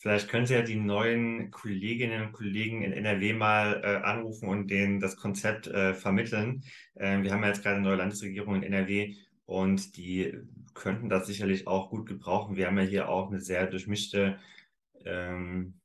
Vielleicht 0.00 0.28
können 0.28 0.46
Sie 0.46 0.54
ja 0.54 0.62
die 0.62 0.76
neuen 0.76 1.50
Kolleginnen 1.50 2.26
und 2.26 2.32
Kollegen 2.32 2.82
in 2.82 2.92
NRW 2.92 3.32
mal 3.32 3.82
äh, 3.82 3.96
anrufen 4.04 4.48
und 4.48 4.68
denen 4.68 5.00
das 5.00 5.16
Konzept 5.16 5.66
äh, 5.66 5.92
vermitteln. 5.92 6.62
Ähm, 6.96 7.24
wir 7.24 7.32
haben 7.32 7.42
ja 7.42 7.48
jetzt 7.48 7.62
gerade 7.62 7.76
eine 7.76 7.84
neue 7.84 7.96
Landesregierung 7.96 8.54
in 8.56 8.62
NRW 8.62 9.16
und 9.44 9.96
die 9.96 10.38
könnten 10.74 11.08
das 11.08 11.26
sicherlich 11.26 11.66
auch 11.66 11.90
gut 11.90 12.06
gebrauchen. 12.06 12.54
Wir 12.54 12.68
haben 12.68 12.78
ja 12.78 12.84
hier 12.84 13.08
auch 13.08 13.28
eine 13.28 13.40
sehr 13.40 13.66
durchmischte 13.66 14.38
ähm, 15.04 15.80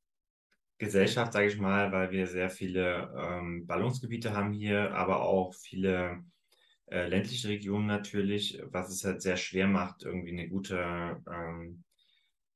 Gesellschaft, 0.78 1.34
sage 1.34 1.48
ich 1.48 1.58
mal, 1.58 1.92
weil 1.92 2.12
wir 2.12 2.28
sehr 2.28 2.52
viele 2.52 3.12
ähm, 3.18 3.66
Ballungsgebiete 3.66 4.34
haben 4.36 4.54
hier, 4.54 4.94
aber 4.94 5.22
auch 5.22 5.56
viele 5.56 6.24
äh, 6.94 7.08
ländliche 7.08 7.48
Regionen 7.48 7.88
natürlich, 7.88 8.62
was 8.72 8.90
es 8.90 9.04
halt 9.04 9.22
sehr 9.24 9.36
schwer 9.36 9.68
macht, 9.68 10.04
irgendwie 10.04 10.32
eine 10.32 10.48
gute 10.48 11.24
ähm, 11.28 11.84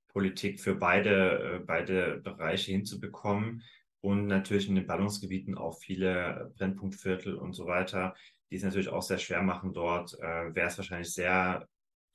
Politik 0.09 0.61
für 0.61 0.75
beide, 0.75 1.55
äh, 1.55 1.59
beide 1.59 2.19
Bereiche 2.23 2.71
hinzubekommen. 2.71 3.63
Und 3.99 4.27
natürlich 4.27 4.69
in 4.69 4.75
den 4.75 4.85
Ballungsgebieten 4.85 5.57
auch 5.57 5.79
viele 5.79 6.53
Brennpunktviertel 6.55 7.35
und 7.35 7.53
so 7.53 7.65
weiter, 7.65 8.15
die 8.51 8.57
es 8.57 8.63
natürlich 8.63 8.89
auch 8.89 9.01
sehr 9.01 9.17
schwer 9.17 9.41
machen 9.41 9.73
dort, 9.73 10.13
äh, 10.19 10.53
wäre 10.55 10.67
es 10.67 10.77
wahrscheinlich 10.77 11.11
sehr 11.11 11.67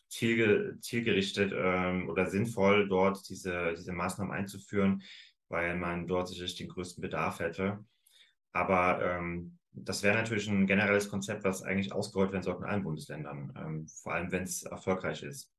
zielge 0.08 0.76
zielgerichtet 0.80 1.52
ähm, 1.56 2.08
oder 2.08 2.26
sinnvoll, 2.26 2.88
dort 2.88 3.28
diese, 3.28 3.74
diese 3.76 3.92
Maßnahmen 3.92 4.32
einzuführen, 4.32 5.02
weil 5.48 5.76
man 5.76 6.06
dort 6.06 6.28
sicherlich 6.28 6.54
den 6.54 6.68
größten 6.68 7.02
Bedarf 7.02 7.40
hätte. 7.40 7.84
Aber 8.52 9.02
ähm, 9.02 9.58
das 9.72 10.02
wäre 10.02 10.16
natürlich 10.16 10.48
ein 10.48 10.66
generelles 10.66 11.08
Konzept, 11.08 11.44
was 11.44 11.62
eigentlich 11.62 11.92
ausgerollt 11.92 12.32
werden 12.32 12.42
sollte 12.42 12.62
in 12.62 12.68
allen 12.68 12.84
Bundesländern, 12.84 13.52
ähm, 13.56 13.86
vor 13.86 14.14
allem 14.14 14.30
wenn 14.30 14.44
es 14.44 14.62
erfolgreich 14.64 15.22
ist. 15.22 15.50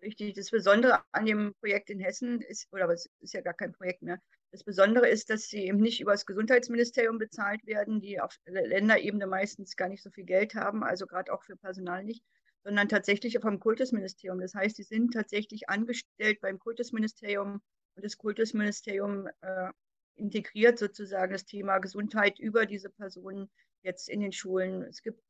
Richtig, 0.00 0.34
das 0.34 0.50
Besondere 0.50 1.02
an 1.12 1.26
dem 1.26 1.54
Projekt 1.60 1.90
in 1.90 2.00
Hessen 2.00 2.40
ist, 2.40 2.68
oder 2.72 2.88
es 2.90 3.10
ist 3.20 3.34
ja 3.34 3.40
gar 3.40 3.54
kein 3.54 3.72
Projekt 3.72 4.02
mehr, 4.02 4.20
das 4.50 4.64
Besondere 4.64 5.08
ist, 5.08 5.28
dass 5.28 5.48
sie 5.48 5.66
eben 5.66 5.78
nicht 5.78 6.00
über 6.00 6.12
das 6.12 6.24
Gesundheitsministerium 6.24 7.18
bezahlt 7.18 7.66
werden, 7.66 8.00
die 8.00 8.18
auf 8.18 8.34
Länderebene 8.46 9.26
meistens 9.26 9.76
gar 9.76 9.88
nicht 9.88 10.02
so 10.02 10.10
viel 10.10 10.24
Geld 10.24 10.54
haben, 10.54 10.82
also 10.82 11.06
gerade 11.06 11.32
auch 11.32 11.42
für 11.44 11.56
Personal 11.56 12.02
nicht, 12.02 12.24
sondern 12.64 12.88
tatsächlich 12.88 13.38
vom 13.40 13.60
Kultusministerium. 13.60 14.40
Das 14.40 14.54
heißt, 14.54 14.76
sie 14.76 14.84
sind 14.84 15.12
tatsächlich 15.12 15.68
angestellt 15.68 16.40
beim 16.40 16.58
Kultusministerium 16.58 17.60
und 17.94 18.04
das 18.04 18.16
Kultusministerium 18.16 19.28
äh, 19.42 19.70
integriert 20.18 20.78
sozusagen 20.78 21.32
das 21.32 21.44
Thema 21.44 21.78
Gesundheit 21.78 22.38
über 22.38 22.66
diese 22.66 22.90
Personen 22.90 23.50
jetzt 23.82 24.08
in 24.08 24.20
den 24.20 24.32
Schulen. 24.32 24.82
Es 24.82 25.02
gibt 25.02 25.22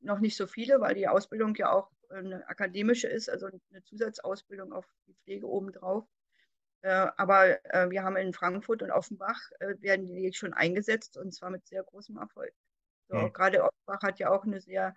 noch 0.00 0.20
nicht 0.20 0.36
so 0.36 0.46
viele, 0.46 0.80
weil 0.80 0.94
die 0.94 1.08
Ausbildung 1.08 1.54
ja 1.56 1.72
auch 1.72 1.90
eine 2.10 2.46
akademische 2.48 3.08
ist, 3.08 3.30
also 3.30 3.46
eine 3.46 3.82
Zusatzausbildung 3.84 4.72
auf 4.72 4.86
die 5.06 5.14
Pflege 5.14 5.48
obendrauf. 5.48 6.06
Äh, 6.82 7.08
aber 7.16 7.64
äh, 7.72 7.90
wir 7.90 8.02
haben 8.02 8.16
in 8.16 8.32
Frankfurt 8.32 8.82
und 8.82 8.90
Offenbach 8.90 9.40
äh, 9.60 9.74
werden 9.80 10.06
die 10.06 10.14
jetzt 10.14 10.36
schon 10.36 10.52
eingesetzt 10.52 11.16
und 11.16 11.32
zwar 11.32 11.50
mit 11.50 11.66
sehr 11.66 11.84
großem 11.84 12.16
Erfolg. 12.16 12.52
So, 13.08 13.16
mhm. 13.16 13.32
Gerade 13.32 13.62
Offenbach 13.62 14.02
hat 14.02 14.18
ja 14.18 14.30
auch 14.30 14.44
eine 14.44 14.60
sehr 14.60 14.94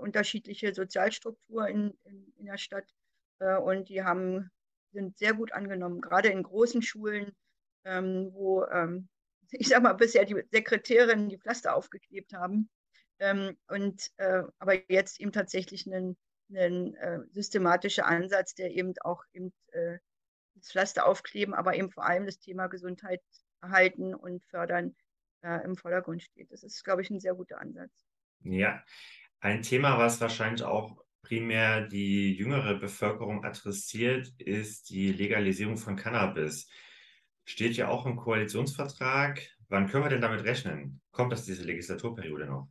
unterschiedliche 0.00 0.72
Sozialstruktur 0.72 1.68
in, 1.68 1.92
in, 2.04 2.32
in 2.38 2.46
der 2.46 2.56
Stadt 2.56 2.90
und 3.38 3.90
die 3.90 4.02
haben, 4.02 4.50
sind 4.92 5.18
sehr 5.18 5.34
gut 5.34 5.52
angenommen, 5.52 6.00
gerade 6.00 6.30
in 6.30 6.42
großen 6.42 6.80
Schulen 6.80 7.36
ähm, 7.88 8.30
wo, 8.32 8.64
ähm, 8.66 9.08
ich 9.50 9.68
sag 9.68 9.82
mal, 9.82 9.94
bisher 9.94 10.24
die 10.24 10.42
Sekretärinnen 10.50 11.28
die 11.28 11.38
Pflaster 11.38 11.74
aufgeklebt 11.74 12.32
haben. 12.34 12.68
Ähm, 13.18 13.56
und 13.66 14.10
äh, 14.18 14.42
aber 14.58 14.90
jetzt 14.90 15.20
eben 15.20 15.32
tatsächlich 15.32 15.86
ein 15.86 16.16
äh, 16.50 17.18
systematischer 17.32 18.06
Ansatz, 18.06 18.54
der 18.54 18.70
eben 18.70 18.94
auch 19.00 19.24
eben, 19.32 19.52
äh, 19.72 19.98
das 20.54 20.70
Pflaster 20.70 21.06
aufkleben, 21.06 21.54
aber 21.54 21.74
eben 21.74 21.90
vor 21.90 22.06
allem 22.06 22.26
das 22.26 22.38
Thema 22.38 22.68
Gesundheit 22.68 23.22
erhalten 23.60 24.14
und 24.14 24.44
fördern 24.46 24.94
äh, 25.42 25.64
im 25.64 25.76
Vordergrund 25.76 26.22
steht. 26.22 26.52
Das 26.52 26.62
ist, 26.62 26.84
glaube 26.84 27.02
ich, 27.02 27.10
ein 27.10 27.20
sehr 27.20 27.34
guter 27.34 27.60
Ansatz. 27.60 28.06
Ja, 28.40 28.82
ein 29.40 29.62
Thema, 29.62 29.98
was 29.98 30.20
wahrscheinlich 30.20 30.62
auch 30.62 31.04
primär 31.22 31.86
die 31.86 32.34
jüngere 32.34 32.74
Bevölkerung 32.74 33.44
adressiert, 33.44 34.28
ist 34.40 34.90
die 34.90 35.12
Legalisierung 35.12 35.76
von 35.76 35.96
Cannabis 35.96 36.68
steht 37.48 37.76
ja 37.76 37.88
auch 37.88 38.04
im 38.04 38.16
Koalitionsvertrag. 38.16 39.40
Wann 39.68 39.88
können 39.88 40.04
wir 40.04 40.10
denn 40.10 40.20
damit 40.20 40.44
rechnen? 40.44 41.00
Kommt 41.10 41.32
das 41.32 41.44
diese 41.44 41.64
Legislaturperiode 41.64 42.46
noch? 42.46 42.68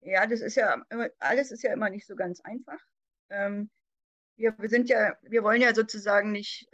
Ja, 0.00 0.26
das 0.26 0.40
ist 0.40 0.56
ja 0.56 0.82
alles 1.18 1.50
ist 1.50 1.62
ja 1.62 1.72
immer 1.72 1.90
nicht 1.90 2.06
so 2.06 2.16
ganz 2.16 2.40
einfach. 2.40 2.80
Ähm, 3.28 3.70
wir, 4.36 4.56
wir, 4.58 4.68
sind 4.68 4.88
ja, 4.88 5.16
wir 5.22 5.42
wollen 5.42 5.60
ja 5.60 5.74
sozusagen 5.74 6.32
nicht 6.32 6.68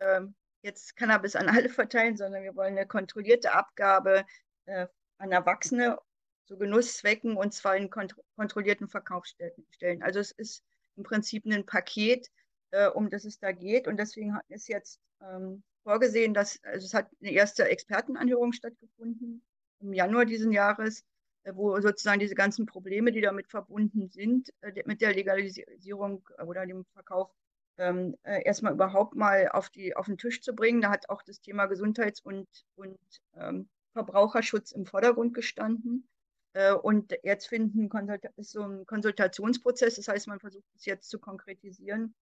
ähm, 0.00 0.34
jetzt 0.62 0.96
Cannabis 0.96 1.34
an 1.36 1.48
alle 1.48 1.68
verteilen, 1.70 2.16
sondern 2.16 2.42
wir 2.42 2.54
wollen 2.54 2.76
eine 2.76 2.86
kontrollierte 2.86 3.52
Abgabe 3.52 4.26
äh, 4.66 4.86
an 5.18 5.32
Erwachsene 5.32 5.98
zu 6.44 6.58
Genusszwecken 6.58 7.36
und 7.36 7.54
zwar 7.54 7.76
in 7.76 7.88
kont 7.88 8.14
kontrollierten 8.36 8.88
Verkaufsstellen. 8.88 10.02
Also 10.02 10.20
es 10.20 10.30
ist 10.32 10.62
im 10.96 11.04
Prinzip 11.04 11.46
ein 11.46 11.64
Paket, 11.64 12.30
äh, 12.72 12.88
um 12.88 13.08
das 13.08 13.24
es 13.24 13.38
da 13.38 13.52
geht. 13.52 13.88
Und 13.88 13.96
deswegen 13.96 14.38
ist 14.48 14.68
jetzt 14.68 15.00
ähm, 15.22 15.62
vorgesehen, 15.84 16.34
dass 16.34 16.58
also 16.64 16.84
es 16.84 16.94
hat 16.94 17.08
eine 17.20 17.32
erste 17.32 17.68
Expertenanhörung 17.68 18.52
stattgefunden 18.52 19.42
im 19.80 19.92
Januar 19.92 20.24
diesen 20.24 20.50
Jahres, 20.50 21.04
äh, 21.44 21.52
wo 21.54 21.80
sozusagen 21.80 22.20
diese 22.20 22.34
ganzen 22.34 22.66
Probleme, 22.66 23.12
die 23.12 23.20
damit 23.20 23.48
verbunden 23.48 24.08
sind, 24.08 24.52
äh, 24.62 24.82
mit 24.86 25.00
der 25.00 25.14
Legalisierung 25.14 26.26
oder 26.44 26.66
dem 26.66 26.84
Verkauf 26.94 27.30
ähm, 27.76 28.16
äh, 28.22 28.42
erstmal 28.44 28.72
überhaupt 28.72 29.14
mal 29.14 29.48
auf, 29.48 29.68
die, 29.70 29.94
auf 29.94 30.06
den 30.06 30.18
Tisch 30.18 30.42
zu 30.42 30.54
bringen. 30.54 30.80
Da 30.80 30.90
hat 30.90 31.08
auch 31.08 31.22
das 31.22 31.40
Thema 31.40 31.66
Gesundheits- 31.66 32.20
und, 32.20 32.48
und 32.76 32.98
ähm, 33.36 33.68
Verbraucherschutz 33.92 34.72
im 34.72 34.86
Vordergrund 34.86 35.34
gestanden. 35.34 36.08
Äh, 36.54 36.72
und 36.72 37.14
jetzt 37.22 37.48
finden 37.48 37.90
ist 38.36 38.52
so 38.52 38.62
ein 38.62 38.86
Konsultationsprozess, 38.86 39.96
das 39.96 40.08
heißt, 40.08 40.28
man 40.28 40.40
versucht 40.40 40.64
es 40.76 40.84
jetzt 40.86 41.10
zu 41.10 41.18
konkretisieren 41.18 42.14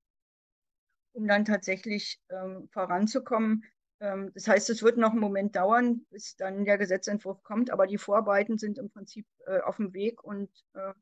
um 1.13 1.27
dann 1.27 1.45
tatsächlich 1.45 2.21
ähm, 2.31 2.69
voranzukommen. 2.73 3.65
Ähm, 4.01 4.31
das 4.35 4.49
heißt, 4.49 4.71
es 4.71 4.83
wird 4.83 4.97
noch 4.97 5.11
einen 5.11 5.21
Moment 5.21 5.57
dauern, 5.57 6.05
bis 6.11 6.37
dann 6.37 6.65
der 6.65 6.79
Gesetzentwurf 6.79 7.43
kommt, 7.43 7.71
aber 7.71 7.87
die 7.87 7.99
Vorarbeiten 7.99 8.59
sind 8.59 8.79
im 8.79 8.91
Prinzip 8.91 9.27
äh, 9.47 9.61
auf 9.61 9.77
dem 9.77 9.95
Weg 9.95 10.25
und 10.25 10.51
äh, 10.75 10.93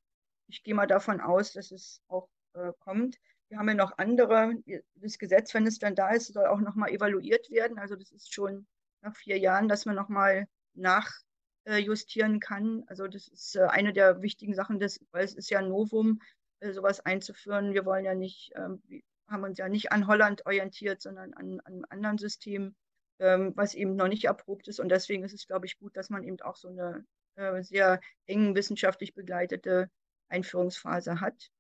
ich 0.49 0.63
gehe 0.63 0.75
mal 0.75 0.87
davon 0.87 1.21
aus, 1.21 1.53
dass 1.53 1.71
es 1.71 2.03
auch 2.09 2.29
äh, 2.55 2.73
kommt. 2.81 3.19
Wir 3.49 3.59
haben 3.59 3.69
ja 3.69 3.75
noch 3.75 3.99
andere, 3.99 4.55
das 4.95 5.19
Gesetz, 5.19 5.55
wenn 5.55 5.67
es 5.67 5.79
dann 5.79 5.95
da 5.95 6.11
ist, 6.11 6.33
soll 6.33 6.47
auch 6.47 6.61
nochmal 6.61 6.91
evaluiert 6.91 7.51
werden. 7.51 7.79
Also 7.79 7.97
das 7.97 8.13
ist 8.13 8.33
schon 8.33 8.67
nach 9.03 9.17
vier 9.17 9.39
Jahren, 9.39 9.69
dass 9.69 9.87
man 9.87 9.97
nochmal 9.97 10.47
nachjustieren 10.75 12.39
kann. 12.39 12.85
Also 12.87 13.09
das 13.09 13.29
ist 13.29 13.57
äh, 13.57 13.63
eine 13.63 13.93
der 13.93 14.23
wichtigen 14.23 14.55
Sachen, 14.55 14.79
das, 14.79 15.01
weil 15.11 15.25
es 15.25 15.35
ist 15.35 15.51
ja 15.51 15.59
ein 15.59 15.69
Novum, 15.69 16.21
äh, 16.61 16.73
sowas 16.73 17.01
einzuführen. 17.01 17.75
Wir 17.75 17.85
wollen 17.85 18.05
ja 18.05 18.15
nicht, 18.15 18.53
ähm, 18.55 18.83
haben 19.31 19.45
uns 19.45 19.59
ja 19.59 19.69
nicht 19.69 19.93
an 19.93 20.07
Holland 20.07 20.45
orientiert, 20.47 21.01
sondern 21.01 21.33
an, 21.35 21.61
an 21.61 21.75
einem 21.75 21.87
anderen 21.89 22.19
System, 22.19 22.75
ähm, 23.19 23.53
was 23.57 23.75
eben 23.75 23.97
noch 23.97 24.09
nicht 24.09 24.25
erprobt 24.25 24.69
ist. 24.69 24.81
Und 24.81 24.89
deswegen 24.89 25.25
ist 25.25 25.35
es, 25.35 25.47
glaube 25.47 25.67
ich, 25.67 25.79
gut, 25.79 25.97
dass 25.97 26.11
man 26.11 26.25
eben 26.25 26.41
auch 26.41 26.57
so 26.57 26.69
eine 26.69 27.05
äh, 27.37 27.63
sehr 27.63 28.01
eng 28.27 28.55
wissenschaftlich 28.55 29.15
begleitete 29.15 29.91
Einführungsphase 30.29 31.21
hat. 31.21 31.51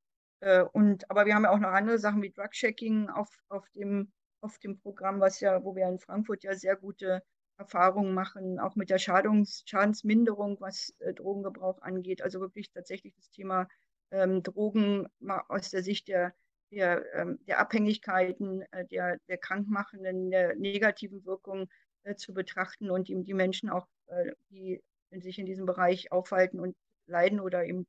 Äh, 0.41 0.62
und, 0.62 1.09
aber 1.11 1.27
wir 1.27 1.35
haben 1.35 1.45
ja 1.45 1.51
auch 1.51 1.59
noch 1.59 1.71
andere 1.71 1.99
Sachen 1.99 2.23
wie 2.23 2.33
Drug-Checking 2.33 3.09
auf, 3.11 3.29
auf, 3.49 3.68
dem, 3.71 4.12
auf 4.41 4.59
dem 4.59 4.79
Programm, 4.79 5.21
was 5.21 5.41
ja, 5.41 5.62
wo 5.62 5.77
wir 5.77 5.87
in 5.89 5.99
Frankfurt 5.99 6.43
ja 6.43 6.55
sehr 6.55 6.77
gute 6.77 7.23
Erfahrungen 7.59 8.14
machen, 8.14 8.59
auch 8.59 8.75
mit 8.75 8.89
der 8.89 8.99
Schadungs 8.99 9.62
Schadensminderung, 9.66 10.59
was 10.61 10.95
äh, 11.01 11.12
Drogengebrauch 11.12 11.83
angeht. 11.83 12.23
Also 12.23 12.41
wirklich 12.41 12.71
tatsächlich 12.71 13.14
das 13.14 13.31
Thema 13.31 13.68
ähm, 14.11 14.43
Drogen 14.43 15.07
aus 15.49 15.71
der 15.71 15.83
Sicht 15.83 16.09
der 16.09 16.35
der, 16.71 17.05
ähm, 17.14 17.39
der 17.47 17.59
Abhängigkeiten, 17.59 18.62
äh, 18.73 18.87
der, 18.87 19.18
der 19.29 19.39
krankmachenden, 19.39 20.31
der 20.31 20.55
negativen 20.57 21.25
Wirkung 21.25 21.68
äh, 22.05 22.14
zu 22.14 22.33
betrachten 22.33 22.91
und 22.91 23.11
eben 23.11 23.25
die 23.25 23.35
Menschen 23.35 23.71
auch, 23.71 23.87
äh, 24.07 24.33
die 24.51 24.81
sich 25.11 25.39
in 25.39 25.47
diesem 25.47 25.66
Bereich 25.66 26.12
aufhalten 26.12 26.61
und 26.61 26.77
leiden 27.07 27.41
oder 27.41 27.64
eben 27.64 27.87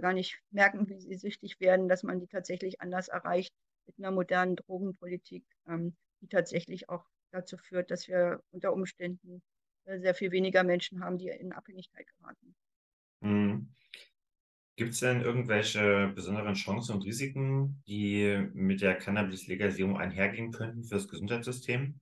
gar 0.00 0.12
nicht 0.12 0.40
merken, 0.50 0.88
wie 0.88 0.98
sie 0.98 1.14
süchtig 1.16 1.58
werden, 1.58 1.88
dass 1.88 2.04
man 2.04 2.20
die 2.20 2.28
tatsächlich 2.28 2.80
anders 2.80 3.08
erreicht 3.08 3.52
mit 3.86 3.98
einer 3.98 4.12
modernen 4.12 4.54
Drogenpolitik, 4.54 5.44
ähm, 5.66 5.96
die 6.20 6.28
tatsächlich 6.28 6.88
auch 6.88 7.04
dazu 7.32 7.56
führt, 7.56 7.90
dass 7.90 8.06
wir 8.06 8.40
unter 8.52 8.72
Umständen 8.72 9.42
sehr 9.84 10.14
viel 10.14 10.30
weniger 10.30 10.62
Menschen 10.62 11.02
haben, 11.04 11.18
die 11.18 11.28
in 11.28 11.52
Abhängigkeit 11.52 12.06
geraten. 12.16 12.54
Mhm. 13.20 13.74
Gibt 14.76 14.92
es 14.92 15.00
denn 15.00 15.20
irgendwelche 15.20 16.12
besonderen 16.14 16.54
Chancen 16.54 16.94
und 16.94 17.04
Risiken, 17.04 17.82
die 17.86 18.48
mit 18.54 18.80
der 18.80 18.96
Cannabis-Legalisierung 18.96 19.98
einhergehen 19.98 20.50
könnten 20.50 20.82
für 20.82 20.94
das 20.94 21.08
Gesundheitssystem? 21.08 22.00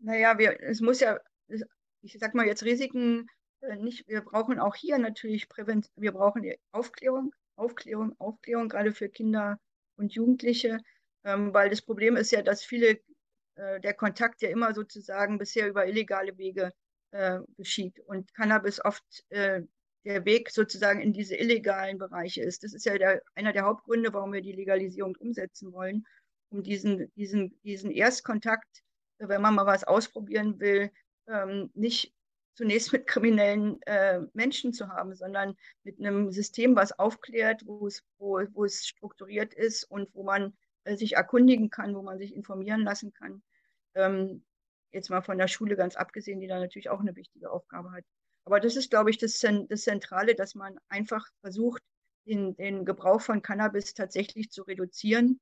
Naja, 0.00 0.38
wir, 0.38 0.60
es 0.60 0.80
muss 0.80 1.00
ja, 1.00 1.18
ich 2.02 2.16
sag 2.18 2.34
mal 2.34 2.46
jetzt 2.46 2.64
Risiken 2.64 3.28
äh, 3.60 3.76
nicht, 3.76 4.06
wir 4.08 4.22
brauchen 4.22 4.58
auch 4.58 4.74
hier 4.74 4.98
natürlich 4.98 5.48
Prävention, 5.48 5.92
wir 5.96 6.12
brauchen 6.12 6.50
Aufklärung, 6.72 7.32
Aufklärung, 7.56 8.14
Aufklärung, 8.18 8.68
gerade 8.68 8.92
für 8.92 9.08
Kinder 9.08 9.58
und 9.96 10.14
Jugendliche, 10.14 10.78
ähm, 11.24 11.52
weil 11.54 11.70
das 11.70 11.82
Problem 11.82 12.16
ist 12.16 12.32
ja, 12.32 12.42
dass 12.42 12.62
viele, 12.62 13.00
äh, 13.56 13.80
der 13.80 13.94
Kontakt 13.94 14.42
ja 14.42 14.50
immer 14.50 14.74
sozusagen 14.74 15.38
bisher 15.38 15.68
über 15.68 15.86
illegale 15.86 16.36
Wege 16.38 16.72
äh, 17.10 17.40
geschieht 17.56 17.98
und 18.00 18.32
Cannabis 18.34 18.84
oft 18.84 19.04
äh, 19.30 19.62
der 20.04 20.24
Weg 20.24 20.50
sozusagen 20.50 21.00
in 21.00 21.12
diese 21.12 21.36
illegalen 21.36 21.98
Bereiche 21.98 22.42
ist. 22.42 22.64
Das 22.64 22.72
ist 22.72 22.86
ja 22.86 22.96
der, 22.98 23.22
einer 23.34 23.52
der 23.52 23.64
Hauptgründe, 23.64 24.12
warum 24.12 24.32
wir 24.32 24.42
die 24.42 24.52
Legalisierung 24.52 25.16
umsetzen 25.18 25.72
wollen, 25.72 26.06
um 26.50 26.62
diesen, 26.62 27.12
diesen, 27.14 27.60
diesen 27.62 27.90
Erstkontakt, 27.90 28.82
wenn 29.18 29.42
man 29.42 29.54
mal 29.54 29.66
was 29.66 29.84
ausprobieren 29.84 30.60
will, 30.60 30.90
ähm, 31.26 31.70
nicht 31.74 32.14
zunächst 32.54 32.92
mit 32.92 33.06
kriminellen 33.06 33.80
äh, 33.82 34.20
Menschen 34.32 34.72
zu 34.72 34.88
haben, 34.88 35.14
sondern 35.14 35.56
mit 35.84 36.00
einem 36.00 36.32
System, 36.32 36.74
was 36.74 36.98
aufklärt, 36.98 37.62
wo 37.66 37.86
es, 37.86 38.02
wo, 38.18 38.40
wo 38.52 38.64
es 38.64 38.86
strukturiert 38.86 39.54
ist 39.54 39.84
und 39.84 40.12
wo 40.14 40.24
man 40.24 40.56
äh, 40.84 40.96
sich 40.96 41.14
erkundigen 41.14 41.70
kann, 41.70 41.94
wo 41.94 42.02
man 42.02 42.18
sich 42.18 42.34
informieren 42.34 42.82
lassen 42.82 43.12
kann. 43.12 43.42
Ähm, 43.94 44.44
jetzt 44.90 45.10
mal 45.10 45.22
von 45.22 45.38
der 45.38 45.48
Schule 45.48 45.76
ganz 45.76 45.94
abgesehen, 45.94 46.40
die 46.40 46.48
da 46.48 46.58
natürlich 46.58 46.90
auch 46.90 47.00
eine 47.00 47.14
wichtige 47.14 47.50
Aufgabe 47.50 47.92
hat. 47.92 48.04
Aber 48.48 48.60
das 48.60 48.76
ist, 48.76 48.88
glaube 48.88 49.10
ich, 49.10 49.18
das, 49.18 49.44
das 49.68 49.82
Zentrale, 49.82 50.34
dass 50.34 50.54
man 50.54 50.78
einfach 50.88 51.28
versucht, 51.42 51.82
den, 52.26 52.56
den 52.56 52.86
Gebrauch 52.86 53.20
von 53.20 53.42
Cannabis 53.42 53.92
tatsächlich 53.92 54.50
zu 54.50 54.62
reduzieren 54.62 55.38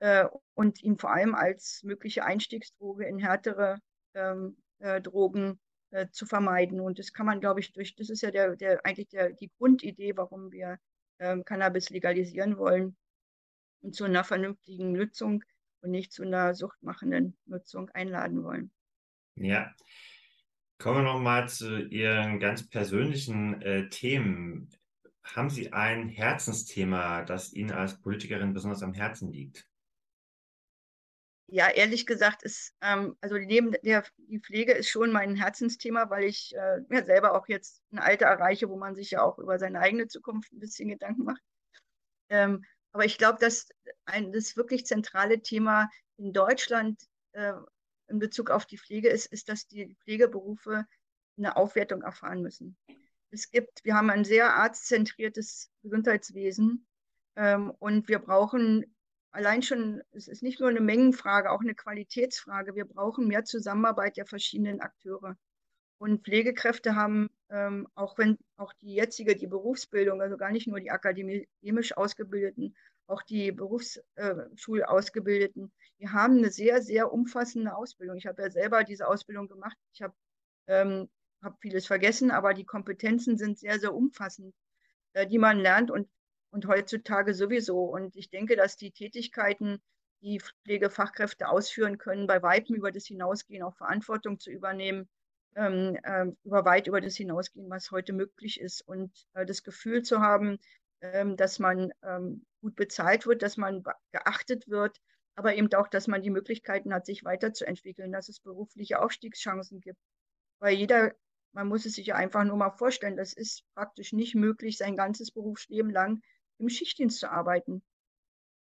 äh, 0.00 0.26
und 0.52 0.82
ihn 0.82 0.98
vor 0.98 1.10
allem 1.10 1.34
als 1.34 1.82
mögliche 1.84 2.22
Einstiegsdroge 2.22 3.06
in 3.06 3.18
härtere 3.18 3.78
ähm, 4.12 4.58
äh, 4.78 5.00
Drogen 5.00 5.58
äh, 5.88 6.08
zu 6.10 6.26
vermeiden. 6.26 6.82
Und 6.82 6.98
das 6.98 7.14
kann 7.14 7.24
man, 7.24 7.40
glaube 7.40 7.60
ich, 7.60 7.72
durch, 7.72 7.96
das 7.96 8.10
ist 8.10 8.20
ja 8.20 8.30
der, 8.30 8.56
der, 8.56 8.84
eigentlich 8.84 9.08
der, 9.08 9.32
die 9.32 9.50
Grundidee, 9.56 10.14
warum 10.18 10.52
wir 10.52 10.78
ähm, 11.18 11.46
Cannabis 11.46 11.88
legalisieren 11.88 12.58
wollen 12.58 12.94
und 13.80 13.94
zu 13.94 14.04
einer 14.04 14.22
vernünftigen 14.22 14.92
Nutzung 14.92 15.42
und 15.80 15.92
nicht 15.92 16.12
zu 16.12 16.24
einer 16.24 16.54
suchtmachenden 16.54 17.38
Nutzung 17.46 17.88
einladen 17.88 18.44
wollen. 18.44 18.70
Ja. 19.36 19.74
Kommen 20.80 21.04
wir 21.04 21.12
nochmal 21.12 21.46
zu 21.46 21.78
Ihren 21.78 22.40
ganz 22.40 22.66
persönlichen 22.66 23.60
äh, 23.60 23.90
Themen. 23.90 24.70
Haben 25.22 25.50
Sie 25.50 25.74
ein 25.74 26.08
Herzensthema, 26.08 27.22
das 27.22 27.52
Ihnen 27.52 27.70
als 27.70 28.00
Politikerin 28.00 28.54
besonders 28.54 28.82
am 28.82 28.94
Herzen 28.94 29.30
liegt? 29.30 29.68
Ja, 31.48 31.68
ehrlich 31.68 32.06
gesagt 32.06 32.44
ist, 32.44 32.74
ähm, 32.80 33.14
also 33.20 33.36
neben 33.36 33.72
der 33.82 34.04
die 34.16 34.40
Pflege 34.40 34.72
ist 34.72 34.88
schon 34.88 35.12
mein 35.12 35.36
Herzensthema, 35.36 36.08
weil 36.08 36.24
ich 36.24 36.54
äh, 36.56 36.78
ja 36.88 37.04
selber 37.04 37.34
auch 37.34 37.46
jetzt 37.46 37.82
ein 37.92 37.98
Alter 37.98 38.26
erreiche, 38.26 38.70
wo 38.70 38.78
man 38.78 38.94
sich 38.94 39.10
ja 39.10 39.22
auch 39.22 39.38
über 39.38 39.58
seine 39.58 39.80
eigene 39.80 40.06
Zukunft 40.06 40.50
ein 40.50 40.60
bisschen 40.60 40.88
Gedanken 40.88 41.24
macht. 41.24 41.42
Ähm, 42.30 42.64
aber 42.92 43.04
ich 43.04 43.18
glaube, 43.18 43.38
dass 43.38 43.68
ein, 44.06 44.32
das 44.32 44.56
wirklich 44.56 44.86
zentrale 44.86 45.42
Thema 45.42 45.90
in 46.16 46.32
Deutschland 46.32 47.02
äh, 47.32 47.52
in 48.10 48.18
Bezug 48.18 48.50
auf 48.50 48.66
die 48.66 48.78
Pflege 48.78 49.08
ist, 49.08 49.26
ist, 49.26 49.48
dass 49.48 49.66
die 49.66 49.96
Pflegeberufe 50.02 50.86
eine 51.38 51.56
Aufwertung 51.56 52.02
erfahren 52.02 52.42
müssen. 52.42 52.76
Es 53.30 53.50
gibt, 53.50 53.84
wir 53.84 53.94
haben 53.94 54.10
ein 54.10 54.24
sehr 54.24 54.54
arztzentriertes 54.54 55.70
Gesundheitswesen 55.82 56.86
ähm, 57.36 57.70
und 57.78 58.08
wir 58.08 58.18
brauchen 58.18 58.84
allein 59.30 59.62
schon, 59.62 60.02
es 60.10 60.28
ist 60.28 60.42
nicht 60.42 60.60
nur 60.60 60.68
eine 60.68 60.80
Mengenfrage, 60.80 61.50
auch 61.50 61.60
eine 61.60 61.74
Qualitätsfrage. 61.74 62.74
Wir 62.74 62.84
brauchen 62.84 63.28
mehr 63.28 63.44
Zusammenarbeit 63.44 64.16
der 64.16 64.26
verschiedenen 64.26 64.80
Akteure. 64.80 65.36
Und 65.98 66.24
Pflegekräfte 66.24 66.96
haben, 66.96 67.28
ähm, 67.50 67.86
auch 67.94 68.16
wenn 68.16 68.38
auch 68.56 68.72
die 68.80 68.94
jetzige, 68.94 69.36
die 69.36 69.46
Berufsbildung, 69.46 70.22
also 70.22 70.38
gar 70.38 70.50
nicht 70.50 70.66
nur 70.66 70.80
die 70.80 70.90
akademisch 70.90 71.96
Ausgebildeten, 71.96 72.74
auch 73.10 73.22
die 73.22 73.52
Berufsschulausgebildeten, 73.52 75.64
äh, 75.64 75.68
die 76.00 76.08
haben 76.08 76.38
eine 76.38 76.50
sehr, 76.50 76.82
sehr 76.82 77.12
umfassende 77.12 77.74
Ausbildung. 77.74 78.16
Ich 78.16 78.26
habe 78.26 78.42
ja 78.42 78.50
selber 78.50 78.84
diese 78.84 79.08
Ausbildung 79.08 79.48
gemacht. 79.48 79.76
Ich 79.92 80.02
habe 80.02 80.14
ähm, 80.66 81.08
hab 81.42 81.60
vieles 81.60 81.86
vergessen, 81.86 82.30
aber 82.30 82.54
die 82.54 82.64
Kompetenzen 82.64 83.36
sind 83.36 83.58
sehr, 83.58 83.78
sehr 83.78 83.94
umfassend, 83.94 84.54
äh, 85.12 85.26
die 85.26 85.38
man 85.38 85.58
lernt. 85.58 85.90
Und 85.90 86.08
und 86.50 86.66
heutzutage 86.66 87.34
sowieso. 87.34 87.84
Und 87.84 88.16
ich 88.16 88.30
denke, 88.30 88.56
dass 88.56 88.76
die 88.76 88.90
Tätigkeiten, 88.90 89.80
die 90.22 90.40
Pflegefachkräfte 90.40 91.48
ausführen 91.48 91.98
können, 91.98 92.26
bei 92.26 92.42
weitem 92.42 92.76
über 92.76 92.92
das 92.92 93.06
hinausgehen, 93.06 93.62
auch 93.62 93.76
Verantwortung 93.76 94.38
zu 94.38 94.50
übernehmen, 94.50 95.08
ähm, 95.56 95.96
äh, 96.02 96.26
über 96.44 96.64
weit 96.64 96.86
über 96.86 97.00
das 97.00 97.16
hinausgehen, 97.16 97.70
was 97.70 97.90
heute 97.90 98.12
möglich 98.12 98.60
ist. 98.60 98.86
Und 98.86 99.12
äh, 99.34 99.46
das 99.46 99.62
Gefühl 99.62 100.02
zu 100.02 100.20
haben, 100.20 100.58
dass 101.00 101.58
man 101.58 101.92
ähm, 102.02 102.44
gut 102.60 102.76
bezahlt 102.76 103.26
wird, 103.26 103.42
dass 103.42 103.56
man 103.56 103.82
geachtet 104.12 104.68
wird, 104.68 105.00
aber 105.34 105.54
eben 105.54 105.72
auch, 105.74 105.88
dass 105.88 106.06
man 106.06 106.22
die 106.22 106.30
Möglichkeiten 106.30 106.92
hat, 106.92 107.06
sich 107.06 107.24
weiterzuentwickeln, 107.24 108.12
dass 108.12 108.28
es 108.28 108.40
berufliche 108.40 109.00
Aufstiegschancen 109.00 109.80
gibt. 109.80 109.98
Weil 110.58 110.76
jeder, 110.76 111.14
man 111.52 111.68
muss 111.68 111.86
es 111.86 111.94
sich 111.94 112.06
ja 112.06 112.16
einfach 112.16 112.44
nur 112.44 112.56
mal 112.56 112.70
vorstellen, 112.70 113.16
das 113.16 113.32
ist 113.32 113.64
praktisch 113.74 114.12
nicht 114.12 114.34
möglich, 114.34 114.76
sein 114.76 114.96
ganzes 114.96 115.30
Berufsleben 115.30 115.90
lang 115.90 116.20
im 116.58 116.68
Schichtdienst 116.68 117.18
zu 117.18 117.30
arbeiten. 117.30 117.82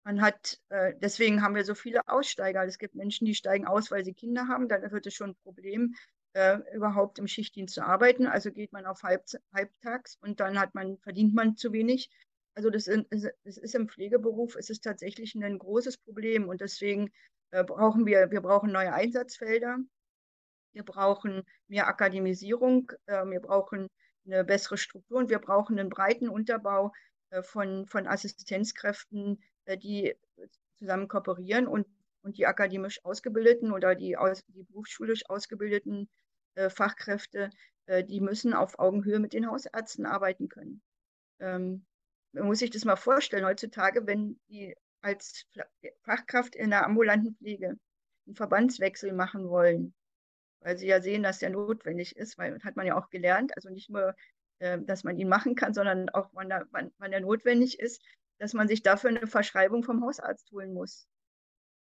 Man 0.04 0.20
hat, 0.20 0.60
äh, 0.68 0.94
deswegen 0.98 1.42
haben 1.42 1.54
wir 1.54 1.64
so 1.64 1.74
viele 1.74 2.06
Aussteiger. 2.08 2.64
Es 2.64 2.78
gibt 2.78 2.94
Menschen, 2.94 3.24
die 3.24 3.34
steigen 3.34 3.66
aus, 3.66 3.90
weil 3.90 4.04
sie 4.04 4.12
Kinder 4.12 4.48
haben. 4.48 4.68
Dann 4.68 4.90
wird 4.90 5.06
es 5.06 5.14
schon 5.14 5.30
ein 5.30 5.36
Problem, 5.44 5.94
äh, 6.34 6.58
überhaupt 6.74 7.18
im 7.18 7.26
Schichtdienst 7.26 7.74
zu 7.74 7.82
arbeiten. 7.82 8.26
Also 8.26 8.50
geht 8.52 8.72
man 8.72 8.84
auf 8.84 9.02
Halb, 9.02 9.24
Halbtags 9.54 10.16
und 10.16 10.40
dann 10.40 10.58
hat 10.58 10.74
man, 10.74 10.98
verdient 10.98 11.34
man 11.34 11.56
zu 11.56 11.72
wenig. 11.72 12.10
Also 12.54 12.70
das, 12.70 12.84
das 12.84 13.56
ist 13.56 13.74
im 13.74 13.88
Pflegeberuf, 13.88 14.54
es 14.54 14.70
ist 14.70 14.84
tatsächlich 14.84 15.34
ein 15.34 15.58
großes 15.58 15.98
Problem 15.98 16.48
und 16.48 16.60
deswegen 16.60 17.10
äh, 17.50 17.62
brauchen 17.62 18.04
wir, 18.04 18.30
wir 18.32 18.40
brauchen 18.40 18.72
neue 18.72 18.92
Einsatzfelder. 18.92 19.78
Wir 20.72 20.82
brauchen 20.82 21.44
mehr 21.68 21.86
Akademisierung, 21.86 22.90
äh, 23.06 23.24
wir 23.26 23.40
brauchen 23.40 23.88
eine 24.26 24.44
bessere 24.44 24.76
Struktur 24.76 25.18
und 25.18 25.30
wir 25.30 25.38
brauchen 25.38 25.78
einen 25.78 25.88
breiten 25.88 26.28
Unterbau, 26.28 26.92
äh, 27.30 27.42
von, 27.42 27.86
von 27.86 28.06
Assistenzkräften, 28.08 29.40
die 29.82 30.14
zusammen 30.76 31.08
kooperieren 31.08 31.66
und, 31.66 31.86
und 32.22 32.36
die 32.38 32.46
akademisch 32.46 33.04
Ausgebildeten 33.04 33.72
oder 33.72 33.94
die, 33.94 34.16
aus, 34.16 34.44
die 34.48 34.64
berufsschulisch 34.64 35.22
ausgebildeten 35.30 36.10
Fachkräfte, 36.68 37.48
die 37.88 38.20
müssen 38.20 38.52
auf 38.52 38.78
Augenhöhe 38.78 39.18
mit 39.20 39.32
den 39.32 39.48
Hausärzten 39.48 40.04
arbeiten 40.04 40.50
können. 40.50 40.82
Ähm, 42.34 42.40
man 42.40 42.46
muss 42.48 42.58
sich 42.58 42.70
das 42.70 42.84
mal 42.84 42.96
vorstellen, 42.96 43.44
heutzutage, 43.44 44.06
wenn 44.06 44.40
die 44.48 44.76
als 45.00 45.46
Fachkraft 46.02 46.56
in 46.56 46.70
der 46.70 46.86
ambulanten 46.86 47.36
Pflege 47.36 47.76
einen 48.26 48.36
Verbandswechsel 48.36 49.12
machen 49.12 49.48
wollen, 49.48 49.94
weil 50.60 50.78
sie 50.78 50.86
ja 50.86 51.00
sehen, 51.02 51.22
dass 51.22 51.38
der 51.38 51.50
notwendig 51.50 52.16
ist, 52.16 52.38
weil 52.38 52.58
hat 52.62 52.76
man 52.76 52.86
ja 52.86 52.96
auch 52.96 53.10
gelernt, 53.10 53.54
also 53.56 53.68
nicht 53.68 53.90
nur 53.90 54.14
äh, 54.60 54.80
dass 54.80 55.04
man 55.04 55.18
ihn 55.18 55.28
machen 55.28 55.54
kann, 55.56 55.74
sondern 55.74 56.08
auch 56.10 56.30
wann 56.32 56.50
er, 56.50 56.66
wann, 56.70 56.92
wann 56.98 57.12
er 57.12 57.20
notwendig 57.20 57.78
ist, 57.78 58.02
dass 58.38 58.54
man 58.54 58.68
sich 58.68 58.82
dafür 58.82 59.10
eine 59.10 59.26
Verschreibung 59.26 59.82
vom 59.82 60.02
Hausarzt 60.02 60.50
holen 60.52 60.72
muss. 60.72 61.06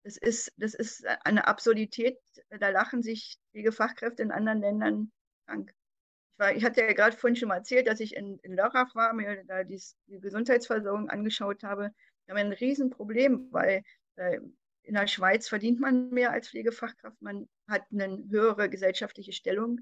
Das 0.03 0.17
ist, 0.17 0.53
das 0.57 0.75
ist 0.75 1.07
eine 1.25 1.47
Absurdität, 1.47 2.19
da 2.51 2.69
lachen 2.69 3.03
sich 3.03 3.39
Pflegefachkräfte 3.51 4.23
in 4.23 4.31
anderen 4.31 4.61
Ländern 4.61 5.13
krank. 5.47 5.73
Ich, 6.35 6.39
war, 6.39 6.55
ich 6.55 6.65
hatte 6.65 6.81
ja 6.81 6.93
gerade 6.93 7.17
vorhin 7.17 7.37
schon 7.37 7.49
mal 7.49 7.59
erzählt, 7.59 7.87
dass 7.87 8.01
ich 8.01 8.17
in, 8.17 8.39
in 8.43 8.55
Lörrach 8.55 8.95
war, 8.95 9.13
mir 9.13 9.45
da 9.45 9.63
die, 9.63 9.81
die 10.09 10.21
Gesundheitsversorgung 10.21 11.09
angeschaut 11.09 11.63
habe. 11.63 11.93
Wir 12.27 12.35
haben 12.35 12.47
ein 12.47 12.53
Riesenproblem, 12.53 13.49
weil 13.53 13.83
äh, 14.17 14.41
in 14.83 14.95
der 14.95 15.07
Schweiz 15.07 15.49
verdient 15.49 15.81
man 15.81 16.11
mehr 16.11 16.33
als 16.33 16.49
Pflegefachkraft, 16.49 17.21
man 17.23 17.49
hat 17.69 17.85
eine 17.93 18.23
höhere 18.31 18.69
gesellschaftliche 18.69 19.33
Stellung. 19.33 19.81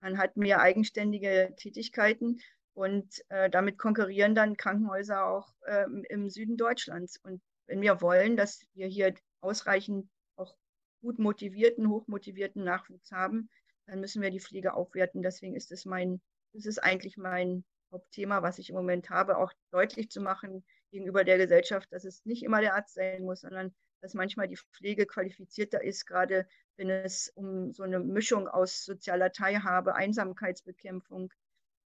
Man 0.00 0.16
hat 0.16 0.36
mehr 0.36 0.60
eigenständige 0.60 1.54
Tätigkeiten 1.56 2.40
und 2.72 3.22
äh, 3.28 3.50
damit 3.50 3.76
konkurrieren 3.76 4.34
dann 4.34 4.56
Krankenhäuser 4.56 5.26
auch 5.26 5.52
äh, 5.66 5.84
im 6.08 6.30
Süden 6.30 6.56
Deutschlands. 6.56 7.18
Und 7.22 7.42
wenn 7.66 7.82
wir 7.82 8.00
wollen, 8.00 8.36
dass 8.36 8.64
wir 8.72 8.86
hier 8.86 9.14
ausreichend 9.40 10.08
auch 10.36 10.56
gut 11.02 11.18
motivierten, 11.18 11.88
hochmotivierten 11.88 12.64
Nachwuchs 12.64 13.12
haben, 13.12 13.50
dann 13.90 14.00
müssen 14.00 14.22
wir 14.22 14.30
die 14.30 14.40
Pflege 14.40 14.74
aufwerten. 14.74 15.20
Deswegen 15.20 15.56
ist 15.56 15.72
es 15.72 15.84
mein, 15.84 16.20
das 16.52 16.64
ist 16.64 16.78
eigentlich 16.78 17.16
mein 17.16 17.64
Hauptthema, 17.90 18.42
was 18.42 18.58
ich 18.58 18.70
im 18.70 18.76
Moment 18.76 19.10
habe, 19.10 19.36
auch 19.36 19.52
deutlich 19.72 20.10
zu 20.10 20.20
machen 20.20 20.64
gegenüber 20.92 21.24
der 21.24 21.38
Gesellschaft, 21.38 21.92
dass 21.92 22.04
es 22.04 22.24
nicht 22.24 22.44
immer 22.44 22.60
der 22.60 22.76
Arzt 22.76 22.94
sein 22.94 23.24
muss, 23.24 23.40
sondern 23.40 23.74
dass 24.00 24.14
manchmal 24.14 24.46
die 24.46 24.56
Pflege 24.56 25.06
qualifizierter 25.06 25.82
ist, 25.82 26.06
gerade 26.06 26.46
wenn 26.76 26.88
es 26.88 27.30
um 27.34 27.72
so 27.72 27.82
eine 27.82 27.98
Mischung 27.98 28.46
aus 28.46 28.84
sozialer 28.84 29.32
Teilhabe, 29.32 29.94
Einsamkeitsbekämpfung, 29.94 31.32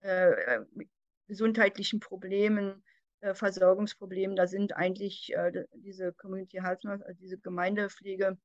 äh, 0.02 0.60
gesundheitlichen 1.28 2.02
Problemen, 2.02 2.84
äh, 3.22 3.34
Versorgungsproblemen, 3.34 4.36
da 4.36 4.46
sind 4.46 4.76
eigentlich 4.76 5.34
äh, 5.34 5.66
diese 5.74 6.12
Community 6.12 6.60
Health 6.62 6.86
also 6.86 7.06
diese 7.14 7.38
Gemeindepflege, 7.38 8.38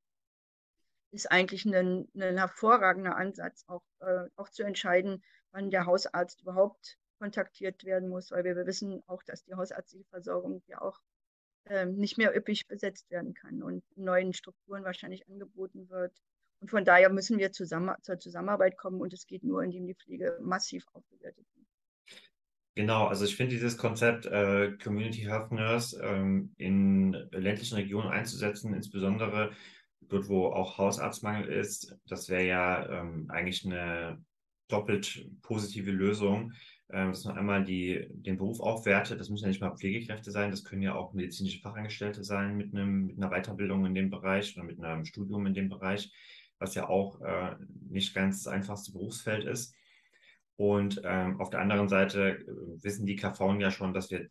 ist 1.11 1.31
eigentlich 1.31 1.65
ein, 1.65 2.09
ein 2.15 2.37
hervorragender 2.37 3.17
Ansatz, 3.17 3.65
auch, 3.67 3.83
äh, 4.01 4.29
auch 4.37 4.49
zu 4.51 4.63
entscheiden, 4.63 5.23
wann 5.53 5.71
der 5.71 5.87
Hausarzt 5.87 6.43
überhaupt 6.43 6.99
kontaktiert 7.19 7.85
werden 7.85 8.09
muss, 8.09 8.31
weil 8.31 8.45
wir, 8.45 8.57
wir 8.57 8.67
wissen 8.67 9.03
auch, 9.07 9.23
dass 9.25 9.45
die 9.45 9.55
hausärztliche 9.55 10.05
Versorgung 10.11 10.63
ja 10.67 10.81
auch 10.81 11.01
ähm, 11.67 11.97
nicht 11.97 12.19
mehr 12.19 12.37
üppig 12.37 12.67
besetzt 12.67 13.11
werden 13.11 13.35
kann 13.35 13.63
und 13.63 13.85
neuen 13.97 14.33
Strukturen 14.33 14.85
wahrscheinlich 14.85 15.29
angeboten 15.29 15.89
wird. 15.91 16.17
Und 16.61 16.71
von 16.71 16.85
daher 16.85 17.11
müssen 17.11 17.39
wir 17.39 17.53
zusammen, 17.53 17.95
zur 18.03 18.19
Zusammenarbeit 18.19 18.77
kommen 18.77 19.01
und 19.01 19.13
es 19.13 19.27
geht 19.27 19.45
nur, 19.45 19.63
indem 19.63 19.87
die 19.87 19.95
Pflege 19.95 20.39
massiv 20.41 20.85
aufgewertet 20.93 21.47
wird. 21.55 21.67
Genau, 22.75 23.07
also 23.07 23.25
ich 23.25 23.37
finde 23.37 23.57
dieses 23.57 23.77
Konzept 23.77 24.27
äh, 24.27 24.73
Community 24.83 25.23
Health 25.23 25.51
Nurse 25.51 26.01
ähm, 26.01 26.55
in 26.59 27.13
ländlichen 27.33 27.75
Regionen 27.75 28.09
einzusetzen, 28.09 28.73
insbesondere 28.73 29.53
dort, 30.09 30.29
wo 30.29 30.47
auch 30.47 30.79
Hausarztmangel 30.79 31.49
ist, 31.49 31.97
das 32.07 32.29
wäre 32.29 32.47
ja 32.47 33.01
ähm, 33.01 33.27
eigentlich 33.31 33.65
eine 33.65 34.23
doppelt 34.69 35.27
positive 35.43 35.91
Lösung, 35.91 36.53
äh, 36.89 37.07
dass 37.07 37.25
man 37.25 37.39
einmal 37.39 37.65
die, 37.65 38.07
den 38.11 38.37
Beruf 38.37 38.61
aufwertet. 38.61 39.21
Das 39.21 39.31
müssen 39.31 39.45
ja 39.45 39.49
nicht 39.49 39.61
mal 39.61 39.77
Pflegekräfte 39.77 40.31
sein, 40.31 40.51
das 40.51 40.65
können 40.65 40.83
ja 40.83 40.95
auch 40.95 41.15
medizinische 41.15 41.61
Fachangestellte 41.61 42.25
sein 42.25 42.57
mit, 42.57 42.75
einem, 42.75 43.07
mit 43.07 43.17
einer 43.17 43.31
Weiterbildung 43.31 43.87
in 43.87 43.95
dem 43.95 44.11
Bereich 44.11 44.57
oder 44.57 44.65
mit 44.65 44.83
einem 44.83 45.05
Studium 45.05 45.47
in 45.47 45.55
dem 45.55 45.69
Bereich, 45.69 46.13
was 46.59 46.75
ja 46.75 46.89
auch 46.89 47.21
äh, 47.21 47.57
nicht 47.89 48.15
ganz 48.15 48.43
das 48.45 48.53
einfachste 48.53 48.93
Berufsfeld 48.93 49.45
ist. 49.45 49.75
Und 50.57 51.01
ähm, 51.05 51.41
auf 51.41 51.51
der 51.51 51.61
anderen 51.61 51.89
Seite 51.89 52.39
äh, 52.39 52.45
wissen 52.83 53.07
die 53.07 53.17
KV 53.17 53.61
ja 53.61 53.71
schon, 53.71 53.95
dass 53.95 54.11
wir 54.11 54.29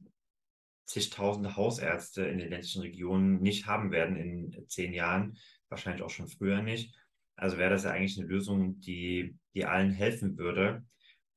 zigtausende 0.85 1.55
Hausärzte 1.55 2.25
in 2.25 2.37
den 2.37 2.49
ländlichen 2.49 2.81
Regionen 2.81 3.41
nicht 3.41 3.65
haben 3.65 3.91
werden 3.91 4.15
in 4.15 4.67
zehn 4.67 4.93
Jahren, 4.93 5.37
wahrscheinlich 5.69 6.03
auch 6.03 6.09
schon 6.09 6.27
früher 6.27 6.61
nicht. 6.61 6.95
Also 7.35 7.57
wäre 7.57 7.69
das 7.69 7.83
ja 7.83 7.91
eigentlich 7.91 8.17
eine 8.17 8.27
Lösung, 8.27 8.79
die, 8.79 9.37
die 9.53 9.65
allen 9.65 9.91
helfen 9.91 10.37
würde. 10.37 10.83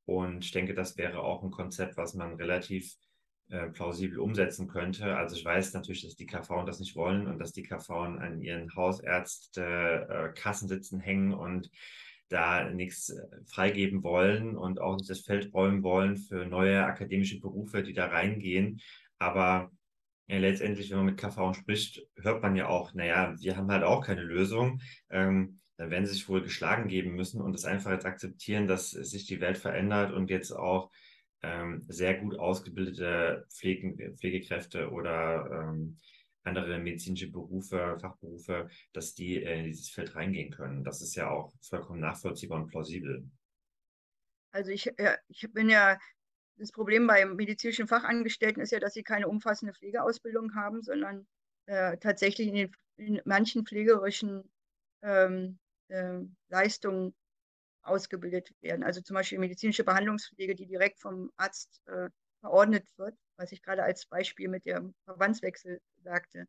Und 0.06 0.44
ich 0.44 0.50
denke, 0.50 0.74
das 0.74 0.96
wäre 0.96 1.20
auch 1.20 1.42
ein 1.42 1.50
Konzept, 1.50 1.96
was 1.96 2.14
man 2.14 2.34
relativ 2.34 2.96
äh, 3.50 3.68
plausibel 3.68 4.18
umsetzen 4.18 4.68
könnte. 4.68 5.16
Also 5.16 5.36
ich 5.36 5.44
weiß 5.44 5.72
natürlich, 5.74 6.02
dass 6.02 6.16
die 6.16 6.26
KV 6.26 6.64
das 6.64 6.80
nicht 6.80 6.96
wollen 6.96 7.26
und 7.26 7.38
dass 7.38 7.52
die 7.52 7.64
KV 7.64 7.90
an 7.90 8.40
ihren 8.40 8.74
Hausärzte-Kassen 8.74 10.70
äh, 10.70 11.00
hängen 11.00 11.34
und 11.34 11.70
da 12.28 12.70
nichts 12.70 13.10
äh, 13.10 13.26
freigeben 13.46 14.02
wollen 14.02 14.56
und 14.56 14.80
auch 14.80 14.96
nicht 14.96 15.10
das 15.10 15.20
Feld 15.20 15.52
räumen 15.52 15.82
wollen 15.82 16.16
für 16.16 16.46
neue 16.46 16.84
akademische 16.84 17.40
Berufe, 17.40 17.82
die 17.82 17.92
da 17.92 18.06
reingehen. 18.06 18.80
Aber 19.18 19.70
ja, 20.30 20.38
letztendlich, 20.38 20.90
wenn 20.90 20.98
man 20.98 21.06
mit 21.06 21.18
KV 21.18 21.54
spricht, 21.54 22.06
hört 22.14 22.40
man 22.40 22.54
ja 22.54 22.68
auch, 22.68 22.94
naja, 22.94 23.34
wir 23.40 23.56
haben 23.56 23.68
halt 23.68 23.82
auch 23.82 24.06
keine 24.06 24.22
Lösung. 24.22 24.80
Ähm, 25.10 25.58
dann 25.76 25.90
werden 25.90 26.06
sie 26.06 26.12
sich 26.12 26.28
wohl 26.28 26.40
geschlagen 26.40 26.88
geben 26.88 27.16
müssen 27.16 27.40
und 27.40 27.52
es 27.52 27.64
einfach 27.64 27.90
jetzt 27.90 28.06
akzeptieren, 28.06 28.68
dass 28.68 28.90
sich 28.90 29.26
die 29.26 29.40
Welt 29.40 29.58
verändert 29.58 30.12
und 30.12 30.30
jetzt 30.30 30.52
auch 30.52 30.92
ähm, 31.42 31.84
sehr 31.88 32.14
gut 32.18 32.38
ausgebildete 32.38 33.44
Pflegen, 33.50 34.16
Pflegekräfte 34.18 34.90
oder 34.90 35.50
ähm, 35.50 35.96
andere 36.44 36.78
medizinische 36.78 37.32
Berufe, 37.32 37.98
Fachberufe, 38.00 38.68
dass 38.92 39.14
die 39.14 39.42
äh, 39.42 39.58
in 39.58 39.64
dieses 39.64 39.90
Feld 39.90 40.14
reingehen 40.14 40.52
können. 40.52 40.84
Das 40.84 41.02
ist 41.02 41.16
ja 41.16 41.28
auch 41.28 41.52
vollkommen 41.60 41.98
nachvollziehbar 41.98 42.60
und 42.60 42.68
plausibel. 42.68 43.28
Also 44.52 44.70
ich, 44.70 44.96
äh, 44.96 45.16
ich 45.26 45.44
bin 45.52 45.68
ja, 45.68 45.98
das 46.60 46.72
Problem 46.72 47.06
bei 47.06 47.24
medizinischen 47.24 47.88
Fachangestellten 47.88 48.62
ist 48.62 48.70
ja, 48.70 48.78
dass 48.78 48.92
sie 48.92 49.02
keine 49.02 49.28
umfassende 49.28 49.72
Pflegeausbildung 49.72 50.54
haben, 50.54 50.82
sondern 50.82 51.26
äh, 51.66 51.96
tatsächlich 51.96 52.48
in, 52.48 52.54
den, 52.54 52.76
in 52.96 53.22
manchen 53.24 53.64
pflegerischen 53.64 54.44
ähm, 55.02 55.58
äh, 55.88 56.20
Leistungen 56.50 57.14
ausgebildet 57.82 58.52
werden. 58.60 58.84
Also 58.84 59.00
zum 59.00 59.14
Beispiel 59.14 59.38
medizinische 59.38 59.84
Behandlungspflege, 59.84 60.54
die 60.54 60.66
direkt 60.66 61.00
vom 61.00 61.32
Arzt 61.36 61.80
äh, 61.86 62.10
verordnet 62.40 62.86
wird, 62.98 63.16
was 63.36 63.52
ich 63.52 63.62
gerade 63.62 63.82
als 63.82 64.04
Beispiel 64.04 64.48
mit 64.48 64.66
dem 64.66 64.94
Verbandswechsel 65.04 65.80
sagte. 66.02 66.46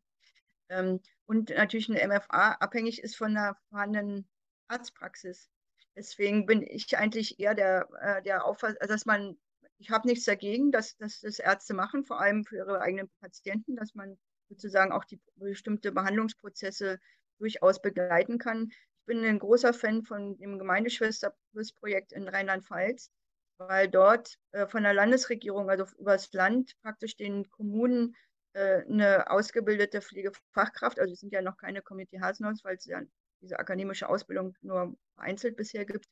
Ähm, 0.68 1.00
und 1.24 1.48
natürlich 1.50 1.88
ein 1.88 2.08
MFA 2.10 2.52
abhängig 2.52 3.02
ist 3.02 3.16
von 3.16 3.32
der 3.32 3.56
vorhandenen 3.70 4.28
Arztpraxis. 4.68 5.48
Deswegen 5.96 6.46
bin 6.46 6.62
ich 6.62 6.96
eigentlich 6.98 7.38
eher 7.38 7.54
der, 7.54 7.88
äh, 8.00 8.22
der 8.22 8.44
Auffassung, 8.44 8.76
also 8.80 8.92
dass 8.92 9.06
man, 9.06 9.38
ich 9.82 9.90
habe 9.90 10.08
nichts 10.08 10.24
dagegen, 10.24 10.72
dass, 10.72 10.96
dass 10.96 11.20
das 11.20 11.38
Ärzte 11.38 11.74
machen, 11.74 12.04
vor 12.04 12.20
allem 12.20 12.44
für 12.44 12.56
ihre 12.56 12.80
eigenen 12.80 13.10
Patienten, 13.20 13.76
dass 13.76 13.94
man 13.94 14.18
sozusagen 14.48 14.92
auch 14.92 15.04
die 15.04 15.20
bestimmte 15.36 15.92
Behandlungsprozesse 15.92 16.98
durchaus 17.38 17.82
begleiten 17.82 18.38
kann 18.38 18.70
ich 19.02 19.06
bin 19.06 19.24
ein 19.24 19.40
großer 19.40 19.74
Fan 19.74 20.04
von 20.04 20.38
dem 20.38 20.60
Gemeindeschwester-Projekt 20.60 22.12
in 22.12 22.28
Rheinland-Pfalz, 22.28 23.10
weil 23.58 23.88
dort 23.88 24.38
äh, 24.52 24.68
von 24.68 24.84
der 24.84 24.94
Landesregierung, 24.94 25.68
also 25.68 25.86
übers 25.98 26.32
Land, 26.32 26.74
praktisch 26.82 27.16
den 27.16 27.50
Kommunen 27.50 28.14
äh, 28.52 28.82
eine 28.82 29.28
ausgebildete 29.28 30.02
Pflegefachkraft, 30.02 31.00
also 31.00 31.12
es 31.12 31.18
sind 31.18 31.32
ja 31.32 31.42
noch 31.42 31.56
keine 31.56 31.82
Community 31.82 32.16
Nurse, 32.18 32.62
weil 32.62 32.76
es 32.76 32.84
ja 32.84 33.02
diese 33.40 33.58
akademische 33.58 34.08
Ausbildung 34.08 34.56
nur 34.60 34.96
vereinzelt 35.16 35.56
bisher 35.56 35.84
gibt. 35.84 36.06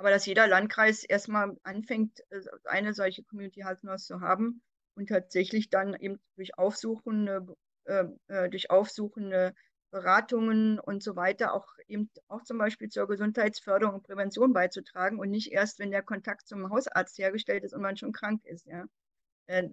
Aber 0.00 0.08
dass 0.08 0.24
jeder 0.24 0.48
Landkreis 0.48 1.04
erstmal 1.04 1.58
anfängt, 1.62 2.20
äh, 2.30 2.40
eine 2.64 2.94
solche 2.94 3.22
Community 3.22 3.60
Health 3.60 3.84
Nurse 3.84 4.06
zu 4.06 4.22
haben 4.22 4.62
und 4.94 5.10
tatsächlich 5.10 5.68
dann 5.68 5.94
eben 5.94 6.18
durch 6.36 6.56
aufsuchende, 6.56 7.46
äh, 7.84 8.04
äh 8.28 8.48
durch 8.48 8.70
aufsuchende 8.70 9.54
Beratungen 9.90 10.80
und 10.80 11.02
so 11.02 11.16
weiter 11.16 11.52
auch 11.52 11.66
eben 11.86 12.10
auch 12.28 12.42
zum 12.44 12.56
Beispiel 12.56 12.88
zur 12.88 13.08
Gesundheitsförderung 13.08 13.96
und 13.96 14.02
Prävention 14.04 14.54
beizutragen 14.54 15.18
und 15.18 15.28
nicht 15.28 15.52
erst, 15.52 15.78
wenn 15.78 15.90
der 15.90 16.02
Kontakt 16.02 16.48
zum 16.48 16.70
Hausarzt 16.70 17.18
hergestellt 17.18 17.62
ist 17.64 17.74
und 17.74 17.82
man 17.82 17.98
schon 17.98 18.12
krank 18.12 18.42
ist. 18.46 18.64
Ja. 18.66 18.86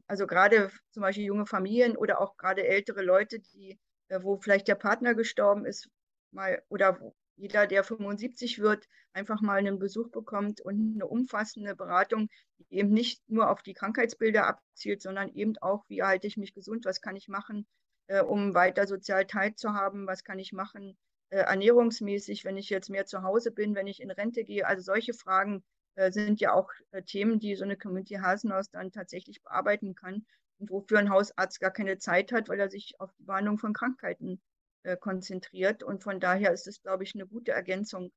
Also 0.08 0.28
gerade 0.28 0.72
zum 0.92 1.04
Beispiel 1.04 1.24
junge 1.24 1.46
Familien 1.46 1.96
oder 1.96 2.20
auch 2.20 2.36
gerade 2.36 2.68
ältere 2.68 3.02
Leute, 3.02 3.40
die, 3.40 3.80
äh, 4.10 4.20
wo 4.22 4.36
vielleicht 4.36 4.68
der 4.68 4.76
Partner 4.76 5.16
gestorben 5.16 5.66
ist, 5.66 5.90
mal 6.32 6.62
oder 6.68 7.00
jeder, 7.38 7.68
der 7.68 7.84
75 7.84 8.60
wird, 8.60 8.88
einfach 9.14 9.42
mal 9.42 9.58
einen 9.58 9.80
Besuch 9.80 10.10
bekommt 10.10 10.62
und 10.62 10.96
eine 10.96 11.08
umfassende 11.08 11.76
Beratung, 11.76 12.30
die 12.60 12.66
eben 12.70 12.90
nicht 12.90 13.22
nur 13.30 13.50
auf 13.50 13.62
die 13.64 13.74
Krankheitsbilder 13.74 14.48
abzielt, 14.48 15.02
sondern 15.02 15.30
eben 15.30 15.58
auch, 15.60 15.86
wie 15.88 16.04
halte 16.04 16.28
ich 16.28 16.38
mich 16.38 16.54
gesund, 16.54 16.86
was 16.86 17.02
kann 17.02 17.16
ich 17.16 17.28
machen, 17.28 17.68
äh, 18.08 18.22
um 18.22 18.54
weiter 18.54 18.88
sozial 18.88 19.26
teilzuhaben, 19.26 20.08
was 20.08 20.24
kann 20.24 20.40
ich 20.40 20.52
machen, 20.52 20.98
äh, 21.30 21.38
ernährungsmäßig, 21.38 22.44
wenn 22.46 22.58
ich 22.58 22.70
jetzt 22.70 22.90
mehr 22.90 23.06
zu 23.06 23.22
Hause 23.24 23.52
bin, 23.52 23.76
wenn 23.76 23.88
ich 23.88 24.02
in 24.02 24.12
Rente 24.12 24.44
gehe. 24.44 24.66
Also 24.66 24.82
solche 24.82 25.14
Fragen 25.14 25.64
äh, 25.96 26.12
sind 26.12 26.40
ja 26.40 26.54
auch 26.54 26.72
äh, 26.92 27.04
Themen, 27.04 27.40
die 27.40 27.56
so 27.56 27.64
eine 27.64 27.78
Community 27.78 28.16
Hasenhaus 28.16 28.70
dann 28.70 28.92
tatsächlich 28.92 29.42
bearbeiten 29.44 29.96
kann 29.96 30.26
und 30.60 30.70
wofür 30.70 31.00
ein 31.00 31.10
Hausarzt 31.10 31.60
gar 31.60 31.72
keine 31.72 31.98
Zeit 31.98 32.32
hat, 32.32 32.50
weil 32.50 32.60
er 32.60 32.70
sich 32.70 33.00
auf 33.00 33.12
die 33.20 33.24
Behandlung 33.24 33.58
von 33.58 33.74
Krankheiten 33.74 34.42
äh, 34.84 34.98
konzentriert. 34.98 35.84
Und 35.84 36.04
von 36.04 36.20
daher 36.20 36.52
ist 36.52 36.68
es, 36.68 36.82
glaube 36.82 37.04
ich, 37.04 37.16
eine 37.16 37.28
gute 37.28 37.52
Ergänzung, 37.52 38.12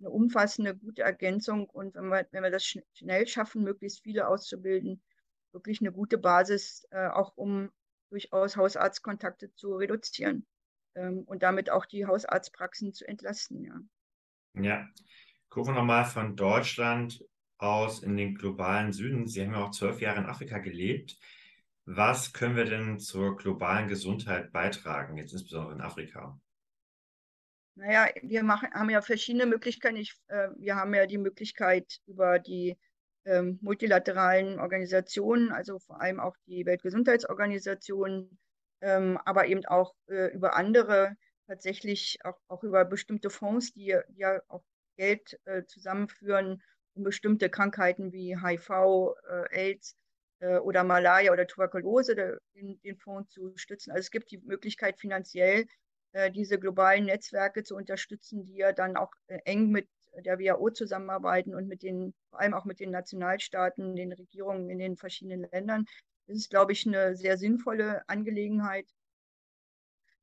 eine 0.00 0.10
umfassende, 0.10 0.76
gute 0.76 1.02
Ergänzung. 1.02 1.68
Und 1.68 1.94
wenn 1.94 2.08
wir, 2.08 2.26
wenn 2.30 2.42
wir 2.42 2.50
das 2.50 2.64
schnell 2.64 3.26
schaffen, 3.26 3.62
möglichst 3.62 4.02
viele 4.02 4.28
auszubilden, 4.28 5.02
wirklich 5.52 5.80
eine 5.80 5.92
gute 5.92 6.18
Basis, 6.18 6.86
äh, 6.90 7.08
auch 7.08 7.36
um 7.36 7.70
durchaus 8.10 8.56
Hausarztkontakte 8.56 9.52
zu 9.54 9.74
reduzieren 9.74 10.46
ähm, 10.94 11.24
und 11.26 11.42
damit 11.42 11.70
auch 11.70 11.86
die 11.86 12.06
Hausarztpraxen 12.06 12.92
zu 12.92 13.06
entlasten. 13.06 13.64
Ja, 13.64 14.62
ja. 14.62 14.88
gucken 15.48 15.74
wir 15.74 15.80
nochmal 15.80 16.04
von 16.04 16.36
Deutschland 16.36 17.24
aus 17.58 18.02
in 18.02 18.16
den 18.16 18.34
globalen 18.34 18.92
Süden. 18.92 19.26
Sie 19.26 19.42
haben 19.42 19.52
ja 19.52 19.64
auch 19.64 19.70
zwölf 19.70 20.00
Jahre 20.00 20.20
in 20.20 20.26
Afrika 20.26 20.58
gelebt. 20.58 21.18
Was 21.86 22.32
können 22.32 22.56
wir 22.56 22.64
denn 22.64 22.98
zur 22.98 23.36
globalen 23.36 23.86
Gesundheit 23.86 24.50
beitragen, 24.50 25.16
jetzt 25.18 25.32
insbesondere 25.32 25.74
in 25.74 25.80
Afrika? 25.80 26.36
Naja, 27.76 28.08
wir 28.22 28.42
machen, 28.42 28.72
haben 28.72 28.90
ja 28.90 29.02
verschiedene 29.02 29.46
Möglichkeiten. 29.46 29.96
Ich, 29.96 30.14
äh, 30.26 30.48
wir 30.56 30.74
haben 30.74 30.92
ja 30.94 31.06
die 31.06 31.18
Möglichkeit, 31.18 32.00
über 32.06 32.40
die 32.40 32.76
ähm, 33.24 33.58
multilateralen 33.62 34.58
Organisationen, 34.58 35.52
also 35.52 35.78
vor 35.78 36.00
allem 36.00 36.18
auch 36.18 36.34
die 36.46 36.66
Weltgesundheitsorganisation, 36.66 38.36
ähm, 38.80 39.18
aber 39.24 39.46
eben 39.46 39.64
auch 39.66 39.94
äh, 40.08 40.32
über 40.32 40.56
andere, 40.56 41.16
tatsächlich 41.46 42.18
auch, 42.24 42.40
auch 42.48 42.64
über 42.64 42.84
bestimmte 42.84 43.30
Fonds, 43.30 43.72
die, 43.72 43.96
die 44.08 44.20
ja 44.20 44.40
auch 44.48 44.64
Geld 44.96 45.38
äh, 45.44 45.64
zusammenführen, 45.66 46.62
um 46.94 47.04
bestimmte 47.04 47.48
Krankheiten 47.48 48.12
wie 48.12 48.36
HIV, 48.36 48.70
äh, 49.28 49.68
AIDS 49.68 49.96
äh, 50.40 50.58
oder 50.58 50.84
Malaria 50.84 51.32
oder 51.32 51.46
Tuberkulose 51.46 52.14
den, 52.54 52.80
den 52.82 52.96
Fonds 52.96 53.30
zu 53.32 53.56
stützen. 53.56 53.90
Also 53.90 54.00
es 54.00 54.10
gibt 54.10 54.30
die 54.30 54.38
Möglichkeit 54.38 54.98
finanziell 54.98 55.66
äh, 56.12 56.30
diese 56.30 56.58
globalen 56.58 57.06
Netzwerke 57.06 57.62
zu 57.62 57.76
unterstützen, 57.76 58.44
die 58.44 58.56
ja 58.56 58.72
dann 58.72 58.96
auch 58.96 59.12
äh, 59.26 59.38
eng 59.44 59.70
mit 59.70 59.88
der 60.24 60.38
WHO 60.38 60.70
zusammenarbeiten 60.70 61.54
und 61.54 61.68
mit 61.68 61.82
den, 61.82 62.14
vor 62.30 62.40
allem 62.40 62.54
auch 62.54 62.64
mit 62.64 62.80
den 62.80 62.90
Nationalstaaten, 62.90 63.96
den 63.96 64.12
Regierungen 64.12 64.70
in 64.70 64.78
den 64.78 64.96
verschiedenen 64.96 65.46
Ländern. 65.50 65.84
Das 66.26 66.38
ist, 66.38 66.50
glaube 66.50 66.72
ich, 66.72 66.86
eine 66.86 67.16
sehr 67.16 67.36
sinnvolle 67.36 68.02
Angelegenheit. 68.08 68.88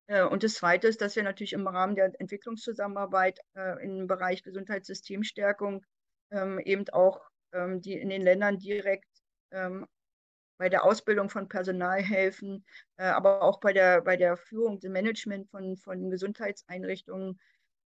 Äh, 0.08 0.24
und 0.24 0.44
das 0.44 0.56
Zweite 0.56 0.88
ist, 0.88 1.02
dass 1.02 1.16
wir 1.16 1.24
natürlich 1.24 1.54
im 1.54 1.68
Rahmen 1.68 1.96
der 1.96 2.12
Entwicklungszusammenarbeit 2.20 3.40
äh, 3.56 3.84
im 3.84 4.08
Bereich 4.08 4.44
Gesundheitssystemstärkung 4.44 5.86
ähm, 6.32 6.60
eben 6.60 6.90
auch 6.90 7.22
ähm, 7.54 7.82
die 7.82 7.94
in 7.94 8.10
den 8.10 8.22
Ländern 8.22 8.58
direkt 8.58 9.08
ähm, 9.52 9.88
bei 10.64 10.70
der 10.70 10.86
Ausbildung 10.86 11.30
von 11.30 11.50
Personal 11.50 12.02
helfen, 12.02 12.64
äh, 12.96 13.04
aber 13.04 13.42
auch 13.42 13.60
bei 13.60 13.74
der, 13.74 14.00
bei 14.00 14.16
der 14.16 14.38
Führung, 14.38 14.80
dem 14.80 14.94
Management 14.94 15.50
von, 15.50 15.76
von 15.76 16.10
Gesundheitseinrichtungen. 16.10 17.38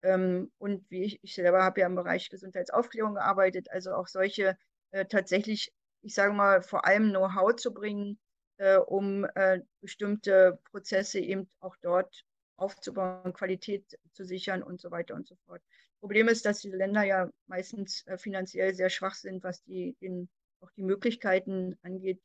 Ähm, 0.03 0.51
und 0.59 0.85
wie 0.91 1.03
ich, 1.03 1.23
ich 1.23 1.33
selber 1.33 1.63
habe 1.63 1.79
ja 1.79 1.87
im 1.87 1.95
Bereich 1.95 2.29
Gesundheitsaufklärung 2.29 3.15
gearbeitet, 3.15 3.71
also 3.71 3.95
auch 3.95 4.05
solche 4.05 4.55
äh, 4.91 5.05
tatsächlich, 5.05 5.73
ich 6.03 6.13
sage 6.13 6.33
mal, 6.33 6.61
vor 6.61 6.85
allem 6.85 7.09
Know-how 7.09 7.55
zu 7.55 7.73
bringen, 7.73 8.19
äh, 8.57 8.77
um 8.77 9.25
äh, 9.33 9.61
bestimmte 9.81 10.59
Prozesse 10.65 11.19
eben 11.19 11.49
auch 11.59 11.77
dort 11.81 12.25
aufzubauen, 12.57 13.33
Qualität 13.33 13.97
zu 14.13 14.23
sichern 14.23 14.61
und 14.61 14.79
so 14.79 14.91
weiter 14.91 15.15
und 15.15 15.25
so 15.25 15.35
fort. 15.47 15.63
Problem 15.99 16.27
ist, 16.27 16.45
dass 16.45 16.59
diese 16.59 16.77
Länder 16.77 17.01
ja 17.01 17.27
meistens 17.47 18.05
äh, 18.05 18.19
finanziell 18.19 18.75
sehr 18.75 18.91
schwach 18.91 19.15
sind, 19.15 19.43
was 19.43 19.63
die, 19.63 19.95
den, 19.99 20.29
auch 20.59 20.69
die 20.73 20.83
Möglichkeiten 20.83 21.75
angeht, 21.81 22.21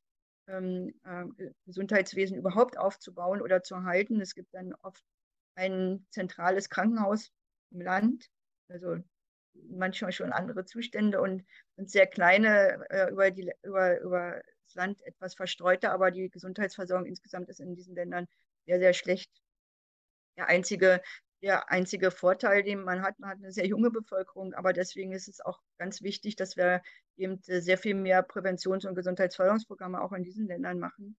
ähm, 0.49 0.95
äh, 1.05 1.51
Gesundheitswesen 1.67 2.37
überhaupt 2.37 2.79
aufzubauen 2.79 3.41
oder 3.41 3.63
zu 3.63 3.75
erhalten. 3.75 4.21
Es 4.21 4.35
gibt 4.35 4.55
dann 4.55 4.75
oft 4.83 5.03
ein 5.55 6.07
zentrales 6.11 6.69
Krankenhaus 6.69 7.31
im 7.71 7.81
Land, 7.81 8.29
also 8.69 8.97
manchmal 9.55 10.13
schon 10.13 10.33
andere 10.33 10.65
Zustände 10.65 11.21
und, 11.21 11.45
und 11.77 11.91
sehr 11.91 12.07
kleine 12.07 12.87
äh, 12.91 13.11
über, 13.11 13.31
die, 13.31 13.53
über, 13.63 14.01
über 14.01 14.43
das 14.65 14.75
Land 14.75 15.03
etwas 15.03 15.35
verstreuter, 15.35 15.93
aber 15.93 16.11
die 16.11 16.31
Gesundheitsversorgung 16.31 17.07
insgesamt 17.07 17.49
ist 17.49 17.61
in 17.61 17.75
diesen 17.75 17.95
Ländern 17.95 18.27
sehr, 18.67 18.79
sehr 18.79 18.95
schlecht. 18.95 19.31
Der 20.37 20.47
einzige, 20.47 21.03
der 21.43 21.71
einzige 21.71 22.11
Vorteil, 22.11 22.63
den 22.63 22.83
man 22.83 23.03
hat, 23.03 23.19
man 23.19 23.31
hat 23.31 23.39
eine 23.39 23.53
sehr 23.53 23.67
junge 23.67 23.91
Bevölkerung, 23.91 24.55
aber 24.55 24.73
deswegen 24.73 25.13
ist 25.13 25.29
es 25.29 25.41
auch 25.41 25.61
ganz 25.77 26.01
wichtig, 26.01 26.37
dass 26.37 26.57
wir 26.57 26.83
eben 27.17 27.41
sehr 27.43 27.79
viel 27.79 27.95
mehr 27.95 28.23
Präventions- 28.23 28.87
und 28.87 28.95
Gesundheitsförderungsprogramme 28.95 30.01
auch 30.01 30.13
in 30.13 30.23
diesen 30.23 30.47
Ländern 30.47 30.79
machen. 30.79 31.17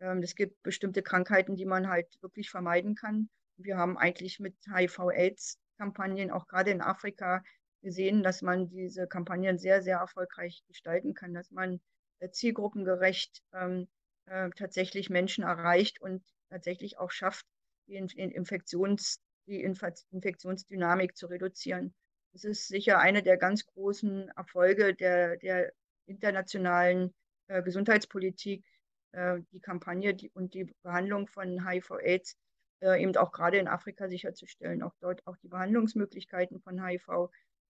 Ähm, 0.00 0.22
es 0.22 0.34
gibt 0.34 0.62
bestimmte 0.62 1.02
Krankheiten, 1.02 1.56
die 1.56 1.66
man 1.66 1.88
halt 1.88 2.08
wirklich 2.20 2.50
vermeiden 2.50 2.96
kann. 2.96 3.30
Wir 3.56 3.76
haben 3.76 3.96
eigentlich 3.96 4.40
mit 4.40 4.56
HIV-AIDS-Kampagnen 4.74 6.30
auch 6.30 6.48
gerade 6.48 6.70
in 6.70 6.80
Afrika 6.80 7.42
gesehen, 7.82 8.22
dass 8.22 8.42
man 8.42 8.68
diese 8.68 9.06
Kampagnen 9.06 9.58
sehr, 9.58 9.82
sehr 9.82 9.98
erfolgreich 9.98 10.62
gestalten 10.66 11.14
kann, 11.14 11.32
dass 11.32 11.50
man 11.50 11.80
äh, 12.18 12.30
zielgruppengerecht 12.30 13.42
ähm, 13.52 13.88
äh, 14.26 14.50
tatsächlich 14.56 15.10
Menschen 15.10 15.44
erreicht 15.44 16.00
und 16.00 16.22
tatsächlich 16.48 16.98
auch 16.98 17.10
schafft, 17.10 17.46
die, 17.86 17.96
Infektions, 17.96 19.20
die 19.50 19.62
Infektionsdynamik 19.62 21.16
zu 21.16 21.26
reduzieren. 21.26 21.94
Das 22.32 22.44
ist 22.44 22.68
sicher 22.68 23.00
eine 23.00 23.22
der 23.22 23.36
ganz 23.36 23.66
großen 23.66 24.28
Erfolge 24.36 24.94
der, 24.94 25.36
der 25.36 25.72
internationalen 26.06 27.12
äh, 27.48 27.62
Gesundheitspolitik, 27.62 28.64
äh, 29.12 29.40
die 29.52 29.60
Kampagne 29.60 30.14
die, 30.14 30.30
und 30.30 30.54
die 30.54 30.72
Behandlung 30.82 31.26
von 31.26 31.68
HIV-Aids 31.68 32.36
äh, 32.80 33.02
eben 33.02 33.16
auch 33.16 33.32
gerade 33.32 33.58
in 33.58 33.66
Afrika 33.66 34.08
sicherzustellen. 34.08 34.82
Auch 34.82 34.94
dort 35.00 35.26
auch 35.26 35.36
die 35.38 35.48
Behandlungsmöglichkeiten 35.48 36.60
von 36.60 36.84
HIV 36.84 37.30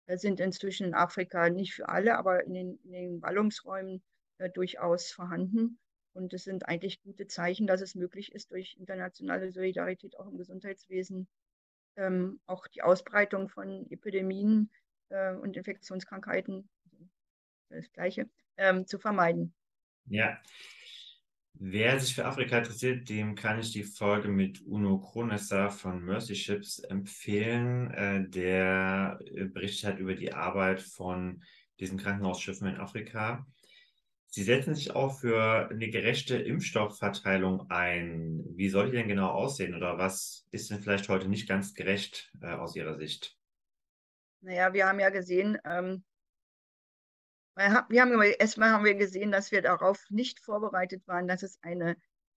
sind 0.07 0.41
inzwischen 0.41 0.87
in 0.87 0.93
Afrika 0.93 1.49
nicht 1.49 1.73
für 1.73 1.87
alle, 1.87 2.17
aber 2.17 2.43
in 2.43 2.53
den, 2.53 2.79
in 2.83 2.91
den 2.91 3.21
Ballungsräumen 3.21 4.03
äh, 4.37 4.49
durchaus 4.49 5.11
vorhanden. 5.11 5.79
Und 6.13 6.33
es 6.33 6.43
sind 6.43 6.67
eigentlich 6.67 7.01
gute 7.01 7.25
Zeichen, 7.27 7.65
dass 7.65 7.81
es 7.81 7.95
möglich 7.95 8.33
ist, 8.33 8.51
durch 8.51 8.75
internationale 8.77 9.51
Solidarität 9.51 10.19
auch 10.19 10.27
im 10.27 10.37
Gesundheitswesen 10.37 11.27
ähm, 11.95 12.39
auch 12.45 12.67
die 12.67 12.81
Ausbreitung 12.81 13.49
von 13.49 13.89
Epidemien 13.89 14.71
äh, 15.09 15.33
und 15.33 15.55
Infektionskrankheiten, 15.57 16.69
das 17.69 17.91
Gleiche, 17.91 18.29
ähm, 18.57 18.85
zu 18.87 18.99
vermeiden. 18.99 19.53
Ja, 20.05 20.39
Wer 21.59 21.99
sich 21.99 22.15
für 22.15 22.25
Afrika 22.25 22.57
interessiert, 22.57 23.07
dem 23.09 23.35
kann 23.35 23.59
ich 23.59 23.71
die 23.71 23.83
Folge 23.83 24.27
mit 24.27 24.61
Uno 24.65 24.99
Kronesser 24.99 25.69
von 25.69 26.03
Mercy 26.03 26.35
Ships 26.35 26.79
empfehlen, 26.79 27.91
äh, 27.91 28.27
der 28.27 29.19
äh, 29.23 29.45
berichtet 29.45 29.91
hat 29.91 29.99
über 29.99 30.15
die 30.15 30.33
Arbeit 30.33 30.81
von 30.81 31.43
diesen 31.79 31.99
Krankenhausschiffen 31.99 32.67
in 32.67 32.77
Afrika. 32.77 33.45
Sie 34.35 34.41
setzen 34.41 34.73
sich 34.73 34.95
auch 34.95 35.19
für 35.19 35.69
eine 35.69 35.89
gerechte 35.89 36.35
Impfstoffverteilung 36.35 37.69
ein. 37.69 38.43
Wie 38.55 38.67
soll 38.69 38.87
die 38.87 38.97
denn 38.97 39.07
genau 39.07 39.29
aussehen 39.29 39.75
oder 39.75 39.99
was 39.99 40.47
ist 40.49 40.71
denn 40.71 40.79
vielleicht 40.79 41.07
heute 41.07 41.27
nicht 41.27 41.47
ganz 41.47 41.75
gerecht 41.75 42.33
äh, 42.41 42.47
aus 42.47 42.75
Ihrer 42.75 42.95
Sicht? 42.95 43.37
Naja, 44.41 44.73
wir 44.73 44.87
haben 44.87 44.99
ja 44.99 45.11
gesehen, 45.11 45.59
ähm, 45.65 46.03
wir 47.55 48.01
haben 48.01 48.21
erstmal 48.39 48.71
haben 48.71 48.85
wir 48.85 48.95
gesehen, 48.95 49.31
dass 49.31 49.51
wir 49.51 49.61
darauf 49.61 50.03
nicht 50.09 50.39
vorbereitet 50.39 51.07
waren, 51.07 51.27
dass 51.27 51.43
es 51.43 51.59
eine 51.61 51.95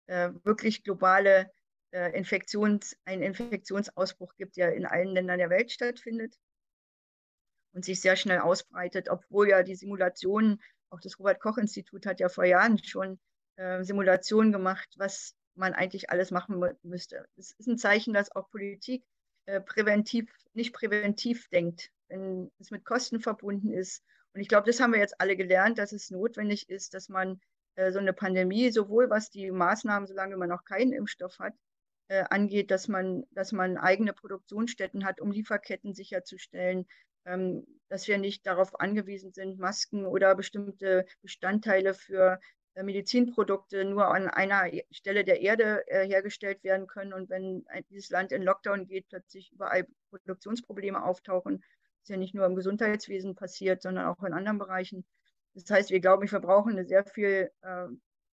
äh, 0.07 0.31
wirklich 0.43 0.83
globale 0.83 1.49
äh, 1.93 2.11
Infektions, 2.19 2.97
einen 3.05 3.23
Infektionsausbruch 3.23 4.35
gibt, 4.35 4.57
der 4.57 4.75
in 4.75 4.85
allen 4.85 5.11
Ländern 5.11 5.39
der 5.39 5.49
Welt 5.49 5.71
stattfindet 5.71 6.41
und 7.73 7.85
sich 7.85 8.01
sehr 8.01 8.17
schnell 8.17 8.41
ausbreitet, 8.41 9.09
obwohl 9.09 9.49
ja 9.49 9.63
die 9.63 9.77
Simulationen, 9.77 10.61
auch 10.95 11.01
das 11.01 11.19
Robert 11.19 11.41
Koch 11.41 11.59
Institut 11.59 12.07
hat 12.07 12.21
ja 12.21 12.29
vor 12.29 12.45
Jahren 12.45 12.83
schon 12.83 13.19
äh, 13.57 13.83
Simulationen 13.85 14.53
gemacht, 14.53 14.89
was 14.97 15.35
man 15.55 15.75
eigentlich 15.75 16.11
alles 16.11 16.31
machen 16.31 16.65
müsste. 16.83 17.27
Es 17.37 17.53
ist 17.53 17.69
ein 17.69 17.79
Zeichen, 17.79 18.15
dass 18.15 18.35
auch 18.35 18.51
Politik 18.51 19.05
äh, 19.47 19.61
präventiv, 19.61 20.31
nicht 20.53 20.73
präventiv 20.73 21.49
denkt, 21.49 21.91
wenn 22.09 22.51
es 22.59 22.71
mit 22.71 22.85
Kosten 22.85 23.21
verbunden 23.21 23.73
ist 23.73 24.03
und 24.35 24.41
ich 24.41 24.49
glaube, 24.49 24.67
das 24.67 24.81
haben 24.81 24.93
wir 24.93 25.01
jetzt 25.01 25.21
alle 25.21 25.37
gelernt, 25.37 25.79
dass 25.79 25.93
es 25.93 26.11
notwendig 26.11 26.69
ist, 26.69 26.93
dass 26.93 27.09
man 27.09 27.41
äh, 27.77 27.93
so 27.93 28.01
eine 28.01 28.13
Pandemie, 28.13 28.71
sowohl 28.71 29.09
was 29.09 29.31
die 29.31 29.51
Maßnahmen, 29.51 30.09
solange 30.09 30.37
man 30.37 30.49
noch 30.49 30.65
keinen 30.65 30.93
Impfstoff 30.93 31.39
hat, 31.39 31.55
äh, 32.09 32.25
angeht, 32.31 32.71
dass 32.71 32.89
man, 32.89 33.25
dass 33.31 33.53
man 33.53 33.79
eigene 33.79 34.13
Produktionsstätten 34.13 35.05
hat, 35.05 35.21
um 35.21 35.31
Lieferketten 35.31 35.95
sicherzustellen, 35.95 36.87
ähm, 37.25 37.67
dass 37.89 38.09
wir 38.09 38.19
nicht 38.19 38.47
darauf 38.47 38.79
angewiesen 38.81 39.33
sind, 39.33 39.59
Masken 39.59 40.07
oder 40.07 40.35
bestimmte 40.35 41.07
Bestandteile 41.23 41.95
für 41.95 42.41
äh, 42.75 42.83
Medizinprodukte 42.83 43.85
nur 43.85 44.09
an 44.09 44.29
einer 44.29 44.71
Stelle 44.91 45.25
der 45.25 45.41
Erde 45.41 45.85
äh, 45.87 46.07
hergestellt 46.07 46.65
werden 46.65 46.87
können. 46.87 47.13
Und 47.13 47.31
wenn 47.31 47.65
dieses 47.91 48.11
Land 48.11 48.33
in 48.33 48.43
Lockdown 48.43 48.87
geht, 48.87 49.09
plötzlich 49.09 49.53
überall 49.53 49.87
Produktionsprobleme 50.11 51.03
auftauchen, 51.03 51.63
ist 52.03 52.11
ja 52.11 52.17
nicht 52.17 52.35
nur 52.35 52.47
im 52.47 52.57
Gesundheitswesen 52.57 53.35
passiert, 53.35 53.81
sondern 53.81 54.07
auch 54.07 54.23
in 54.25 54.35
anderen 54.35 54.59
Bereichen. 54.59 55.05
Das 55.55 55.71
heißt, 55.71 55.91
wir 55.91 56.01
glauben, 56.01 56.31
wir 56.31 56.41
brauchen 56.41 56.85
sehr 56.87 57.05
viel 57.05 57.51
äh, 57.63 57.87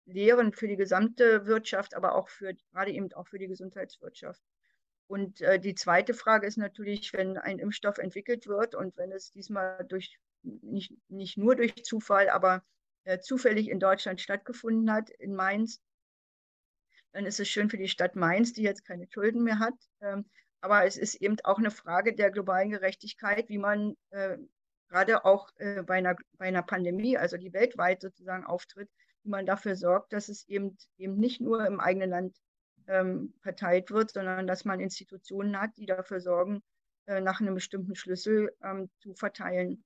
Lehren 0.07 0.53
für 0.53 0.67
die 0.67 0.77
gesamte 0.77 1.47
Wirtschaft, 1.47 1.95
aber 1.95 2.15
auch 2.15 2.29
für 2.29 2.55
gerade 2.73 2.91
eben 2.91 3.13
auch 3.13 3.29
für 3.29 3.39
die 3.39 3.47
Gesundheitswirtschaft. 3.47 4.41
Und 5.11 5.41
äh, 5.41 5.59
die 5.59 5.75
zweite 5.75 6.15
Frage 6.15 6.47
ist 6.47 6.57
natürlich, 6.57 7.13
wenn 7.13 7.37
ein 7.37 7.59
Impfstoff 7.59 7.99
entwickelt 7.99 8.47
wird 8.47 8.77
und 8.77 8.97
wenn 8.97 9.11
es 9.11 9.33
diesmal 9.33 9.85
durch 9.89 10.21
nicht, 10.45 10.95
nicht 11.09 11.37
nur 11.37 11.57
durch 11.57 11.83
Zufall, 11.83 12.29
aber 12.29 12.63
äh, 13.03 13.19
zufällig 13.19 13.69
in 13.69 13.81
Deutschland 13.81 14.21
stattgefunden 14.21 14.93
hat, 14.93 15.11
in 15.11 15.35
Mainz, 15.35 15.81
dann 17.11 17.27
ist 17.27 17.41
es 17.41 17.49
schön 17.49 17.71
für 17.71 17.77
die 17.77 17.89
Stadt 17.89 18.15
Mainz, 18.15 18.53
die 18.53 18.63
jetzt 18.63 18.87
keine 18.87 19.09
Schulden 19.11 19.43
mehr 19.43 19.59
hat. 19.59 19.75
Ähm, 20.01 20.27
aber 20.61 20.85
es 20.85 20.97
ist 20.97 21.17
eben 21.17 21.37
auch 21.43 21.59
eine 21.59 21.73
Frage 21.73 22.15
der 22.15 22.31
globalen 22.31 22.71
Gerechtigkeit, 22.71 23.49
wie 23.49 23.59
man 23.59 23.97
äh, 24.11 24.39
gerade 24.91 25.25
auch 25.25 25.49
äh, 25.57 25.83
bei, 25.83 25.97
einer, 25.97 26.15
bei 26.39 26.45
einer 26.45 26.63
Pandemie, 26.63 27.19
also 27.19 27.37
die 27.37 27.53
weltweit 27.53 28.01
sozusagen 28.01 28.45
auftritt, 28.45 28.89
wie 29.25 29.31
man 29.31 29.45
dafür 29.45 29.75
sorgt, 29.75 30.13
dass 30.13 30.29
es 30.29 30.47
eben, 30.47 30.79
eben 30.99 31.17
nicht 31.17 31.41
nur 31.41 31.67
im 31.67 31.81
eigenen 31.81 32.11
Land 32.11 32.37
ähm, 32.91 33.33
verteilt 33.41 33.91
wird, 33.91 34.11
sondern 34.11 34.47
dass 34.47 34.65
man 34.65 34.81
Institutionen 34.81 35.59
hat, 35.61 35.71
die 35.79 35.87
dafür 35.87 36.21
sorgen, 36.21 36.63
äh, 37.07 37.21
nach 37.21 37.41
einem 37.41 37.55
bestimmten 37.55 37.95
Schlüssel 37.95 38.53
ähm, 38.63 38.91
zu 38.99 39.15
verteilen. 39.15 39.85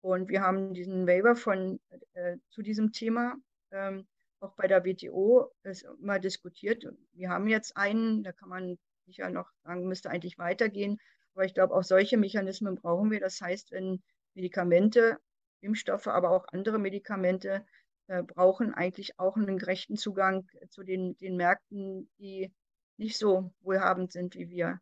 Und 0.00 0.28
wir 0.28 0.40
haben 0.40 0.72
diesen 0.72 1.06
Waiver 1.06 1.36
von, 1.36 1.78
äh, 2.14 2.38
zu 2.50 2.62
diesem 2.62 2.92
Thema 2.92 3.36
ähm, 3.70 4.06
auch 4.40 4.54
bei 4.54 4.66
der 4.66 4.84
WTO 4.84 5.52
immer 6.00 6.18
diskutiert. 6.18 6.84
Wir 7.12 7.30
haben 7.30 7.48
jetzt 7.48 7.76
einen, 7.76 8.22
da 8.22 8.32
kann 8.32 8.48
man 8.48 8.78
sicher 9.06 9.30
noch 9.30 9.50
sagen, 9.64 9.88
müsste 9.88 10.10
eigentlich 10.10 10.38
weitergehen. 10.38 10.98
Aber 11.34 11.44
ich 11.44 11.54
glaube, 11.54 11.74
auch 11.74 11.82
solche 11.82 12.16
Mechanismen 12.16 12.76
brauchen 12.76 13.10
wir. 13.10 13.20
Das 13.20 13.40
heißt, 13.40 13.72
wenn 13.72 14.02
Medikamente, 14.34 15.18
Impfstoffe, 15.60 16.06
aber 16.06 16.30
auch 16.30 16.46
andere 16.48 16.78
Medikamente 16.78 17.66
äh, 18.08 18.22
brauchen 18.22 18.74
eigentlich 18.74 19.18
auch 19.18 19.36
einen 19.36 19.58
gerechten 19.58 19.96
Zugang 19.96 20.48
zu 20.70 20.82
den, 20.82 21.16
den 21.18 21.36
Märkten, 21.36 22.10
die 22.18 22.52
nicht 22.96 23.18
so 23.18 23.52
wohlhabend 23.60 24.12
sind 24.12 24.34
wie 24.34 24.48
wir. 24.48 24.80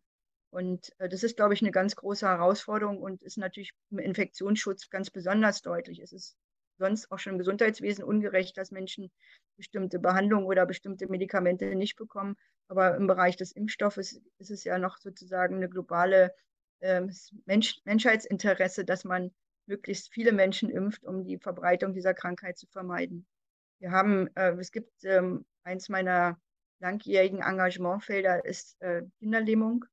Und 0.51 0.93
äh, 0.99 1.09
das 1.09 1.23
ist, 1.23 1.37
glaube 1.37 1.55
ich, 1.55 1.63
eine 1.63 1.73
ganz 1.73 1.97
große 1.97 2.27
Herausforderung 2.27 3.01
und 3.03 3.23
ist 3.23 3.39
natürlich 3.39 3.73
im 3.91 3.99
Infektionsschutz 3.99 4.89
ganz 4.89 5.11
besonders 5.11 5.63
deutlich. 5.63 6.01
Es 6.01 6.13
ist 6.13 6.37
sonst 6.79 7.11
auch 7.11 7.19
schon 7.19 7.33
im 7.33 7.39
Gesundheitswesen 7.39 8.05
ungerecht, 8.05 8.57
dass 8.57 8.71
Menschen 8.71 9.11
bestimmte 9.57 9.99
Behandlungen 9.99 10.47
oder 10.47 10.67
bestimmte 10.67 11.09
Medikamente 11.09 11.75
nicht 11.75 11.97
bekommen. 11.97 12.37
Aber 12.69 12.97
im 12.97 13.07
Bereich 13.07 13.37
des 13.37 13.53
Impfstoffes 13.53 14.21
ist 14.39 14.51
es 14.51 14.65
ja 14.65 14.79
noch 14.79 14.99
sozusagen 14.99 15.57
eine 15.57 15.69
globale 15.69 16.33
äh, 16.81 17.03
Mensch, 17.47 17.81
Menschheitsinteresse, 17.85 18.85
dass 18.85 19.05
man 19.05 19.33
möglichst 19.67 20.13
viele 20.13 20.33
Menschen 20.33 20.71
impft, 20.71 21.05
um 21.05 21.25
die 21.25 21.39
Verbreitung 21.39 21.95
dieser 21.95 22.15
Krankheit 22.15 22.59
zu 22.59 22.67
vermeiden. 22.67 23.27
Wir 23.79 23.91
haben, 23.91 24.29
äh, 24.37 24.53
es 24.53 24.73
gibt 24.73 25.05
ähm, 25.05 25.45
eins 25.63 25.89
meiner 25.89 26.41
langjährigen 26.81 27.41
Engagementfelder 27.41 28.45
ist 28.45 28.81
äh, 28.81 29.03
Kinderlähmung. 29.19 29.85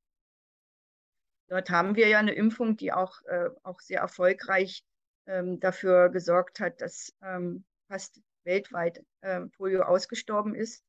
Dort 1.48 1.70
haben 1.70 1.96
wir 1.96 2.08
ja 2.08 2.20
eine 2.20 2.34
Impfung, 2.34 2.78
die 2.78 2.94
auch, 2.94 3.22
äh, 3.26 3.50
auch 3.64 3.80
sehr 3.80 4.00
erfolgreich 4.00 4.84
ähm, 5.28 5.60
dafür 5.60 6.10
gesorgt 6.10 6.60
hat, 6.60 6.82
dass 6.82 7.14
ähm, 7.22 7.66
fast 7.88 8.22
weltweit 8.44 9.04
äh, 9.22 9.42
Polio 9.58 9.84
ausgestorben 9.84 10.56
ist. 10.56 10.84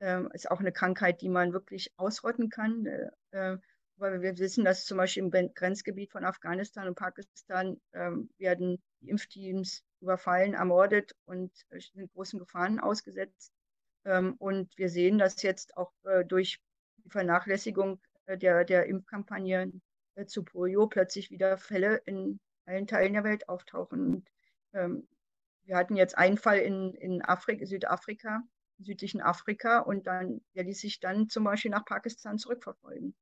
Ähm, 0.00 0.28
ist 0.32 0.50
auch 0.50 0.60
eine 0.60 0.72
Krankheit, 0.72 1.20
die 1.20 1.28
man 1.28 1.52
wirklich 1.52 1.92
ausrotten 1.96 2.50
kann. 2.50 2.86
Äh, 2.86 3.10
äh 3.30 3.58
weil 3.96 4.22
wir 4.22 4.38
wissen, 4.38 4.64
dass 4.64 4.84
zum 4.84 4.98
Beispiel 4.98 5.24
im 5.24 5.54
Grenzgebiet 5.54 6.10
von 6.10 6.24
Afghanistan 6.24 6.88
und 6.88 6.94
Pakistan 6.94 7.80
ähm, 7.92 8.30
werden 8.38 8.82
Impfteams 9.00 9.84
überfallen, 10.00 10.54
ermordet 10.54 11.14
und 11.24 11.52
äh, 11.70 11.80
sind 11.80 12.12
großen 12.12 12.38
Gefahren 12.38 12.80
ausgesetzt. 12.80 13.52
Ähm, 14.04 14.34
und 14.38 14.76
wir 14.76 14.88
sehen, 14.88 15.18
dass 15.18 15.42
jetzt 15.42 15.76
auch 15.76 15.92
äh, 16.04 16.24
durch 16.24 16.60
die 17.04 17.10
Vernachlässigung 17.10 18.00
äh, 18.26 18.36
der, 18.36 18.64
der 18.64 18.86
Impfkampagnen 18.86 19.82
äh, 20.14 20.26
zu 20.26 20.44
Polio 20.44 20.86
plötzlich 20.86 21.30
wieder 21.30 21.58
Fälle 21.58 21.96
in 22.06 22.40
allen 22.66 22.86
Teilen 22.86 23.12
der 23.12 23.24
Welt 23.24 23.48
auftauchen. 23.48 24.14
Und, 24.14 24.28
ähm, 24.72 25.08
wir 25.64 25.76
hatten 25.76 25.96
jetzt 25.96 26.18
einen 26.18 26.38
Fall 26.38 26.58
in, 26.58 26.92
in 26.94 27.22
Afrika, 27.22 27.64
Südafrika, 27.64 28.42
südlichen 28.78 29.20
Afrika, 29.20 29.78
und 29.78 30.06
dann, 30.06 30.40
der 30.54 30.64
ließ 30.64 30.80
sich 30.80 30.98
dann 30.98 31.28
zum 31.28 31.44
Beispiel 31.44 31.70
nach 31.70 31.84
Pakistan 31.84 32.38
zurückverfolgen. 32.38 33.14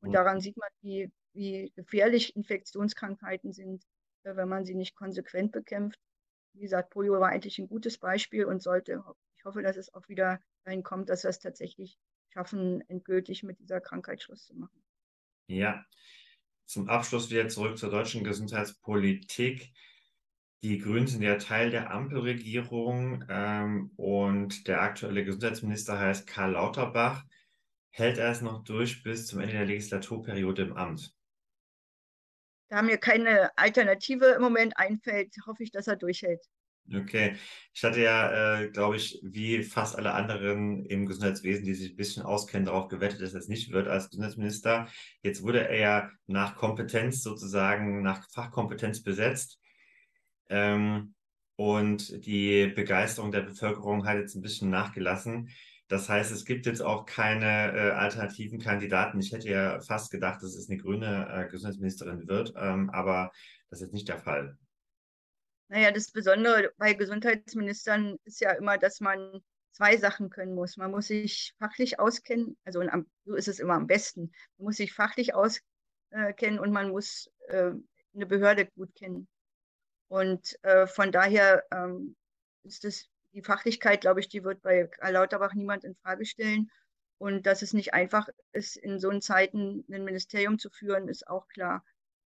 Und 0.00 0.12
daran 0.12 0.40
sieht 0.40 0.56
man, 0.56 0.68
wie, 0.80 1.10
wie 1.32 1.72
gefährlich 1.74 2.36
Infektionskrankheiten 2.36 3.52
sind, 3.52 3.84
äh, 4.24 4.36
wenn 4.36 4.48
man 4.48 4.64
sie 4.64 4.74
nicht 4.74 4.94
konsequent 4.94 5.52
bekämpft. 5.52 5.98
Wie 6.54 6.60
gesagt, 6.60 6.90
Polio 6.90 7.20
war 7.20 7.30
eigentlich 7.30 7.58
ein 7.58 7.68
gutes 7.68 7.98
Beispiel 7.98 8.44
und 8.44 8.62
sollte, 8.62 9.02
ich 9.36 9.44
hoffe, 9.44 9.62
dass 9.62 9.76
es 9.76 9.92
auch 9.94 10.08
wieder 10.08 10.40
dahin 10.64 10.82
kommt, 10.82 11.08
dass 11.08 11.24
wir 11.24 11.30
es 11.30 11.38
tatsächlich 11.38 11.98
schaffen, 12.30 12.82
endgültig 12.88 13.42
mit 13.42 13.58
dieser 13.58 13.80
Krankheit 13.80 14.22
Schluss 14.22 14.46
zu 14.46 14.54
machen. 14.54 14.82
Ja, 15.48 15.84
zum 16.66 16.88
Abschluss 16.88 17.30
wieder 17.30 17.48
zurück 17.48 17.78
zur 17.78 17.90
deutschen 17.90 18.24
Gesundheitspolitik. 18.24 19.72
Die 20.62 20.78
Grünen 20.78 21.06
sind 21.06 21.22
ja 21.22 21.36
Teil 21.36 21.70
der 21.70 21.90
Ampelregierung 21.92 23.24
ähm, 23.28 23.92
und 23.96 24.66
der 24.66 24.82
aktuelle 24.82 25.24
Gesundheitsminister 25.24 25.98
heißt 25.98 26.26
Karl 26.26 26.52
Lauterbach. 26.52 27.24
Hält 27.90 28.18
er 28.18 28.30
es 28.30 28.40
noch 28.40 28.64
durch 28.64 29.02
bis 29.02 29.26
zum 29.26 29.40
Ende 29.40 29.54
der 29.54 29.66
Legislaturperiode 29.66 30.62
im 30.62 30.76
Amt? 30.76 31.14
Da 32.68 32.82
mir 32.82 32.98
keine 32.98 33.50
Alternative 33.56 34.26
im 34.26 34.42
Moment 34.42 34.76
einfällt, 34.76 35.34
hoffe 35.46 35.62
ich, 35.62 35.70
dass 35.70 35.86
er 35.86 35.96
durchhält. 35.96 36.44
Okay. 36.94 37.36
Ich 37.74 37.84
hatte 37.84 38.00
ja, 38.00 38.60
äh, 38.60 38.70
glaube 38.70 38.96
ich, 38.96 39.20
wie 39.22 39.62
fast 39.62 39.96
alle 39.96 40.12
anderen 40.12 40.86
im 40.86 41.06
Gesundheitswesen, 41.06 41.64
die 41.64 41.74
sich 41.74 41.92
ein 41.92 41.96
bisschen 41.96 42.22
auskennen, 42.22 42.66
darauf 42.66 42.88
gewettet, 42.88 43.20
dass 43.20 43.34
er 43.34 43.40
es 43.40 43.48
nicht 43.48 43.72
wird 43.72 43.88
als 43.88 44.08
Gesundheitsminister. 44.08 44.88
Jetzt 45.22 45.42
wurde 45.42 45.68
er 45.68 45.78
ja 45.78 46.10
nach 46.26 46.56
Kompetenz 46.56 47.22
sozusagen, 47.22 48.02
nach 48.02 48.28
Fachkompetenz 48.30 49.02
besetzt. 49.02 49.60
Ähm, 50.48 51.14
und 51.56 52.24
die 52.24 52.68
Begeisterung 52.68 53.32
der 53.32 53.42
Bevölkerung 53.42 54.06
hat 54.06 54.16
jetzt 54.16 54.34
ein 54.34 54.42
bisschen 54.42 54.70
nachgelassen. 54.70 55.50
Das 55.88 56.08
heißt, 56.08 56.30
es 56.32 56.44
gibt 56.44 56.66
jetzt 56.66 56.82
auch 56.82 57.06
keine 57.06 57.72
äh, 57.72 57.90
alternativen 57.92 58.60
Kandidaten. 58.60 59.18
Ich 59.20 59.32
hätte 59.32 59.48
ja 59.48 59.80
fast 59.80 60.10
gedacht, 60.10 60.42
dass 60.42 60.54
es 60.54 60.68
eine 60.68 60.78
grüne 60.78 61.28
äh, 61.32 61.50
Gesundheitsministerin 61.50 62.28
wird, 62.28 62.52
ähm, 62.56 62.90
aber 62.90 63.32
das 63.70 63.80
ist 63.80 63.94
nicht 63.94 64.08
der 64.08 64.18
Fall. 64.18 64.58
Naja, 65.68 65.90
das 65.90 66.10
Besondere 66.10 66.72
bei 66.76 66.92
Gesundheitsministern 66.92 68.16
ist 68.24 68.40
ja 68.40 68.52
immer, 68.52 68.78
dass 68.78 69.00
man 69.00 69.40
zwei 69.72 69.96
Sachen 69.96 70.28
können 70.28 70.54
muss. 70.54 70.76
Man 70.76 70.90
muss 70.90 71.08
sich 71.08 71.54
fachlich 71.58 71.98
auskennen, 71.98 72.56
also 72.64 72.80
am, 72.80 73.06
so 73.24 73.34
ist 73.34 73.48
es 73.48 73.58
immer 73.58 73.74
am 73.74 73.86
besten. 73.86 74.32
Man 74.58 74.66
muss 74.66 74.76
sich 74.76 74.92
fachlich 74.92 75.34
auskennen 75.34 76.58
und 76.58 76.70
man 76.70 76.90
muss 76.90 77.30
äh, 77.48 77.72
eine 78.14 78.26
Behörde 78.26 78.66
gut 78.66 78.94
kennen. 78.94 79.28
Und 80.08 80.58
äh, 80.64 80.86
von 80.86 81.12
daher 81.12 81.64
ähm, 81.70 82.16
ist 82.64 82.84
das 82.84 83.08
die 83.32 83.42
Fachlichkeit, 83.42 84.00
glaube 84.00 84.20
ich, 84.20 84.28
die 84.28 84.44
wird 84.44 84.62
bei 84.62 84.86
Karl 84.86 85.12
Lauterbach 85.12 85.54
niemand 85.54 85.84
in 85.84 85.94
Frage 85.96 86.24
stellen. 86.24 86.70
Und 87.18 87.46
dass 87.46 87.62
es 87.62 87.72
nicht 87.72 87.94
einfach 87.94 88.28
ist, 88.52 88.76
in 88.76 89.00
so 89.00 89.16
Zeiten 89.18 89.84
ein 89.90 90.04
Ministerium 90.04 90.58
zu 90.58 90.70
führen, 90.70 91.08
ist 91.08 91.26
auch 91.26 91.48
klar. 91.48 91.84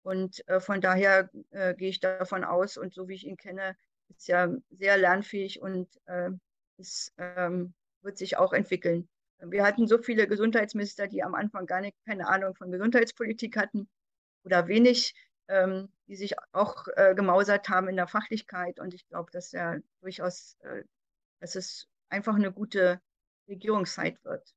Und 0.03 0.47
äh, 0.49 0.61
von 0.61 0.80
daher 0.80 1.30
äh, 1.51 1.74
gehe 1.74 1.88
ich 1.88 2.01
davon 2.01 2.43
aus, 2.45 2.76
und 2.76 2.93
so 2.93 3.09
wie 3.09 3.14
ich 3.14 3.24
ihn 3.24 3.36
kenne, 3.36 3.76
ist 4.09 4.26
ja 4.26 4.53
sehr 4.70 4.99
lernfähig 4.99 5.62
und 5.62 5.88
äh, 6.07 6.30
es 6.78 7.12
ähm, 7.18 7.74
wird 8.03 8.18
sich 8.18 8.36
auch 8.36 8.53
entwickeln. 8.53 9.09
Wir 9.38 9.64
hatten 9.64 9.86
so 9.86 9.99
viele 9.99 10.26
Gesundheitsminister, 10.26 11.09
die 11.09 11.22
am 11.22 11.34
Anfang 11.34 11.66
gar 11.66 11.80
nicht, 11.80 11.97
keine 12.07 12.28
Ahnung 12.28 12.55
von 12.55 12.70
Gesundheitspolitik 12.70 13.57
hatten 13.57 13.88
oder 14.45 14.68
wenig, 14.68 15.14
ähm, 15.49 15.93
die 16.13 16.17
sich 16.17 16.35
auch 16.53 16.89
äh, 16.97 17.15
gemausert 17.15 17.71
haben 17.71 17.89
in 17.89 17.97
der 17.97 18.07
Fachlichkeit. 18.07 18.79
Und 18.79 18.93
ich 18.93 19.09
glaube, 19.09 19.31
dass 19.33 19.55
er 19.55 19.81
durchaus, 20.03 20.59
äh, 20.61 20.85
dass 21.41 21.55
es 21.55 21.89
einfach 22.11 22.35
eine 22.35 22.53
gute 22.53 23.01
Regierungszeit 23.49 24.23
wird. 24.23 24.55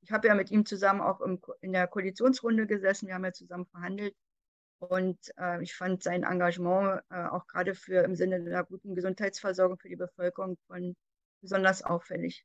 Ich 0.00 0.10
habe 0.10 0.26
ja 0.26 0.34
mit 0.34 0.50
ihm 0.50 0.66
zusammen 0.66 1.00
auch 1.00 1.20
im, 1.20 1.40
in 1.60 1.72
der 1.72 1.86
Koalitionsrunde 1.86 2.66
gesessen. 2.66 3.06
Wir 3.06 3.14
haben 3.14 3.24
ja 3.24 3.32
zusammen 3.32 3.66
verhandelt. 3.66 4.16
Und 4.80 5.16
äh, 5.38 5.62
ich 5.62 5.76
fand 5.76 6.02
sein 6.02 6.24
Engagement 6.24 7.00
äh, 7.10 7.26
auch 7.26 7.46
gerade 7.46 7.76
für 7.76 8.02
im 8.02 8.16
Sinne 8.16 8.36
einer 8.36 8.64
guten 8.64 8.96
Gesundheitsversorgung 8.96 9.78
für 9.78 9.88
die 9.88 9.94
Bevölkerung 9.94 10.58
von 10.66 10.96
besonders 11.40 11.84
auffällig. 11.84 12.44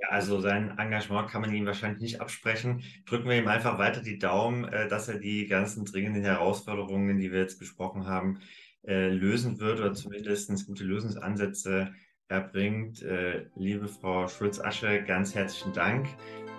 Ja, 0.00 0.08
also 0.08 0.40
sein 0.40 0.78
Engagement 0.78 1.28
kann 1.30 1.40
man 1.40 1.54
ihm 1.54 1.66
wahrscheinlich 1.66 2.00
nicht 2.00 2.20
absprechen. 2.20 2.82
Drücken 3.06 3.28
wir 3.28 3.38
ihm 3.38 3.48
einfach 3.48 3.78
weiter 3.78 4.02
die 4.02 4.18
Daumen, 4.18 4.64
äh, 4.64 4.88
dass 4.88 5.08
er 5.08 5.18
die 5.18 5.46
ganzen 5.46 5.84
dringenden 5.84 6.24
Herausforderungen, 6.24 7.18
die 7.18 7.32
wir 7.32 7.40
jetzt 7.40 7.58
besprochen 7.58 8.06
haben, 8.06 8.40
äh, 8.86 9.08
lösen 9.08 9.60
wird 9.60 9.80
oder 9.80 9.94
zumindest 9.94 10.66
gute 10.66 10.84
Lösungsansätze 10.84 11.92
erbringt. 12.28 13.02
Äh, 13.02 13.46
liebe 13.56 13.88
Frau 13.88 14.28
Schulz-Asche, 14.28 15.02
ganz 15.02 15.34
herzlichen 15.34 15.72
Dank, 15.72 16.06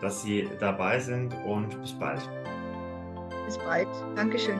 dass 0.02 0.22
Sie 0.22 0.48
dabei 0.60 1.00
sind 1.00 1.34
und 1.46 1.80
bis 1.82 1.94
bald. 1.94 2.22
Bis 3.46 3.58
bald. 3.58 3.88
Dankeschön. 4.16 4.60